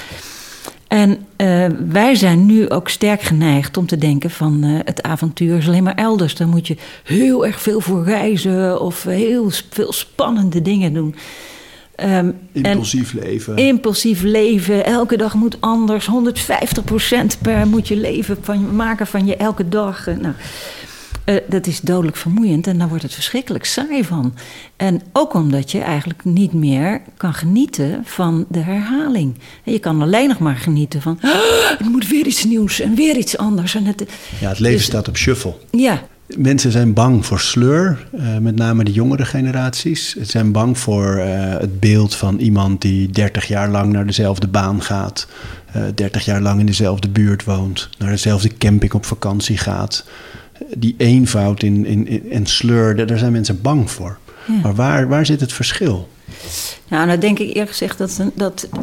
En 0.92 1.18
uh, 1.38 1.66
wij 1.90 2.16
zijn 2.16 2.46
nu 2.46 2.70
ook 2.70 2.90
sterk 2.90 3.22
geneigd 3.22 3.78
om 3.78 3.86
te 3.86 3.98
denken 3.98 4.30
van 4.30 4.64
uh, 4.64 4.80
het 4.84 5.04
avontuur 5.04 5.58
is 5.58 5.68
alleen 5.68 5.84
maar 5.84 5.96
elders. 5.96 6.36
Dan 6.36 6.50
moet 6.50 6.68
je 6.68 6.78
heel 7.04 7.46
erg 7.46 7.62
veel 7.62 7.82
voor 7.82 8.04
reizen 8.04 8.82
of 8.82 9.04
heel 9.04 9.52
veel 9.70 9.94
spannende 9.94 10.62
dingen 10.62 10.94
doen. 10.94 11.16
Um, 12.04 12.38
impulsief 12.52 13.14
leven. 13.14 13.56
Impulsief 13.56 14.22
leven. 14.22 14.86
Elke 14.86 15.18
dag 15.18 15.34
moet 15.34 15.62
anders. 15.62 16.10
150% 16.10 17.42
per 17.42 17.68
moet 17.68 17.88
je 17.88 17.96
leven 17.96 18.38
van, 18.42 18.76
maken 18.76 19.08
van 19.08 19.26
je 19.26 19.36
elke 19.36 19.70
dag. 19.70 20.06
Nou, 20.06 20.34
uh, 21.26 21.36
dat 21.48 21.68
is 21.68 21.80
dodelijk 21.82 22.18
vermoeiend 22.18 22.68
en 22.68 22.78
daar 22.78 22.88
wordt 22.88 23.04
het 23.04 23.14
verschrikkelijk 23.14 23.66
saai 23.66 24.04
van. 24.04 24.34
En 24.76 25.02
ook 25.14 25.34
omdat 25.34 25.72
je 25.72 25.80
eigenlijk 25.80 26.24
niet 26.26 26.54
meer 26.54 27.02
kan 27.18 27.34
genieten 27.34 28.02
van 28.06 28.46
de 28.50 28.60
herhaling. 28.60 29.38
Je 29.64 29.80
kan 29.80 30.02
alleen 30.02 30.28
nog 30.28 30.40
maar 30.40 30.56
genieten 30.56 31.02
van. 31.02 31.20
Oh, 31.24 31.32
er 31.80 31.90
moet 31.90 32.08
weer 32.08 32.26
iets 32.26 32.44
nieuws 32.44 32.80
en 32.80 32.96
weer 32.96 33.18
iets 33.18 33.38
anders. 33.38 33.76
En 33.76 33.86
het, 33.86 34.06
ja, 34.40 34.50
het 34.50 34.60
leven 34.60 34.78
dus, 34.78 34.86
staat 34.86 35.08
op 35.08 35.18
shuffle. 35.18 35.54
Ja. 35.72 36.02
Mensen 36.38 36.72
zijn 36.72 36.94
bang 36.94 37.26
voor 37.26 37.40
sleur, 37.40 38.08
uh, 38.16 38.38
met 38.38 38.56
name 38.56 38.84
de 38.84 38.92
jongere 38.92 39.26
generaties. 39.26 40.10
Ze 40.10 40.26
zijn 40.26 40.52
bang 40.52 40.78
voor 40.78 41.18
uh, 41.18 41.26
het 41.58 41.80
beeld 41.80 42.16
van 42.16 42.40
iemand 42.40 42.82
die 42.82 43.10
30 43.10 43.48
jaar 43.48 43.70
lang 43.70 43.94
naar 43.94 44.06
dezelfde 44.06 44.48
baan 44.48 44.82
gaat, 44.82 45.28
uh, 45.76 45.84
30 45.96 46.26
jaar 46.26 46.42
lang 46.42 46.60
in 46.60 46.66
dezelfde 46.66 47.10
buurt 47.10 47.44
woont, 47.44 47.90
naar 47.98 48.10
dezelfde 48.10 48.58
camping 48.58 48.94
op 48.94 49.06
vakantie 49.06 49.58
gaat 49.58 50.06
die 50.78 50.96
eenvoud 50.98 51.64
in, 51.64 51.86
in, 51.86 52.08
in, 52.08 52.32
en 52.32 52.46
sleur, 52.46 53.06
daar 53.06 53.18
zijn 53.18 53.32
mensen 53.32 53.62
bang 53.62 53.92
voor. 53.92 54.18
Ja. 54.48 54.54
Maar 54.62 54.76
waar, 54.76 55.08
waar 55.08 55.26
zit 55.26 55.40
het 55.40 55.54
verschil? 55.54 56.10
Nou, 56.92 57.06
nou 57.06 57.20
denk 57.20 57.40
ik 57.40 57.48
eerlijk 57.48 57.70
gezegd 57.70 57.98
dat, 57.98 58.22
dat 58.34 58.68
uh, 58.76 58.82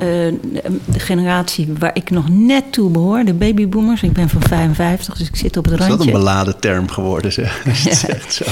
de 0.85 0.99
generatie 0.99 1.69
waar 1.79 1.91
ik 1.95 2.11
nog 2.11 2.29
net 2.29 2.73
toe 2.73 2.91
behoor, 2.91 3.25
de 3.25 3.35
babyboomers, 3.35 4.03
ik 4.03 4.13
ben 4.13 4.29
van 4.29 4.43
55, 4.43 5.17
dus 5.17 5.29
ik 5.29 5.37
zit 5.37 5.57
op 5.57 5.65
het 5.65 5.75
randje. 5.75 5.93
Is 5.93 5.99
dat 5.99 6.07
een 6.07 6.13
beladen 6.13 6.61
term 6.61 6.91
geworden, 6.91 7.33
zeg? 7.33 7.57
Ja. 7.89 8.15
zo. 8.29 8.45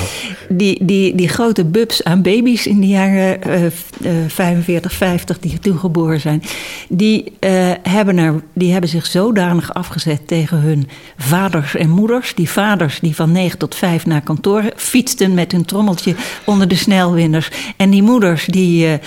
Die, 0.49 0.85
die, 0.85 1.15
die 1.15 1.29
grote 1.29 1.65
bubs 1.65 2.05
aan 2.05 2.23
baby's 2.23 2.67
in 2.67 2.81
de 2.81 2.87
jaren 2.87 3.49
uh, 3.49 3.65
uh, 3.65 4.29
45, 4.29 4.93
50 4.93 5.39
die 5.39 5.59
toen 5.59 5.79
geboren 5.79 6.21
zijn, 6.21 6.43
die, 6.89 7.33
uh, 7.41 7.71
hebben 7.83 8.19
er, 8.19 8.43
die 8.53 8.73
hebben 8.73 8.91
zich 8.91 9.07
zodanig 9.07 9.75
afgezet 9.75 10.27
tegen 10.27 10.61
hun 10.61 10.89
vaders 11.17 11.75
en 11.75 11.91
moeders. 11.91 12.35
Die 12.35 12.51
vaders 12.51 13.01
die 13.01 13.15
van 13.15 13.33
9 13.33 13.59
tot 13.59 13.75
5 13.75 14.07
naar 14.07 14.21
kantoor 14.21 14.63
fietsten 14.77 15.35
met 15.35 15.53
hun 15.53 15.65
trommeltje 15.65 16.15
onder 16.45 16.69
de 16.69 16.75
snelwinders. 16.77 17.51
En 17.77 17.91
die 17.91 18.03
moeders 18.03 18.45
die 18.45 18.99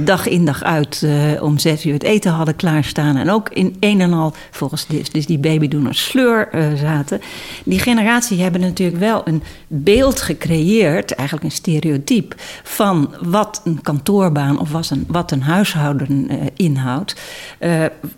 dag 0.00 0.28
in 0.28 0.44
dag 0.44 0.62
uit 0.62 1.02
uh, 1.04 1.42
om 1.42 1.58
zes 1.58 1.86
uur 1.86 1.92
het 1.92 2.02
eten 2.02 2.32
hadden 2.32 2.56
klaarstaan. 2.56 3.16
En 3.16 3.30
ook 3.30 3.48
in 3.48 3.76
een 3.80 4.00
en 4.00 4.12
al, 4.12 4.32
volgens 4.50 4.86
dus, 4.86 5.10
dus 5.10 5.26
die 5.26 5.38
babydoeners, 5.38 6.04
sleur 6.04 6.48
uh, 6.54 6.72
zaten. 6.74 7.20
Die 7.64 7.78
generatie 7.78 8.42
hebben 8.42 8.60
natuurlijk 8.60 8.98
wel 8.98 9.22
een 9.24 9.42
beeld 9.66 10.20
gecreëerd, 10.20 11.14
eigenlijk 11.14 11.48
een 11.48 11.56
stereotype, 11.56 12.36
van 12.62 13.14
wat 13.20 13.60
een 13.64 13.80
kantoorbaan 13.82 14.58
of 14.58 14.70
wat 14.70 14.90
een, 14.90 15.04
wat 15.08 15.30
een 15.30 15.42
huishouden 15.42 16.30
inhoudt. 16.56 17.14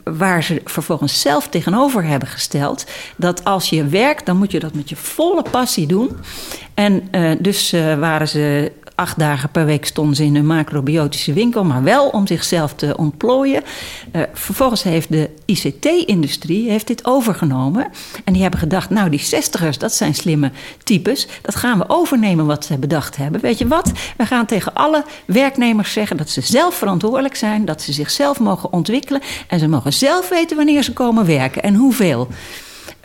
waar 0.04 0.42
ze 0.42 0.60
vervolgens 0.64 1.20
zelf 1.20 1.48
tegenover 1.48 2.04
hebben 2.04 2.28
gesteld 2.28 2.86
dat 3.16 3.44
als 3.44 3.70
je 3.70 3.86
werkt, 3.86 4.26
dan 4.26 4.36
moet 4.36 4.52
je 4.52 4.60
dat 4.60 4.74
met 4.74 4.88
je 4.88 4.96
volle 4.96 5.44
passie 5.50 5.86
doen. 5.86 6.10
En 6.74 7.08
dus 7.40 7.70
waren 7.98 8.28
ze 8.28 8.72
acht 8.94 9.18
dagen 9.18 9.50
per 9.50 9.64
week 9.64 9.86
stonden 9.86 10.16
ze 10.16 10.24
in 10.24 10.36
een 10.36 10.46
macrobiotische 10.46 11.32
winkel, 11.32 11.64
maar 11.64 11.82
wel 11.82 12.08
om 12.08 12.26
zichzelf 12.26 12.74
te 12.74 12.96
ontplooien. 12.96 13.62
Uh, 14.12 14.22
vervolgens 14.32 14.82
heeft 14.82 15.12
de 15.12 15.30
ICT-industrie 15.44 16.70
heeft 16.70 16.86
dit 16.86 17.04
overgenomen. 17.04 17.86
En 18.24 18.32
die 18.32 18.42
hebben 18.42 18.60
gedacht, 18.60 18.90
nou 18.90 19.10
die 19.10 19.20
zestigers, 19.20 19.78
dat 19.78 19.94
zijn 19.94 20.14
slimme 20.14 20.50
types. 20.82 21.26
Dat 21.42 21.54
gaan 21.54 21.78
we 21.78 21.84
overnemen 21.88 22.46
wat 22.46 22.64
ze 22.64 22.78
bedacht 22.78 23.16
hebben. 23.16 23.40
Weet 23.40 23.58
je 23.58 23.66
wat? 23.66 23.92
We 24.16 24.26
gaan 24.26 24.46
tegen 24.46 24.74
alle 24.74 25.04
werknemers 25.24 25.92
zeggen 25.92 26.16
dat 26.16 26.30
ze 26.30 26.40
zelf 26.40 26.74
verantwoordelijk 26.74 27.36
zijn, 27.36 27.64
dat 27.64 27.82
ze 27.82 27.92
zichzelf 27.92 28.40
mogen 28.40 28.72
ontwikkelen 28.72 29.22
en 29.46 29.58
ze 29.58 29.68
mogen 29.68 29.92
zelf 29.92 30.28
weten 30.28 30.56
wanneer 30.56 30.82
ze 30.82 30.92
komen 30.92 31.26
werken 31.26 31.62
en 31.62 31.74
hoeveel. 31.74 32.28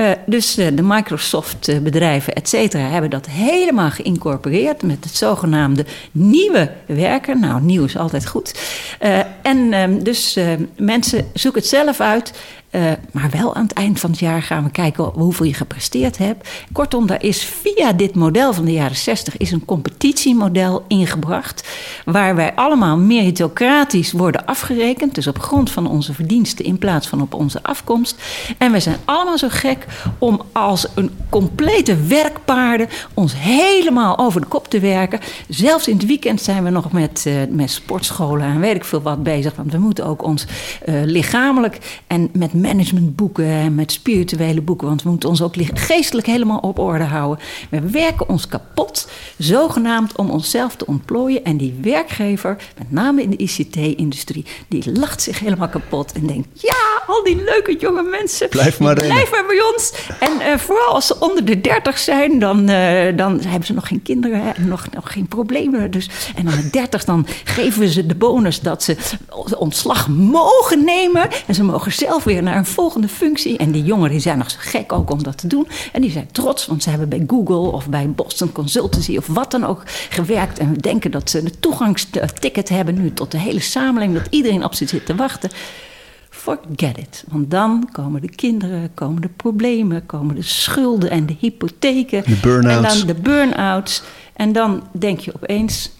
Uh, 0.02 0.12
dus 0.26 0.60
uh, 0.60 0.68
de 0.74 0.82
Microsoft-bedrijven, 0.82 2.34
et 2.34 2.50
cetera, 2.50 2.84
hebben 2.84 3.10
dat 3.10 3.26
helemaal 3.26 3.90
geïncorporeerd 3.92 4.82
met 4.82 5.04
het 5.04 5.16
zogenaamde 5.16 5.86
nieuwe 6.12 6.72
werken. 6.86 7.40
Nou, 7.40 7.62
nieuw 7.62 7.84
is 7.84 7.98
altijd 7.98 8.28
goed. 8.28 8.60
En 9.42 9.74
um, 9.74 10.04
dus 10.04 10.40
mensen 10.78 11.28
zoeken 11.34 11.62
het 11.62 11.70
zelf 11.70 12.00
uit. 12.00 12.34
Uh, 12.72 12.92
maar 13.12 13.30
wel 13.30 13.56
aan 13.56 13.64
het 13.64 13.74
eind 13.74 14.00
van 14.00 14.10
het 14.10 14.20
jaar 14.20 14.42
gaan 14.42 14.64
we 14.64 14.70
kijken 14.70 15.04
hoeveel 15.04 15.46
je 15.46 15.54
gepresteerd 15.54 16.18
hebt. 16.18 16.50
Kortom, 16.72 17.08
daar 17.08 17.24
is 17.24 17.44
via 17.44 17.94
dit 17.94 18.16
model 18.16 18.54
van 18.54 18.66
de 18.66 18.72
jaren 18.72 18.96
60 18.96 19.38
is 19.38 19.52
een 19.52 19.66
competitiemodel 19.66 20.86
ingebracht. 20.88 21.68
Waar 22.06 22.36
wij 22.36 22.54
allemaal 22.56 22.98
meritocratisch 22.98 24.12
worden 24.12 24.46
afgerekend. 24.46 25.16
Dus 25.16 25.28
op 25.28 25.40
grond 25.40 25.72
van 25.72 25.88
onze 25.88 26.14
verdiensten 26.14 26.66
in 26.66 26.78
plaats 26.78 27.08
van 27.08 27.22
op 27.22 27.34
onze 27.34 27.64
afkomst. 27.64 28.22
En 28.58 28.72
we 28.72 28.80
zijn 28.80 28.98
allemaal 29.06 29.38
zo 29.38 29.48
gek 29.50 29.86
om 30.18 30.42
als 30.52 30.88
een 30.96 31.12
complete 31.30 31.96
werkpaarden 31.96 32.88
ons 33.14 33.34
helemaal 33.38 34.18
over 34.18 34.42
de 34.42 34.48
kop 34.48 34.68
te 34.68 34.80
werken. 34.80 35.20
Zelfs 35.48 35.88
in 35.88 35.98
het 35.98 36.06
weekend 36.06 36.42
zijn 36.42 36.64
we 36.64 36.70
nog 36.70 36.92
met, 36.92 37.24
uh, 37.28 37.34
met 37.50 37.72
sportscholen 37.72 38.48
en 38.48 38.60
weet 38.60 38.76
ik 38.76 38.86
veel 38.86 39.02
wat 39.02 39.24
bezig. 39.24 39.56
Want 39.56 39.72
we 39.72 39.78
moeten 39.78 40.06
ook 40.06 40.24
ons 40.24 40.46
uh, 40.86 41.02
lichamelijk 41.04 42.02
en 42.08 42.30
met 42.34 42.54
managementboeken 42.62 43.46
en 43.46 43.76
met 43.76 43.92
spirituele 43.92 44.62
boeken. 44.62 44.88
Want 44.88 45.04
we 45.04 45.10
moeten 45.10 45.30
ons 45.30 45.42
ook 45.42 45.54
geestelijk 45.74 46.28
helemaal 46.28 46.60
op 46.60 46.80
orde 46.80 47.04
houden. 47.04 47.46
We 47.70 47.82
werken 47.90 48.30
ons 48.30 48.48
kapot, 48.48 49.10
zogenaamd 49.38 50.16
om 50.16 50.30
onszelf 50.30 50.76
te 50.76 50.86
ontplooien. 50.86 51.44
En 51.44 51.58
die 51.58 51.78
werkgever, 51.82 52.58
met 52.78 52.92
name 52.92 53.22
in 53.22 53.30
de 53.30 53.38
ICT-industrie, 53.38 54.46
die 54.68 54.92
lacht 54.92 55.22
zich 55.22 55.40
helemaal 55.40 55.70
kapot 55.70 56.12
en 56.12 56.28
denkt: 56.28 56.48
ja, 56.62 57.04
al 57.08 57.24
die 57.24 57.44
leuke 57.44 57.78
jonge 57.78 58.04
mensen. 58.04 58.50
Blijf 58.50 58.80
maar, 58.80 58.96
blijf 58.96 59.32
maar 59.32 59.46
bij 59.46 59.62
ons. 59.74 59.94
En 60.20 60.32
uh, 60.40 60.58
vooral 60.58 60.94
als 60.94 61.08
ze 61.08 61.20
onder 61.20 61.46
de 61.46 61.62
30 61.62 61.98
zijn, 61.98 62.40
dan, 62.40 62.70
uh, 62.70 63.18
dan 63.18 63.40
hebben 63.40 63.66
ze 63.66 63.74
nog 63.74 63.88
geen 63.88 64.02
kinderen 64.02 64.56
en 64.56 64.68
nog, 64.68 64.86
nog 64.92 65.12
geen 65.14 65.28
problemen. 65.28 65.92
Dus, 65.92 66.10
en 66.36 66.46
dan 66.46 66.56
de 66.56 66.70
30 66.70 67.06
dan 67.06 67.28
geven 67.44 67.80
we 67.80 67.92
ze 67.92 68.06
de 68.06 68.16
bonus 68.16 68.60
dat 68.60 68.84
ze 68.84 68.96
ontslag 69.58 70.08
mogen 70.08 70.84
nemen. 70.84 71.28
En 71.48 71.56
ze 71.56 71.64
mogen 71.64 71.92
zelf 71.92 72.24
weer 72.24 72.44
naar 72.44 72.49
een 72.58 72.66
volgende 72.66 73.08
functie. 73.08 73.58
En 73.58 73.72
die 73.72 73.84
jongeren 73.84 74.22
zijn 74.22 74.38
nog 74.38 74.52
zo 74.52 74.58
gek 74.60 74.92
ook 74.92 75.12
om 75.12 75.24
dat 75.24 75.38
te 75.38 75.48
doen. 75.48 75.68
En 75.92 76.02
die 76.02 76.12
zijn 76.12 76.32
trots, 76.32 76.66
want 76.66 76.84
ze 76.84 76.90
hebben 76.90 77.10
bij 77.10 77.24
Google 77.28 77.72
of 77.72 77.90
bij 77.90 78.10
Boston 78.10 78.52
Consultancy 78.52 79.18
of 79.18 79.28
wat 79.28 79.52
dan 79.52 79.64
ook 79.64 79.84
gewerkt. 80.10 80.60
En 80.60 80.74
denken 80.74 81.12
dat 81.12 81.30
ze 81.30 81.40
een 81.40 81.60
toegangsticket 81.60 82.70
hebben 82.70 83.02
nu 83.02 83.14
tot 83.14 83.32
de 83.32 83.40
hele 83.40 83.60
samenleving. 83.60 84.18
Dat 84.18 84.34
iedereen 84.34 84.64
op 84.64 84.74
ze 84.74 84.88
zit 84.88 85.06
te 85.06 85.16
wachten. 85.16 85.50
Forget 86.30 86.98
it. 86.98 87.24
Want 87.28 87.52
dan 87.52 87.90
komen 87.92 88.22
de 88.22 88.30
kinderen, 88.30 88.94
komen 88.94 89.22
de 89.22 89.30
problemen, 89.30 90.06
komen 90.06 90.36
de 90.36 90.42
schulden 90.42 91.10
en 91.10 91.26
de 91.26 91.36
hypotheken. 91.40 92.24
De 92.26 92.40
burn-outs. 92.42 92.94
En 92.94 92.98
dan 92.98 93.16
de 93.16 93.22
burn-outs. 93.22 94.04
En 94.34 94.52
dan 94.52 94.84
denk 94.92 95.20
je 95.20 95.36
opeens 95.36 95.92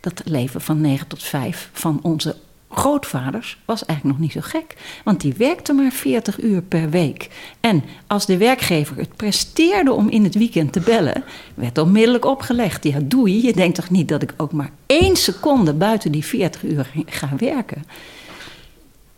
dat 0.00 0.22
leven 0.24 0.60
van 0.60 0.80
9 0.80 1.06
tot 1.06 1.22
5 1.22 1.70
van 1.72 1.98
onze 2.02 2.36
grootvaders 2.70 3.58
was 3.64 3.84
eigenlijk 3.84 4.18
nog 4.18 4.26
niet 4.26 4.42
zo 4.42 4.48
gek. 4.48 4.74
Want 5.04 5.20
die 5.20 5.34
werkte 5.36 5.72
maar 5.72 5.90
40 5.90 6.40
uur 6.40 6.62
per 6.62 6.90
week. 6.90 7.28
En 7.60 7.84
als 8.06 8.26
de 8.26 8.36
werkgever 8.36 8.96
het 8.96 9.16
presteerde 9.16 9.92
om 9.92 10.08
in 10.08 10.24
het 10.24 10.34
weekend 10.34 10.72
te 10.72 10.80
bellen, 10.80 11.24
werd 11.54 11.78
onmiddellijk 11.78 12.24
opgelegd. 12.24 12.84
Ja, 12.84 12.98
doei, 13.02 13.46
je 13.46 13.52
denkt 13.52 13.74
toch 13.74 13.90
niet 13.90 14.08
dat 14.08 14.22
ik 14.22 14.34
ook 14.36 14.52
maar 14.52 14.70
één 14.86 15.16
seconde 15.16 15.72
buiten 15.72 16.12
die 16.12 16.24
40 16.24 16.62
uur 16.62 16.90
ga 17.06 17.28
werken. 17.36 17.84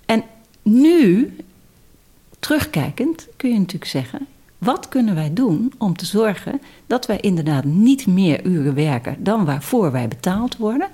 En 0.07 0.24
nu, 0.62 1.36
terugkijkend, 2.38 3.28
kun 3.36 3.53
je 3.53 3.59
natuurlijk 3.59 3.90
zeggen: 3.90 4.26
wat 4.59 4.88
kunnen 4.88 5.14
wij 5.14 5.32
doen 5.32 5.72
om 5.78 5.96
te 5.96 6.07
zorgen 6.07 6.61
dat 6.86 7.07
wij 7.07 7.18
inderdaad 7.20 7.64
niet 7.64 8.07
meer 8.07 8.44
uren 8.44 8.74
werken 8.74 9.16
dan 9.24 9.44
waarvoor 9.44 9.92
wij 9.92 10.09
betaald 10.09 10.57
worden? 10.57 10.88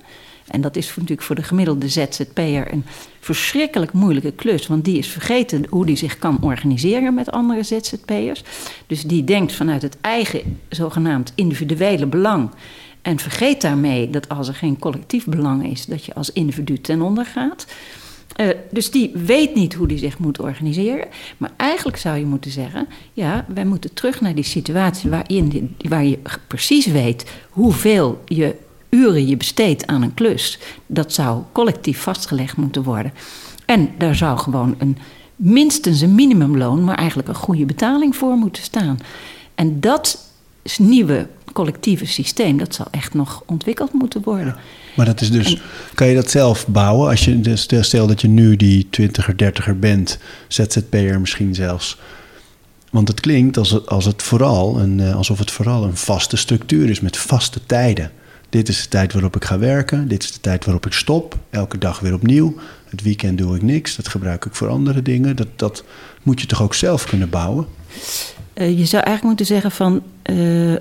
En 0.50 0.60
dat 0.60 0.76
is 0.76 0.88
natuurlijk 0.88 1.22
voor 1.22 1.36
de 1.36 1.42
gemiddelde 1.42 1.88
ZZP'er 1.88 2.72
een 2.72 2.84
verschrikkelijk 3.20 3.92
moeilijke 3.92 4.32
klus. 4.32 4.66
Want 4.66 4.84
die 4.84 4.98
is 4.98 5.08
vergeten 5.08 5.66
hoe 5.70 5.86
die 5.86 5.96
zich 5.96 6.18
kan 6.18 6.38
organiseren 6.40 7.14
met 7.14 7.30
andere 7.30 7.62
ZZP'ers. 7.62 8.42
Dus 8.86 9.02
die 9.02 9.24
denkt 9.24 9.52
vanuit 9.52 9.82
het 9.82 9.96
eigen 10.00 10.58
zogenaamd 10.68 11.32
individuele 11.34 12.06
belang. 12.06 12.50
En 13.02 13.18
vergeet 13.18 13.60
daarmee 13.60 14.10
dat 14.10 14.28
als 14.28 14.48
er 14.48 14.54
geen 14.54 14.78
collectief 14.78 15.24
belang 15.24 15.70
is, 15.70 15.86
dat 15.86 16.04
je 16.04 16.14
als 16.14 16.32
individu 16.32 16.80
ten 16.80 17.02
onder 17.02 17.26
gaat. 17.26 17.66
Uh, 18.40 18.48
dus 18.70 18.90
die 18.90 19.10
weet 19.14 19.54
niet 19.54 19.74
hoe 19.74 19.86
die 19.86 19.98
zich 19.98 20.18
moet 20.18 20.40
organiseren. 20.40 21.08
Maar 21.36 21.50
eigenlijk 21.56 21.96
zou 21.96 22.18
je 22.18 22.24
moeten 22.24 22.50
zeggen: 22.50 22.88
ja, 23.12 23.46
wij 23.54 23.64
moeten 23.64 23.94
terug 23.94 24.20
naar 24.20 24.34
die 24.34 24.44
situatie 24.44 25.10
waarin 25.10 25.76
waar 25.88 26.04
je 26.04 26.18
precies 26.46 26.86
weet 26.86 27.30
hoeveel 27.50 28.22
je 28.24 28.54
uren 28.88 29.26
je 29.26 29.36
besteedt 29.36 29.86
aan 29.86 30.02
een 30.02 30.14
klus. 30.14 30.58
Dat 30.86 31.12
zou 31.12 31.42
collectief 31.52 32.00
vastgelegd 32.00 32.56
moeten 32.56 32.82
worden. 32.82 33.12
En 33.66 33.90
daar 33.98 34.14
zou 34.14 34.38
gewoon 34.38 34.74
een, 34.78 34.98
minstens 35.36 36.00
een 36.00 36.14
minimumloon, 36.14 36.84
maar 36.84 36.96
eigenlijk 36.96 37.28
een 37.28 37.34
goede 37.34 37.64
betaling 37.64 38.16
voor 38.16 38.36
moeten 38.36 38.62
staan. 38.62 38.98
En 39.54 39.80
dat 39.80 40.26
nieuwe 40.78 41.26
collectieve 41.52 42.06
systeem, 42.06 42.58
dat 42.58 42.74
zal 42.74 42.86
echt 42.90 43.14
nog 43.14 43.42
ontwikkeld 43.46 43.92
moeten 43.92 44.22
worden. 44.22 44.56
Maar 44.96 45.06
dat 45.06 45.20
is 45.20 45.30
dus, 45.30 45.60
kan 45.94 46.06
je 46.06 46.14
dat 46.14 46.30
zelf 46.30 46.66
bouwen? 46.66 47.10
Als 47.10 47.24
je, 47.24 47.40
dus 47.40 47.68
stel 47.80 48.06
dat 48.06 48.20
je 48.20 48.28
nu 48.28 48.56
die 48.56 48.88
20er, 49.00 49.32
30er 49.44 49.78
bent, 49.78 50.18
ZZP'er 50.48 51.20
misschien 51.20 51.54
zelfs. 51.54 51.98
Want 52.90 53.08
het 53.08 53.20
klinkt 53.20 53.56
als 53.56 53.70
het, 53.70 53.86
als 53.86 54.04
het 54.04 54.22
vooral 54.22 54.80
een, 54.80 55.00
eh, 55.00 55.16
alsof 55.16 55.38
het 55.38 55.50
vooral 55.50 55.84
een 55.84 55.96
vaste 55.96 56.36
structuur 56.36 56.90
is 56.90 57.00
met 57.00 57.16
vaste 57.16 57.60
tijden. 57.66 58.10
Dit 58.48 58.68
is 58.68 58.82
de 58.82 58.88
tijd 58.88 59.12
waarop 59.12 59.36
ik 59.36 59.44
ga 59.44 59.58
werken. 59.58 60.08
Dit 60.08 60.22
is 60.22 60.32
de 60.32 60.40
tijd 60.40 60.64
waarop 60.64 60.86
ik 60.86 60.92
stop. 60.92 61.38
Elke 61.50 61.78
dag 61.78 62.00
weer 62.00 62.14
opnieuw. 62.14 62.54
Het 62.88 63.02
weekend 63.02 63.38
doe 63.38 63.56
ik 63.56 63.62
niks. 63.62 63.96
Dat 63.96 64.08
gebruik 64.08 64.44
ik 64.44 64.54
voor 64.54 64.68
andere 64.68 65.02
dingen. 65.02 65.36
Dat, 65.36 65.48
dat 65.56 65.84
moet 66.22 66.40
je 66.40 66.46
toch 66.46 66.62
ook 66.62 66.74
zelf 66.74 67.04
kunnen 67.04 67.30
bouwen? 67.30 67.66
Uh, 68.54 68.78
je 68.78 68.84
zou 68.84 69.02
eigenlijk 69.02 69.22
moeten 69.22 69.46
zeggen 69.46 69.70
van... 69.70 70.02
Uh, 70.30 70.74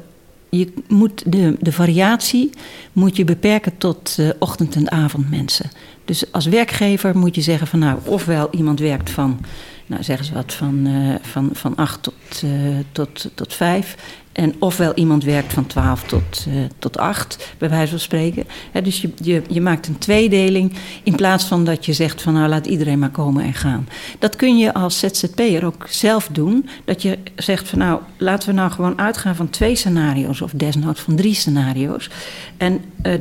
je 0.49 0.73
moet 0.87 1.31
de, 1.31 1.55
de 1.59 1.71
variatie 1.71 2.49
moet 2.93 3.15
je 3.15 3.23
beperken 3.23 3.77
tot 3.77 4.15
uh, 4.19 4.29
ochtend- 4.39 4.75
en 4.75 4.91
avondmensen. 4.91 5.71
Dus 6.05 6.31
als 6.31 6.45
werkgever 6.45 7.17
moet 7.17 7.35
je 7.35 7.41
zeggen 7.41 7.67
van 7.67 7.79
nou, 7.79 7.99
ofwel 8.05 8.47
iemand 8.51 8.79
werkt 8.79 9.09
van, 9.09 9.39
nou 9.85 10.03
zeggen 10.03 10.25
ze 10.25 10.33
wat, 10.33 10.53
van, 10.53 10.87
uh, 10.87 11.15
van, 11.21 11.49
van 11.53 11.75
acht 11.75 12.03
tot, 12.03 12.41
uh, 12.43 12.77
tot, 12.91 13.29
tot 13.33 13.53
vijf. 13.53 13.95
En 14.37 14.55
ofwel 14.59 14.93
iemand 14.93 15.23
werkt 15.23 15.53
van 15.53 15.65
12 15.65 16.03
tot, 16.03 16.45
uh, 16.47 16.63
tot 16.79 16.97
8, 16.97 17.53
bij 17.57 17.69
wijze 17.69 17.89
van 17.89 17.99
spreken. 17.99 18.43
dus 18.83 19.01
je, 19.01 19.11
je, 19.21 19.41
je 19.49 19.61
maakt 19.61 19.87
een 19.87 19.97
tweedeling 19.97 20.73
in 21.03 21.15
plaats 21.15 21.43
van 21.43 21.63
dat 21.63 21.85
je 21.85 21.93
zegt 21.93 22.21
van 22.21 22.33
nou 22.33 22.47
laat 22.47 22.65
iedereen 22.65 22.99
maar 22.99 23.09
komen 23.09 23.43
en 23.43 23.53
gaan. 23.53 23.87
Dat 24.19 24.35
kun 24.35 24.57
je 24.57 24.73
als 24.73 24.99
ZZP'er 24.99 25.65
ook 25.65 25.85
zelf 25.89 26.29
doen. 26.31 26.69
Dat 26.85 27.01
je 27.01 27.17
zegt 27.35 27.69
van 27.69 27.79
nou 27.79 28.01
laten 28.17 28.49
we 28.49 28.55
nou 28.55 28.71
gewoon 28.71 28.99
uitgaan 28.99 29.35
van 29.35 29.49
twee 29.49 29.75
scenario's 29.75 30.41
of 30.41 30.51
desnoods 30.51 31.01
van 31.01 31.15
drie 31.15 31.33
scenario's. 31.33 32.09
En 32.57 32.81
uh, 33.03 33.13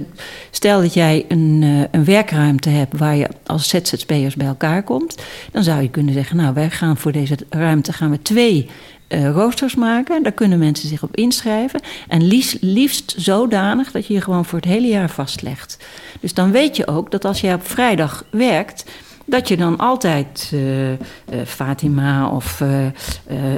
stel 0.51 0.81
dat 0.81 0.95
jij 0.95 1.25
een, 1.29 1.63
uh, 1.63 1.85
een 1.91 2.05
werkruimte 2.05 2.69
hebt 2.69 2.99
waar 2.99 3.17
je 3.17 3.29
als 3.47 3.69
ZZP'ers 3.69 4.35
bij 4.35 4.47
elkaar 4.47 4.83
komt. 4.83 5.23
Dan 5.53 5.63
zou 5.63 5.83
je 5.83 5.91
kunnen 5.91 6.15
zeggen 6.15 6.37
nou 6.37 6.55
wij 6.55 6.71
gaan 6.71 6.97
voor 6.97 7.13
deze 7.13 7.37
ruimte 7.49 7.93
gaan 7.93 8.11
we 8.11 8.23
twee 8.23 8.69
uh, 9.09 9.31
roosters 9.31 9.75
maken. 9.75 10.23
Daar 10.23 10.33
kunnen 10.33 10.59
mensen 10.59 10.89
zich 10.89 11.03
op 11.03 11.17
inschrijven. 11.17 11.81
En 12.09 12.27
liefst, 12.61 13.15
zodanig 13.17 13.91
dat 13.91 14.07
je 14.07 14.15
je 14.15 14.21
gewoon 14.21 14.45
voor 14.45 14.59
het 14.59 14.69
hele 14.69 14.87
jaar 14.87 15.11
vastlegt. 15.11 15.79
Dus 16.21 16.35
dan 16.35 16.51
weet 16.51 16.77
je 16.77 16.87
ook 16.87 17.11
dat 17.11 17.25
als 17.25 17.41
je 17.41 17.53
op 17.53 17.67
vrijdag 17.67 18.25
werkt 18.31 18.85
dat 19.25 19.49
je 19.49 19.57
dan 19.57 19.77
altijd 19.77 20.51
uh, 20.55 20.91
uh, 20.91 20.97
Fatima 21.45 22.31
of 22.31 22.63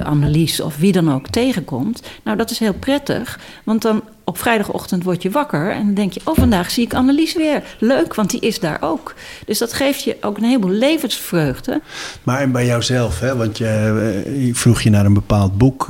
Annelies 0.03 0.61
of 0.61 0.77
wie 0.77 0.93
dan 0.93 1.13
ook 1.13 1.29
tegenkomt. 1.29 2.03
Nou, 2.23 2.37
dat 2.37 2.51
is 2.51 2.59
heel 2.59 2.75
prettig, 2.75 3.41
want 3.65 3.83
dan 3.83 4.03
op 4.29 4.39
vrijdagochtend 4.39 5.05
word 5.05 5.23
je 5.23 5.31
wakker 5.31 5.71
en 5.71 5.85
dan 5.85 5.95
denk 5.95 6.13
je: 6.13 6.21
Oh, 6.25 6.35
vandaag 6.37 6.71
zie 6.71 6.85
ik 6.85 6.95
Annelies 6.95 7.35
weer. 7.35 7.63
Leuk, 7.79 8.15
want 8.15 8.31
die 8.31 8.41
is 8.41 8.61
daar 8.61 8.79
ook. 8.81 9.15
Dus 9.47 9.59
dat 9.59 9.73
geeft 9.73 10.03
je 10.03 10.17
ook 10.21 10.37
een 10.37 10.45
heleboel 10.45 10.71
levensvreugde. 10.71 11.81
Maar 12.23 12.41
en 12.41 12.53
bij 12.53 12.67
jouzelf, 12.67 13.21
hè? 13.21 13.37
want 13.37 13.59
je, 13.59 14.23
ik 14.47 14.57
vroeg 14.57 14.83
je 14.83 14.91
naar 14.91 15.05
een 15.05 15.15
bepaald 15.15 15.59
boek 15.59 15.87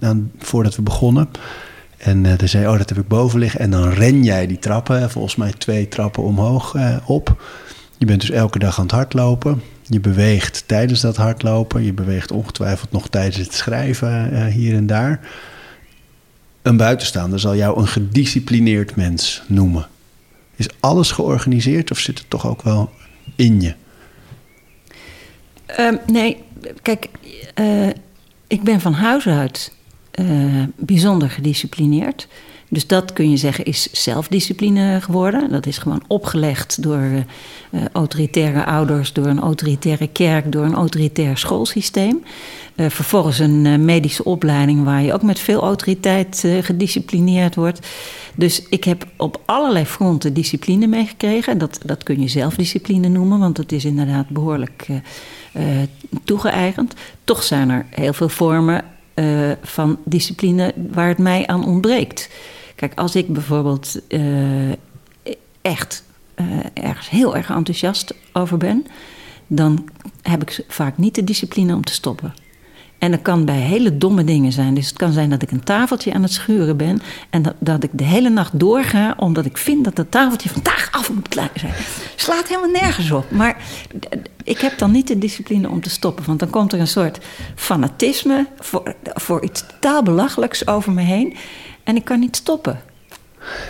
aan, 0.00 0.30
voordat 0.38 0.76
we 0.76 0.82
begonnen. 0.82 1.28
En 1.96 2.24
uh, 2.24 2.32
dan 2.38 2.48
zei 2.48 2.62
je, 2.62 2.70
oh, 2.70 2.78
dat 2.78 2.88
heb 2.88 2.98
ik 2.98 3.08
boven 3.08 3.38
liggen. 3.38 3.60
En 3.60 3.70
dan 3.70 3.88
ren 3.88 4.24
jij 4.24 4.46
die 4.46 4.58
trappen, 4.58 5.10
volgens 5.10 5.36
mij 5.36 5.52
twee 5.52 5.88
trappen 5.88 6.22
omhoog 6.22 6.74
uh, 6.74 6.96
op. 7.06 7.42
Je 7.96 8.06
bent 8.06 8.20
dus 8.20 8.30
elke 8.30 8.58
dag 8.58 8.78
aan 8.78 8.84
het 8.84 8.92
hardlopen. 8.92 9.62
Je 9.82 10.00
beweegt 10.00 10.64
tijdens 10.66 11.00
dat 11.00 11.16
hardlopen. 11.16 11.84
Je 11.84 11.92
beweegt 11.92 12.32
ongetwijfeld 12.32 12.92
nog 12.92 13.08
tijdens 13.08 13.36
het 13.36 13.54
schrijven 13.54 14.32
uh, 14.32 14.44
hier 14.44 14.74
en 14.74 14.86
daar. 14.86 15.20
Een 16.62 16.76
buitenstaander 16.76 17.40
zal 17.40 17.56
jou 17.56 17.78
een 17.78 17.88
gedisciplineerd 17.88 18.96
mens 18.96 19.42
noemen. 19.46 19.88
Is 20.56 20.68
alles 20.80 21.10
georganiseerd 21.10 21.90
of 21.90 21.98
zit 21.98 22.18
het 22.18 22.30
toch 22.30 22.46
ook 22.46 22.62
wel 22.62 22.90
in 23.36 23.60
je? 23.60 23.74
Um, 25.78 25.98
nee, 26.06 26.42
kijk, 26.82 27.08
uh, 27.54 27.88
ik 28.46 28.62
ben 28.62 28.80
van 28.80 28.92
huis 28.92 29.26
uit 29.26 29.72
uh, 30.14 30.64
bijzonder 30.76 31.30
gedisciplineerd. 31.30 32.28
Dus 32.70 32.86
dat 32.86 33.12
kun 33.12 33.30
je 33.30 33.36
zeggen 33.36 33.64
is 33.64 33.92
zelfdiscipline 33.92 35.00
geworden. 35.00 35.50
Dat 35.50 35.66
is 35.66 35.78
gewoon 35.78 36.02
opgelegd 36.06 36.82
door 36.82 37.00
uh, 37.00 37.80
autoritaire 37.92 38.64
ouders, 38.64 39.12
door 39.12 39.26
een 39.26 39.40
autoritaire 39.40 40.08
kerk, 40.08 40.52
door 40.52 40.64
een 40.64 40.74
autoritair 40.74 41.38
schoolsysteem. 41.38 42.22
Uh, 42.76 42.88
vervolgens 42.88 43.38
een 43.38 43.64
uh, 43.64 43.76
medische 43.78 44.24
opleiding 44.24 44.84
waar 44.84 45.02
je 45.02 45.12
ook 45.12 45.22
met 45.22 45.38
veel 45.38 45.60
autoriteit 45.60 46.44
gedisciplineerd 46.60 47.54
wordt. 47.54 47.86
Dus 48.34 48.62
ik 48.68 48.84
heb 48.84 49.06
op 49.16 49.40
allerlei 49.44 49.84
fronten 49.84 50.34
discipline 50.34 50.86
meegekregen. 50.86 51.58
Dat, 51.58 51.80
dat 51.84 52.02
kun 52.02 52.20
je 52.20 52.28
zelfdiscipline 52.28 53.08
noemen, 53.08 53.38
want 53.38 53.56
het 53.56 53.72
is 53.72 53.84
inderdaad 53.84 54.28
behoorlijk 54.28 54.86
toegeëigend. 56.24 56.94
Toch 57.24 57.42
zijn 57.42 57.70
er 57.70 57.86
heel 57.90 58.12
veel 58.12 58.28
vormen 58.28 58.84
van 59.62 59.98
discipline 60.04 60.74
waar 60.92 61.08
het 61.08 61.18
mij 61.18 61.46
aan 61.46 61.66
ontbreekt. 61.66 62.28
Kijk, 62.78 62.94
als 62.94 63.16
ik 63.16 63.32
bijvoorbeeld 63.32 64.00
uh, 64.08 64.72
echt 65.62 66.04
uh, 66.36 66.46
ergens 66.74 67.10
heel 67.10 67.36
erg 67.36 67.50
enthousiast 67.50 68.14
over 68.32 68.56
ben, 68.56 68.86
dan 69.46 69.88
heb 70.22 70.42
ik 70.42 70.64
vaak 70.68 70.98
niet 70.98 71.14
de 71.14 71.24
discipline 71.24 71.74
om 71.74 71.84
te 71.84 71.92
stoppen. 71.92 72.34
En 72.98 73.10
dat 73.10 73.22
kan 73.22 73.44
bij 73.44 73.58
hele 73.58 73.98
domme 73.98 74.24
dingen 74.24 74.52
zijn. 74.52 74.74
Dus 74.74 74.88
het 74.88 74.96
kan 74.96 75.12
zijn 75.12 75.30
dat 75.30 75.42
ik 75.42 75.50
een 75.50 75.64
tafeltje 75.64 76.12
aan 76.12 76.22
het 76.22 76.32
schuren 76.32 76.76
ben. 76.76 77.00
En 77.30 77.42
dat, 77.42 77.54
dat 77.58 77.82
ik 77.82 77.90
de 77.92 78.04
hele 78.04 78.28
nacht 78.28 78.58
doorga. 78.60 79.14
Omdat 79.16 79.44
ik 79.44 79.56
vind 79.56 79.84
dat 79.84 79.96
dat 79.96 80.10
tafeltje 80.10 80.48
vandaag 80.48 80.88
af 80.92 81.12
moet 81.12 81.34
zijn. 81.34 81.72
Slaat 82.16 82.48
helemaal 82.48 82.70
nergens 82.70 83.10
op. 83.10 83.30
Maar 83.30 83.62
ik 84.44 84.58
heb 84.58 84.78
dan 84.78 84.90
niet 84.90 85.08
de 85.08 85.18
discipline 85.18 85.68
om 85.68 85.80
te 85.80 85.90
stoppen. 85.90 86.24
Want 86.24 86.38
dan 86.38 86.50
komt 86.50 86.72
er 86.72 86.80
een 86.80 86.86
soort 86.86 87.18
fanatisme. 87.54 88.46
Voor, 88.58 88.94
voor 89.02 89.42
iets 89.42 89.64
totaal 89.66 90.02
belachelijks 90.02 90.66
over 90.66 90.92
me 90.92 91.02
heen. 91.02 91.36
En 91.88 91.96
ik 91.96 92.04
kan 92.04 92.20
niet 92.20 92.36
stoppen. 92.36 92.80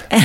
En, 0.08 0.22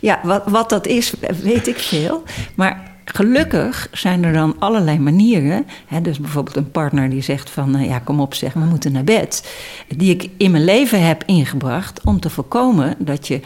ja, 0.00 0.20
wat, 0.22 0.42
wat 0.46 0.68
dat 0.68 0.86
is, 0.86 1.14
weet 1.42 1.66
ik 1.66 1.78
veel. 1.78 2.22
Maar 2.54 2.92
Gelukkig 3.04 3.88
zijn 3.92 4.24
er 4.24 4.32
dan 4.32 4.56
allerlei 4.58 4.98
manieren. 4.98 5.66
Hè, 5.86 6.00
dus 6.00 6.18
bijvoorbeeld 6.18 6.56
een 6.56 6.70
partner 6.70 7.10
die 7.10 7.22
zegt 7.22 7.50
van... 7.50 7.84
ja, 7.84 7.98
kom 7.98 8.20
op 8.20 8.34
zeg, 8.34 8.52
we 8.52 8.60
moeten 8.60 8.92
naar 8.92 9.04
bed. 9.04 9.48
Die 9.88 10.10
ik 10.10 10.30
in 10.36 10.50
mijn 10.50 10.64
leven 10.64 11.06
heb 11.06 11.22
ingebracht 11.26 12.00
om 12.04 12.20
te 12.20 12.30
voorkomen 12.30 12.94
dat 12.98 13.28
je 13.28 13.40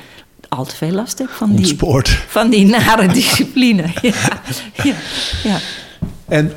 al 0.48 0.64
te 0.64 0.76
veel 0.76 0.90
last 0.90 1.18
hebt 1.18 1.32
van 1.32 1.54
die, 1.54 1.76
van 2.28 2.50
die 2.50 2.66
nare 2.66 3.06
discipline. 3.06 3.82
ja, 4.02 4.40
ja, 4.82 4.94
ja. 5.42 5.58
En 6.28 6.52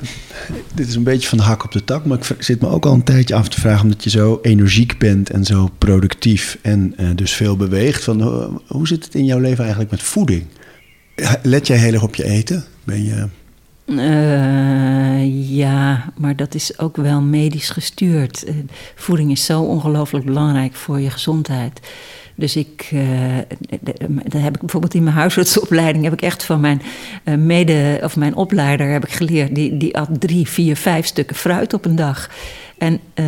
dit 0.74 0.88
is 0.88 0.96
een 0.96 1.04
beetje 1.04 1.28
van 1.28 1.38
de 1.38 1.44
hak 1.44 1.64
op 1.64 1.72
de 1.72 1.84
tak, 1.84 2.06
maar 2.06 2.18
ik 2.18 2.44
zit 2.44 2.62
me 2.62 2.68
ook 2.68 2.86
al 2.86 2.94
een 2.94 3.04
tijdje 3.04 3.36
af 3.36 3.50
te 3.50 3.60
vragen, 3.60 3.84
omdat 3.84 4.04
je 4.04 4.10
zo 4.10 4.40
energiek 4.42 4.98
bent 4.98 5.30
en 5.30 5.46
zo 5.46 5.70
productief 5.78 6.58
en 6.62 6.94
uh, 7.00 7.10
dus 7.16 7.32
veel 7.32 7.58
beweegt. 7.58 8.04
Van, 8.04 8.20
uh, 8.20 8.48
hoe 8.68 8.88
zit 8.88 9.06
het 9.06 9.16
in 9.16 9.26
jouw 9.26 9.40
leven 9.40 9.60
eigenlijk 9.60 9.92
met 9.92 10.02
voeding? 10.02 10.46
Let 11.44 11.68
jij 11.68 11.78
heel 11.78 11.94
erg 11.94 12.04
op 12.04 12.16
je 12.16 12.24
eten? 12.24 12.64
Ben 12.84 13.04
je... 13.04 13.28
Uh, 13.86 15.56
ja, 15.58 16.12
maar 16.18 16.36
dat 16.36 16.56
is 16.56 16.80
ook 16.80 16.98
wel 16.98 17.22
medisch 17.22 17.70
gestuurd. 17.70 18.46
Voeding 18.96 19.32
is 19.32 19.46
zo 19.46 19.62
ongelooflijk 19.62 20.26
belangrijk 20.26 20.74
voor 20.74 21.00
je 21.00 21.10
gezondheid. 21.10 21.80
Dus 22.42 22.56
ik, 22.56 22.90
uh, 22.94 23.02
dat 24.24 24.42
heb 24.42 24.54
ik 24.54 24.60
bijvoorbeeld 24.60 24.94
in 24.94 25.04
mijn 25.04 25.16
huisartsopleiding, 25.16 26.04
heb 26.04 26.14
ik 26.14 26.22
echt 26.22 26.44
van 26.44 26.60
mijn 26.60 26.82
mede 27.46 28.00
of 28.04 28.16
mijn 28.16 28.36
opleider 28.36 28.92
heb 28.92 29.06
ik 29.06 29.12
geleerd. 29.12 29.56
Die, 29.56 29.78
die 29.78 29.98
at 29.98 30.10
drie, 30.20 30.48
vier, 30.48 30.76
vijf 30.76 31.06
stukken 31.06 31.36
fruit 31.36 31.74
op 31.74 31.86
een 31.86 31.96
dag. 31.96 32.30
En 32.82 33.00
uh, 33.16 33.26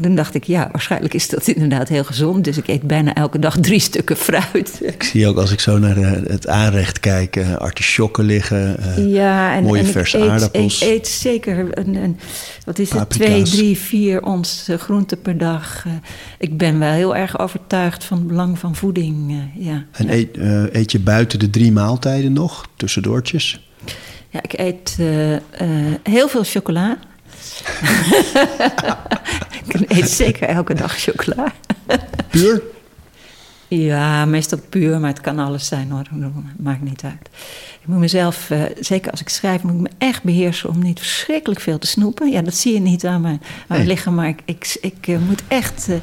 toen 0.00 0.14
dacht 0.14 0.34
ik, 0.34 0.44
ja, 0.44 0.68
waarschijnlijk 0.72 1.14
is 1.14 1.28
dat 1.28 1.46
inderdaad 1.48 1.88
heel 1.88 2.04
gezond. 2.04 2.44
Dus 2.44 2.56
ik 2.56 2.68
eet 2.68 2.82
bijna 2.82 3.14
elke 3.14 3.38
dag 3.38 3.56
drie 3.60 3.78
stukken 3.78 4.16
fruit. 4.16 4.80
Ik 4.82 5.02
zie 5.02 5.26
ook 5.26 5.36
als 5.36 5.52
ik 5.52 5.60
zo 5.60 5.78
naar 5.78 5.96
eh, 5.96 6.10
het 6.26 6.46
aanrecht 6.46 7.00
kijk, 7.00 7.36
uh, 7.36 7.56
artisjokken 7.56 8.24
liggen, 8.24 8.76
ja, 9.08 9.54
en, 9.54 9.62
mooie 9.62 9.80
en 9.80 9.86
verse 9.86 10.16
ik 10.16 10.22
eet, 10.24 10.30
aardappels. 10.30 10.82
Ik 10.82 10.88
eet 10.88 11.08
zeker 11.08 11.78
een, 11.78 11.94
een 11.94 12.18
wat 12.64 12.78
is 12.78 12.90
het, 12.90 13.10
twee, 13.10 13.42
drie, 13.42 13.78
vier 13.78 14.22
ons 14.22 14.68
groente 14.78 15.16
per 15.16 15.38
dag. 15.38 15.84
ik 16.38 16.58
ben 16.58 16.78
wel 16.78 16.92
heel 16.92 17.16
erg 17.16 17.38
overtuigd 17.38 18.04
van 18.04 18.18
het 18.18 18.26
belang 18.26 18.58
van 18.58 18.76
voeding. 18.76 19.34
ja. 19.58 19.84
En 19.92 20.12
eet, 20.12 20.36
eet 20.72 20.92
je 20.92 21.00
buiten 21.00 21.38
de 21.38 21.50
drie 21.50 21.72
maaltijden 21.72 22.32
nog, 22.32 22.68
tussendoortjes? 22.76 23.70
Ja, 24.28 24.42
ik 24.42 24.52
eet 24.58 24.96
heel 26.02 26.28
veel 26.28 26.44
chocola. 26.44 26.98
ik 29.80 29.90
eet 29.90 30.08
zeker 30.08 30.48
elke 30.48 30.74
dag 30.74 30.98
chocola. 30.98 31.52
puur? 32.30 32.62
Ja, 33.68 34.24
meestal 34.24 34.58
puur, 34.68 35.00
maar 35.00 35.10
het 35.10 35.20
kan 35.20 35.38
alles 35.38 35.66
zijn 35.66 35.90
hoor. 35.90 36.02
Maakt 36.58 36.82
niet 36.82 37.02
uit. 37.04 37.28
Ik 37.80 37.88
moet 37.88 37.98
mezelf, 37.98 38.50
uh, 38.50 38.62
zeker 38.80 39.10
als 39.10 39.20
ik 39.20 39.28
schrijf, 39.28 39.62
moet 39.62 39.74
ik 39.74 39.80
me 39.80 39.90
echt 39.98 40.22
beheersen 40.22 40.68
om 40.68 40.82
niet 40.82 40.98
verschrikkelijk 40.98 41.60
veel 41.60 41.78
te 41.78 41.86
snoepen. 41.86 42.30
Ja, 42.30 42.42
dat 42.42 42.54
zie 42.54 42.72
je 42.72 42.80
niet 42.80 43.04
aan 43.06 43.20
mijn, 43.20 43.40
aan 43.42 43.76
mijn 43.76 43.86
lichaam, 43.86 44.14
maar 44.14 44.28
ik, 44.28 44.40
ik, 44.44 44.76
ik 44.80 45.06
uh, 45.06 45.18
moet 45.18 45.42
echt. 45.48 45.86
Uh, 45.90 45.96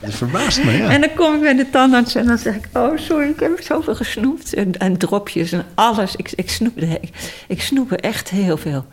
dat 0.00 0.14
verbaast 0.14 0.64
me, 0.64 0.72
ja. 0.72 0.90
En 0.90 1.00
dan 1.00 1.14
kom 1.14 1.34
ik 1.34 1.40
bij 1.40 1.54
de 1.54 1.70
tandarts 1.70 2.14
en 2.14 2.26
dan 2.26 2.38
zeg 2.38 2.54
ik: 2.54 2.68
Oh, 2.72 2.98
sorry, 2.98 3.28
ik 3.28 3.40
heb 3.40 3.60
zoveel 3.62 3.94
gesnoept. 3.94 4.54
En, 4.54 4.78
en 4.78 4.96
dropjes 4.96 5.52
en 5.52 5.64
alles. 5.74 6.16
Ik, 6.16 6.32
ik, 6.34 6.50
snoep, 6.50 6.78
ik, 6.78 7.10
ik 7.48 7.62
snoep 7.62 7.92
er 7.92 8.00
echt 8.00 8.30
heel 8.30 8.56
veel. 8.56 8.84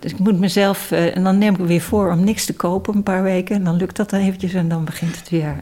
Dus 0.00 0.12
ik 0.12 0.18
moet 0.18 0.38
mezelf, 0.38 0.90
uh, 0.90 1.16
en 1.16 1.22
dan 1.22 1.38
neem 1.38 1.54
ik 1.54 1.66
weer 1.66 1.80
voor 1.80 2.12
om 2.12 2.24
niks 2.24 2.44
te 2.44 2.54
kopen 2.54 2.94
een 2.94 3.02
paar 3.02 3.22
weken. 3.22 3.56
En 3.56 3.64
dan 3.64 3.76
lukt 3.76 3.96
dat 3.96 4.10
dan 4.10 4.20
eventjes 4.20 4.52
en 4.52 4.68
dan 4.68 4.84
begint 4.84 5.16
het 5.16 5.28
weer. 5.28 5.56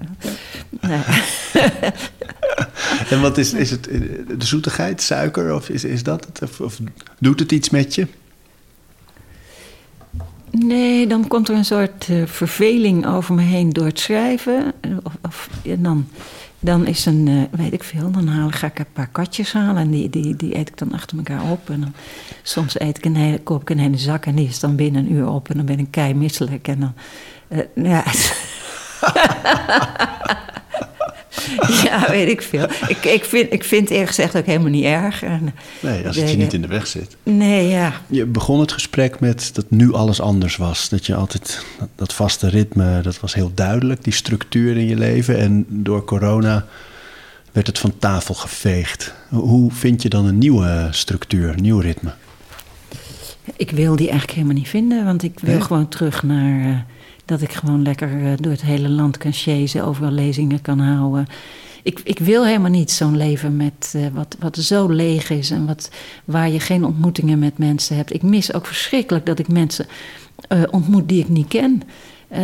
Nee. 0.80 1.00
en 3.10 3.20
wat 3.20 3.38
is, 3.38 3.52
is 3.52 3.70
het, 3.70 3.84
de 3.84 4.44
zoetigheid, 4.46 5.02
suiker, 5.02 5.54
of 5.54 5.68
is, 5.68 5.84
is 5.84 6.02
dat 6.02 6.24
het? 6.24 6.42
Of, 6.42 6.60
of 6.60 6.78
doet 7.18 7.40
het 7.40 7.52
iets 7.52 7.70
met 7.70 7.94
je? 7.94 8.06
Nee, 10.50 11.06
dan 11.06 11.28
komt 11.28 11.48
er 11.48 11.54
een 11.54 11.64
soort 11.64 12.08
uh, 12.08 12.26
verveling 12.26 13.06
over 13.06 13.34
me 13.34 13.42
heen 13.42 13.70
door 13.70 13.84
het 13.86 14.00
schrijven. 14.00 14.72
Of, 15.02 15.12
of 15.22 15.48
en 15.64 15.82
dan 15.82 16.08
dan 16.61 16.86
is 16.86 17.06
een, 17.06 17.26
uh, 17.26 17.42
weet 17.50 17.72
ik 17.72 17.84
veel, 17.84 18.11
dan 18.11 18.26
haal, 18.26 18.50
ga 18.50 18.66
ik 18.66 18.78
een 18.78 18.92
paar 18.92 19.09
katjes 19.09 19.52
halen 19.52 19.82
en 19.82 19.90
die, 19.90 20.11
die, 20.11 20.36
die 20.36 20.56
eet 20.56 20.68
ik 20.68 20.78
dan 20.78 20.92
achter 20.92 21.16
elkaar 21.16 21.50
op. 21.50 21.70
En 21.70 21.80
dan, 21.80 21.92
soms 22.42 22.80
eet 22.80 22.98
ik 22.98 23.04
een 23.04 23.16
hele, 23.16 23.38
koop 23.38 23.61
ik 23.61 23.70
een 23.70 23.78
hele 23.78 23.98
zak 23.98 24.26
en 24.26 24.34
die 24.34 24.48
is 24.48 24.61
dan 24.61 24.76
binnen 24.76 25.04
een 25.04 25.12
uur 25.12 25.28
op 25.28 25.48
en 25.48 25.56
dan 25.56 25.66
ben 25.66 25.78
ik 25.78 25.90
kei 25.90 26.14
misselijk. 26.14 26.68
En 26.68 26.80
dan, 26.80 26.92
uh, 27.48 27.84
ja. 27.84 28.04
ja, 31.84 32.11
weet 32.11 32.28
ik 32.28 32.42
veel. 32.42 32.68
Ik, 32.88 33.05
ik, 33.05 33.24
vind, 33.24 33.53
ik 33.53 33.64
vind 33.64 33.90
eerlijk 33.90 34.09
gezegd 34.09 34.36
ook 34.36 34.46
helemaal 34.46 34.70
niet 34.70 34.84
erg. 34.84 35.22
En, 35.22 35.55
nee, 35.80 36.07
als 36.07 36.16
het 36.16 36.30
je 36.30 36.36
niet 36.36 36.53
in 36.53 36.62
de 36.62 36.68
weg 36.68 36.86
zit. 36.86 37.16
Nee, 37.22 37.68
ja. 37.68 37.92
Je 38.07 38.26
begon 38.26 38.61
het 38.61 38.72
gesprek 38.72 39.20
met 39.20 39.51
dat 39.55 39.64
nu 39.68 39.92
alles 39.92 40.20
anders 40.20 40.57
was. 40.57 40.88
Dat 40.88 41.07
je 41.07 41.14
altijd, 41.14 41.64
dat 41.94 42.12
vaste 42.12 42.49
ritme, 42.49 43.01
dat 43.01 43.20
was 43.20 43.34
heel 43.34 43.51
duidelijk, 43.55 44.05
die 44.05 44.12
structuur 44.12 44.76
in 44.76 44.86
je 44.86 44.96
leven. 44.96 45.38
En 45.38 45.66
door 45.68 46.05
corona 46.05 46.66
werd 47.53 47.66
het 47.66 47.78
van 47.78 47.99
tafel 47.99 48.34
geveegd. 48.34 49.14
Hoe 49.28 49.72
vind 49.72 50.03
je 50.03 50.09
dan 50.09 50.26
een 50.26 50.38
nieuwe 50.38 50.88
structuur, 50.90 51.49
een 51.49 51.62
nieuw 51.62 51.78
ritme? 51.78 52.12
Ik 53.57 53.70
wil 53.70 53.96
die 53.96 54.09
eigenlijk 54.09 54.38
helemaal 54.38 54.57
niet 54.57 54.68
vinden, 54.68 55.05
want 55.05 55.22
ik 55.22 55.38
wil 55.40 55.61
gewoon 55.61 55.88
terug 55.88 56.22
naar... 56.22 56.86
Dat 57.28 57.40
ik 57.40 57.52
gewoon 57.52 57.82
lekker 57.82 58.12
uh, 58.12 58.32
door 58.40 58.52
het 58.52 58.62
hele 58.62 58.88
land 58.88 59.18
kan 59.18 59.32
chasen, 59.32 59.84
overal 59.84 60.10
lezingen 60.10 60.60
kan 60.60 60.78
houden. 60.78 61.26
Ik, 61.82 62.00
ik 62.04 62.18
wil 62.18 62.46
helemaal 62.46 62.70
niet 62.70 62.90
zo'n 62.90 63.16
leven 63.16 63.56
met, 63.56 63.92
uh, 63.96 64.06
wat, 64.12 64.36
wat 64.38 64.56
zo 64.56 64.88
leeg 64.88 65.30
is 65.30 65.50
en 65.50 65.66
wat, 65.66 65.90
waar 66.24 66.48
je 66.48 66.60
geen 66.60 66.84
ontmoetingen 66.84 67.38
met 67.38 67.58
mensen 67.58 67.96
hebt. 67.96 68.14
Ik 68.14 68.22
mis 68.22 68.52
ook 68.52 68.66
verschrikkelijk 68.66 69.26
dat 69.26 69.38
ik 69.38 69.48
mensen 69.48 69.86
uh, 70.52 70.62
ontmoet 70.70 71.08
die 71.08 71.20
ik 71.20 71.28
niet 71.28 71.48
ken. 71.48 71.82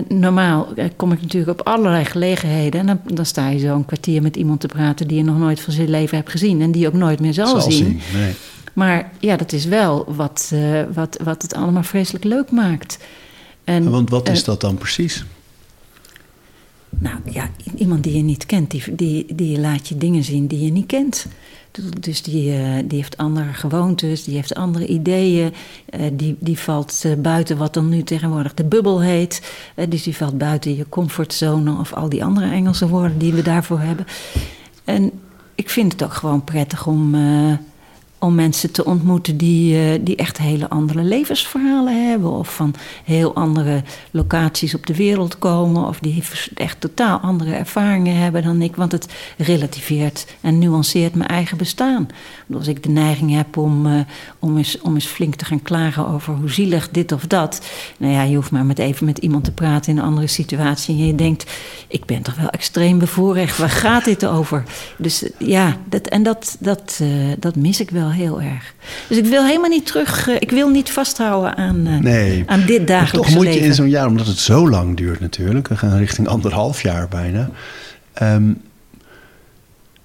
normaal 0.08 0.68
kom 0.96 1.12
ik 1.12 1.22
natuurlijk 1.22 1.60
op 1.60 1.66
allerlei 1.66 2.04
gelegenheden 2.04 2.80
en 2.80 2.86
dan, 2.86 3.00
dan 3.14 3.26
sta 3.26 3.48
je 3.48 3.58
zo 3.58 3.74
een 3.74 3.86
kwartier 3.86 4.22
met 4.22 4.36
iemand 4.36 4.60
te 4.60 4.66
praten 4.66 5.08
die 5.08 5.16
je 5.16 5.24
nog 5.24 5.38
nooit 5.38 5.60
van 5.60 5.72
zijn 5.72 5.90
leven 5.90 6.16
hebt 6.16 6.30
gezien 6.30 6.60
en 6.60 6.72
die 6.72 6.86
ook 6.86 6.92
nooit 6.92 7.20
meer 7.20 7.34
zal, 7.34 7.46
zal 7.46 7.70
zien. 7.70 7.72
zien 7.72 8.20
nee. 8.20 8.34
Maar 8.72 9.10
ja, 9.20 9.36
dat 9.36 9.52
is 9.52 9.64
wel 9.64 10.04
wat, 10.16 10.52
wat, 10.92 11.18
wat 11.24 11.42
het 11.42 11.54
allemaal 11.54 11.82
vreselijk 11.82 12.24
leuk 12.24 12.50
maakt. 12.50 12.98
En, 13.64 13.90
Want 13.90 14.10
wat 14.10 14.28
is 14.28 14.44
dat 14.44 14.60
dan 14.60 14.74
precies? 14.74 15.24
Nou 16.98 17.16
ja, 17.30 17.50
iemand 17.76 18.02
die 18.02 18.16
je 18.16 18.22
niet 18.22 18.46
kent, 18.46 18.70
die, 18.70 18.94
die, 18.94 19.34
die 19.34 19.60
laat 19.60 19.88
je 19.88 19.96
dingen 19.96 20.24
zien 20.24 20.46
die 20.46 20.64
je 20.64 20.70
niet 20.70 20.86
kent. 20.86 21.26
Dus 22.00 22.22
die, 22.22 22.58
uh, 22.58 22.74
die 22.84 22.98
heeft 22.98 23.16
andere 23.16 23.52
gewoontes, 23.52 24.24
die 24.24 24.34
heeft 24.34 24.54
andere 24.54 24.86
ideeën. 24.86 25.52
Uh, 25.90 26.06
die, 26.12 26.36
die 26.38 26.58
valt 26.58 27.04
buiten 27.18 27.56
wat 27.56 27.74
dan 27.74 27.88
nu 27.88 28.02
tegenwoordig 28.02 28.54
de 28.54 28.64
bubbel 28.64 29.02
heet. 29.02 29.42
dus 29.88 30.02
die 30.02 30.16
valt 30.16 30.38
buiten 30.38 30.76
je 30.76 30.88
comfortzone 30.88 31.78
of 31.78 31.92
al 31.92 32.08
die 32.08 32.24
andere 32.24 32.50
Engelse 32.50 32.88
woorden 32.88 33.18
die 33.18 33.32
we 33.32 33.42
daarvoor 33.42 33.80
hebben. 33.80 34.06
En 34.84 35.10
ik 35.54 35.70
vind 35.70 35.92
het 35.92 36.04
ook 36.04 36.14
gewoon 36.14 36.44
prettig 36.44 36.86
om 36.86 37.14
om 38.24 38.34
mensen 38.34 38.72
te 38.72 38.84
ontmoeten 38.84 39.36
die, 39.36 39.74
uh, 39.74 39.98
die 40.00 40.16
echt 40.16 40.38
hele 40.38 40.68
andere 40.68 41.02
levensverhalen 41.02 42.08
hebben. 42.08 42.30
Of 42.30 42.54
van 42.54 42.74
heel 43.04 43.34
andere 43.34 43.82
locaties 44.10 44.74
op 44.74 44.86
de 44.86 44.94
wereld 44.94 45.38
komen. 45.38 45.86
Of 45.86 45.98
die 45.98 46.22
echt 46.54 46.80
totaal 46.80 47.18
andere 47.18 47.54
ervaringen 47.54 48.16
hebben 48.16 48.42
dan 48.42 48.62
ik. 48.62 48.76
Want 48.76 48.92
het 48.92 49.12
relativeert 49.36 50.26
en 50.40 50.58
nuanceert 50.58 51.14
mijn 51.14 51.28
eigen 51.28 51.56
bestaan. 51.56 52.06
Als 52.54 52.66
ik 52.66 52.82
de 52.82 52.88
neiging 52.88 53.34
heb 53.34 53.56
om, 53.56 53.86
uh, 53.86 54.00
om, 54.38 54.56
eens, 54.56 54.80
om 54.80 54.94
eens 54.94 55.06
flink 55.06 55.34
te 55.34 55.44
gaan 55.44 55.62
klagen 55.62 56.08
over 56.08 56.34
hoe 56.34 56.50
zielig 56.50 56.90
dit 56.90 57.12
of 57.12 57.26
dat. 57.26 57.60
Nou 57.98 58.12
ja, 58.12 58.22
je 58.22 58.34
hoeft 58.34 58.50
maar 58.50 58.66
met 58.66 58.78
even 58.78 59.06
met 59.06 59.18
iemand 59.18 59.44
te 59.44 59.52
praten 59.52 59.92
in 59.92 59.98
een 59.98 60.04
andere 60.04 60.26
situatie. 60.26 60.98
En 60.98 61.06
je 61.06 61.14
denkt, 61.14 61.50
ik 61.88 62.04
ben 62.04 62.22
toch 62.22 62.34
wel 62.34 62.48
extreem 62.48 62.98
bevoorrecht. 62.98 63.58
Waar 63.58 63.70
gaat 63.70 64.04
dit 64.04 64.26
over? 64.26 64.62
Dus 64.98 65.30
ja, 65.38 65.76
dat, 65.88 66.06
en 66.06 66.22
dat, 66.22 66.56
dat, 66.60 67.00
dat 67.38 67.56
mis 67.56 67.80
ik 67.80 67.90
wel 67.90 68.12
heel 68.14 68.40
erg. 68.40 68.74
Dus 69.08 69.16
ik 69.18 69.26
wil 69.26 69.44
helemaal 69.44 69.70
niet 69.70 69.86
terug, 69.86 70.28
uh, 70.28 70.34
ik 70.38 70.50
wil 70.50 70.68
niet 70.68 70.90
vasthouden 70.90 71.56
aan, 71.56 71.86
uh, 71.86 71.98
nee, 71.98 72.42
aan 72.46 72.64
dit 72.66 72.86
dagelijkse 72.86 73.32
toch 73.32 73.34
moet 73.34 73.44
leven. 73.44 73.60
je 73.60 73.66
in 73.66 73.74
zo'n 73.74 73.88
jaar, 73.88 74.06
omdat 74.06 74.26
het 74.26 74.38
zo 74.38 74.68
lang 74.68 74.96
duurt 74.96 75.20
natuurlijk, 75.20 75.68
we 75.68 75.76
gaan 75.76 75.98
richting 75.98 76.28
anderhalf 76.28 76.82
jaar 76.82 77.08
bijna. 77.08 77.50
Um, 78.22 78.60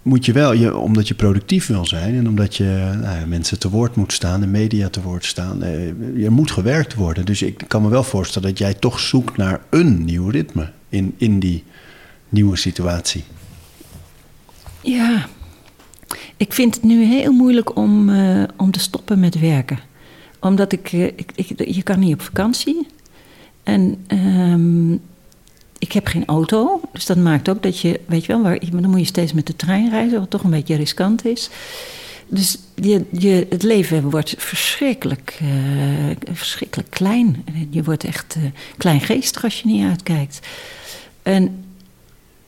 moet 0.02 0.26
je 0.26 0.32
wel, 0.32 0.54
je, 0.54 0.78
omdat 0.78 1.08
je 1.08 1.14
productief 1.14 1.68
wil 1.68 1.86
zijn 1.86 2.16
en 2.16 2.28
omdat 2.28 2.56
je 2.56 2.92
nou 3.02 3.26
mensen 3.26 3.60
te 3.60 3.70
woord 3.70 3.96
moet 3.96 4.14
staan, 4.14 4.40
de 4.40 4.48
media 4.48 4.90
te 4.90 5.02
woord 5.02 5.26
staan, 5.26 5.64
eh, 5.64 6.24
er 6.24 6.32
moet 6.32 6.52
gewerkt 6.52 6.94
worden. 6.94 7.26
Dus 7.26 7.42
ik 7.42 7.64
kan 7.68 7.82
me 7.82 7.90
wel 7.90 8.04
voorstellen 8.04 8.50
dat 8.50 8.58
jij 8.58 8.74
toch 8.74 9.00
zoekt 9.00 9.38
naar 9.38 9.62
een 9.70 10.06
nieuw 10.06 10.30
ritme 10.30 10.72
in, 10.90 11.14
in 11.18 11.40
die 11.40 11.64
nieuwe 12.30 12.58
situatie. 12.58 13.24
Ja, 14.82 15.28
ik 16.40 16.54
vind 16.54 16.76
het 16.76 16.84
nu 16.84 17.04
heel 17.04 17.32
moeilijk 17.32 17.76
om, 17.76 18.10
uh, 18.10 18.44
om 18.58 18.72
te 18.72 18.80
stoppen 18.80 19.20
met 19.20 19.40
werken. 19.40 19.80
Omdat 20.40 20.72
ik, 20.72 20.92
uh, 20.92 21.06
ik, 21.06 21.32
ik, 21.36 21.66
je 21.66 21.84
kan 21.84 22.00
niet 22.00 22.14
op 22.14 22.22
vakantie. 22.22 22.88
En 23.64 24.06
um, 24.08 25.02
ik 25.78 25.92
heb 25.92 26.08
geen 26.08 26.26
auto, 26.26 26.82
dus 26.94 27.06
dat 27.06 27.18
maakt 27.18 27.50
ook 27.50 27.64
dat 27.64 27.80
je, 27.80 28.00
weet 28.06 28.26
je 28.26 28.34
wel, 28.34 28.42
waar, 28.42 28.60
dan 28.72 28.90
moet 28.90 29.00
je 29.00 29.06
steeds 29.06 29.34
met 29.34 29.48
de 29.48 29.56
trein 29.56 29.90
reizen, 29.90 30.20
wat 30.20 30.30
toch 30.30 30.44
een 30.44 30.50
beetje 30.50 30.76
riskant 30.76 31.26
is. 31.26 31.50
Dus 32.28 32.58
je, 32.76 33.06
je, 33.12 33.48
het 33.50 33.64
leven 33.64 34.10
wordt 34.10 34.36
verschrikkelijk, 34.38 35.40
uh, 35.44 36.16
verschrikkelijk 36.32 36.90
klein. 36.90 37.46
Je 37.70 37.84
wordt 37.84 38.04
echt 38.04 38.36
kleingeestig 38.78 39.44
als 39.44 39.62
je 39.62 39.68
niet 39.68 39.86
uitkijkt. 39.86 40.40
En 41.24 41.64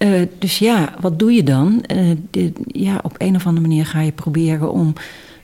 uh, 0.03 0.21
dus 0.39 0.59
ja, 0.59 0.93
wat 0.99 1.19
doe 1.19 1.33
je 1.33 1.43
dan? 1.43 1.83
De, 2.31 2.51
ja, 2.67 2.99
op 3.03 3.15
een 3.17 3.35
of 3.35 3.45
andere 3.45 3.67
manier 3.67 3.85
ga 3.85 4.01
je 4.01 4.11
proberen 4.11 4.71
om 4.71 4.93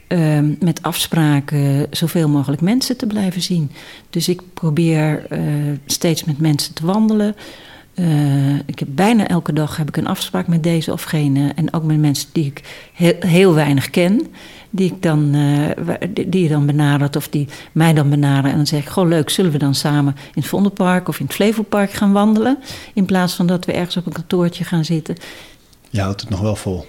ehm, 0.07 0.53
met 0.59 0.81
afspraken 0.81 1.87
zoveel 1.91 2.29
mogelijk 2.29 2.61
mensen 2.61 2.97
te 2.97 3.07
blijven 3.07 3.41
zien. 3.41 3.71
Dus 4.09 4.29
ik 4.29 4.41
probeer 4.53 5.27
steeds 5.85 6.23
met 6.23 6.39
mensen 6.39 6.73
te 6.73 6.85
wandelen. 6.85 7.35
Uh, 7.99 8.55
ik 8.65 8.79
heb 8.79 8.87
bijna 8.91 9.27
elke 9.27 9.53
dag 9.53 9.77
heb 9.77 9.87
ik 9.87 9.97
een 9.97 10.07
afspraak 10.07 10.47
met 10.47 10.63
deze 10.63 10.91
of 10.91 11.03
gene. 11.03 11.51
En 11.55 11.73
ook 11.73 11.83
met 11.83 11.99
mensen 11.99 12.29
die 12.31 12.45
ik 12.45 12.87
heel, 13.19 13.53
weinig 13.53 13.89
ken. 13.89 14.27
Die, 14.69 14.91
ik 14.91 15.01
dan, 15.01 15.35
uh, 15.35 15.69
die, 16.27 16.43
je 16.43 16.49
dan 16.49 16.65
benadert 16.65 17.15
of 17.15 17.27
die 17.27 17.47
mij 17.71 17.93
dan 17.93 18.09
benaderen. 18.09 18.51
En 18.51 18.57
dan 18.57 18.67
zeg 18.67 18.81
ik, 18.81 18.89
goh 18.89 19.07
leuk, 19.07 19.29
zullen 19.29 19.51
we 19.51 19.57
dan 19.57 19.75
samen 19.75 20.15
in 20.17 20.41
het 20.41 20.47
Vondelpark 20.47 21.07
of 21.07 21.19
in 21.19 21.25
het 21.25 21.35
Flevopark 21.35 21.91
gaan 21.91 22.11
wandelen? 22.11 22.57
In 22.93 23.05
plaats 23.05 23.33
van 23.33 23.47
dat 23.47 23.65
we 23.65 23.71
ergens 23.71 23.97
op 23.97 24.05
een 24.05 24.11
kantoortje 24.11 24.63
gaan 24.63 24.85
zitten. 24.85 25.15
Je 25.89 26.01
houdt 26.01 26.21
het 26.21 26.29
nog 26.29 26.39
wel 26.39 26.55
vol. 26.55 26.85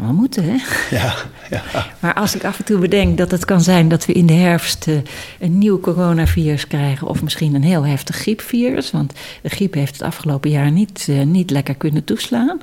Wel 0.00 0.12
moeten, 0.12 0.44
hè? 0.44 0.56
Ja, 0.96 1.14
ja. 1.50 1.62
Maar 1.98 2.14
als 2.14 2.34
ik 2.34 2.44
af 2.44 2.58
en 2.58 2.64
toe 2.64 2.78
bedenk 2.78 3.18
dat 3.18 3.30
het 3.30 3.44
kan 3.44 3.60
zijn 3.60 3.88
dat 3.88 4.06
we 4.06 4.12
in 4.12 4.26
de 4.26 4.32
herfst 4.32 4.86
uh, 4.86 4.98
een 5.38 5.58
nieuw 5.58 5.80
coronavirus 5.80 6.66
krijgen, 6.66 7.06
of 7.06 7.22
misschien 7.22 7.54
een 7.54 7.62
heel 7.62 7.86
heftig 7.86 8.16
griepvirus, 8.16 8.90
want 8.90 9.12
de 9.42 9.48
griep 9.48 9.74
heeft 9.74 9.92
het 9.92 10.02
afgelopen 10.02 10.50
jaar 10.50 10.70
niet, 10.70 11.06
uh, 11.10 11.22
niet 11.22 11.50
lekker 11.50 11.74
kunnen 11.74 12.04
toeslaan, 12.04 12.60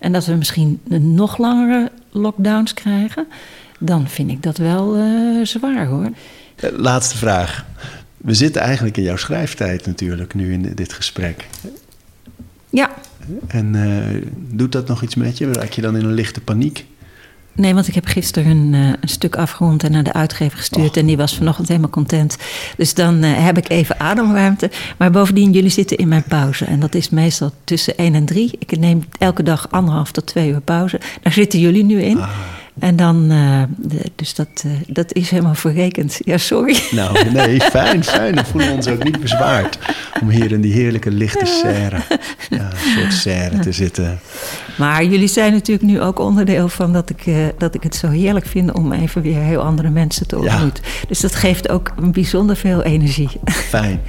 en 0.00 0.12
dat 0.12 0.26
we 0.26 0.34
misschien 0.34 0.80
nog 1.00 1.38
langere 1.38 1.90
lockdowns 2.10 2.74
krijgen, 2.74 3.26
dan 3.78 4.08
vind 4.08 4.30
ik 4.30 4.42
dat 4.42 4.56
wel 4.56 4.98
uh, 4.98 5.44
zwaar 5.44 5.86
hoor. 5.86 6.10
Laatste 6.76 7.16
vraag. 7.16 7.64
We 8.16 8.34
zitten 8.34 8.62
eigenlijk 8.62 8.96
in 8.96 9.02
jouw 9.02 9.16
schrijftijd 9.16 9.86
natuurlijk 9.86 10.34
nu 10.34 10.52
in 10.52 10.72
dit 10.74 10.92
gesprek. 10.92 11.46
Ja. 12.70 12.90
En 13.46 13.74
uh, 13.74 14.22
doet 14.50 14.72
dat 14.72 14.88
nog 14.88 15.02
iets 15.02 15.14
met 15.14 15.38
je? 15.38 15.52
Raak 15.52 15.70
je 15.70 15.80
dan 15.80 15.96
in 15.96 16.04
een 16.04 16.14
lichte 16.14 16.40
paniek? 16.40 16.84
Nee, 17.54 17.74
want 17.74 17.88
ik 17.88 17.94
heb 17.94 18.04
gisteren 18.04 18.50
een, 18.50 18.72
uh, 18.72 18.92
een 19.00 19.08
stuk 19.08 19.36
afgerond 19.36 19.84
en 19.84 19.92
naar 19.92 20.02
de 20.02 20.12
uitgever 20.12 20.58
gestuurd. 20.58 20.90
Och. 20.90 20.96
En 20.96 21.06
die 21.06 21.16
was 21.16 21.36
vanochtend 21.36 21.68
helemaal 21.68 21.90
content. 21.90 22.36
Dus 22.76 22.94
dan 22.94 23.24
uh, 23.24 23.44
heb 23.44 23.58
ik 23.58 23.68
even 23.68 24.00
ademruimte. 24.00 24.70
Maar 24.98 25.10
bovendien, 25.10 25.52
jullie 25.52 25.70
zitten 25.70 25.96
in 25.96 26.08
mijn 26.08 26.22
pauze. 26.22 26.64
En 26.64 26.80
dat 26.80 26.94
is 26.94 27.10
meestal 27.10 27.52
tussen 27.64 27.96
1 27.96 28.14
en 28.14 28.24
3. 28.24 28.50
Ik 28.58 28.78
neem 28.78 29.04
elke 29.18 29.42
dag 29.42 29.70
anderhalf 29.70 30.12
tot 30.12 30.26
twee 30.26 30.50
uur 30.50 30.60
pauze. 30.60 31.00
Daar 31.22 31.32
zitten 31.32 31.60
jullie 31.60 31.84
nu 31.84 32.02
in. 32.02 32.20
Ah. 32.20 32.30
En 32.78 32.96
dan, 32.96 33.32
uh, 33.32 33.62
de, 33.76 34.10
dus 34.16 34.34
dat, 34.34 34.62
uh, 34.66 34.72
dat 34.86 35.14
is 35.14 35.30
helemaal 35.30 35.54
verrekend. 35.54 36.18
Ja, 36.24 36.38
sorry. 36.38 36.76
Nou, 36.90 37.30
nee, 37.30 37.60
fijn, 37.76 38.04
fijn. 38.04 38.34
Dan 38.34 38.44
voelen 38.44 38.68
we 38.70 38.76
ons 38.76 38.88
ook 38.88 39.04
niet 39.04 39.20
bezwaard 39.20 39.78
om 40.20 40.28
hier 40.28 40.52
in 40.52 40.60
die 40.60 40.72
heerlijke 40.72 41.10
lichte 41.10 41.46
serre, 41.46 42.00
ja, 42.50 42.70
een 42.70 43.00
soort 43.00 43.12
serre 43.12 43.58
te 43.58 43.72
zitten. 43.72 44.20
Maar 44.78 45.04
jullie 45.04 45.28
zijn 45.28 45.52
natuurlijk 45.52 45.86
nu 45.86 46.00
ook 46.00 46.18
onderdeel 46.18 46.68
van 46.68 46.92
dat 46.92 47.10
ik, 47.10 47.26
uh, 47.26 47.36
dat 47.58 47.74
ik 47.74 47.82
het 47.82 47.94
zo 47.94 48.08
heerlijk 48.08 48.46
vind 48.46 48.72
om 48.72 48.92
even 48.92 49.22
weer 49.22 49.40
heel 49.40 49.60
andere 49.60 49.90
mensen 49.90 50.26
te 50.26 50.38
ontmoeten. 50.38 50.84
Ja. 50.84 51.06
Dus 51.08 51.20
dat 51.20 51.34
geeft 51.34 51.68
ook 51.68 51.92
een 51.96 52.12
bijzonder 52.12 52.56
veel 52.56 52.82
energie. 52.82 53.30
Fijn, 53.44 54.00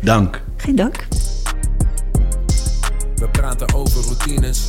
dank. 0.00 0.42
Geen 0.56 0.76
dank. 0.76 1.06
We 3.16 3.28
praten 3.28 3.74
over 3.74 4.02
routines. 4.02 4.68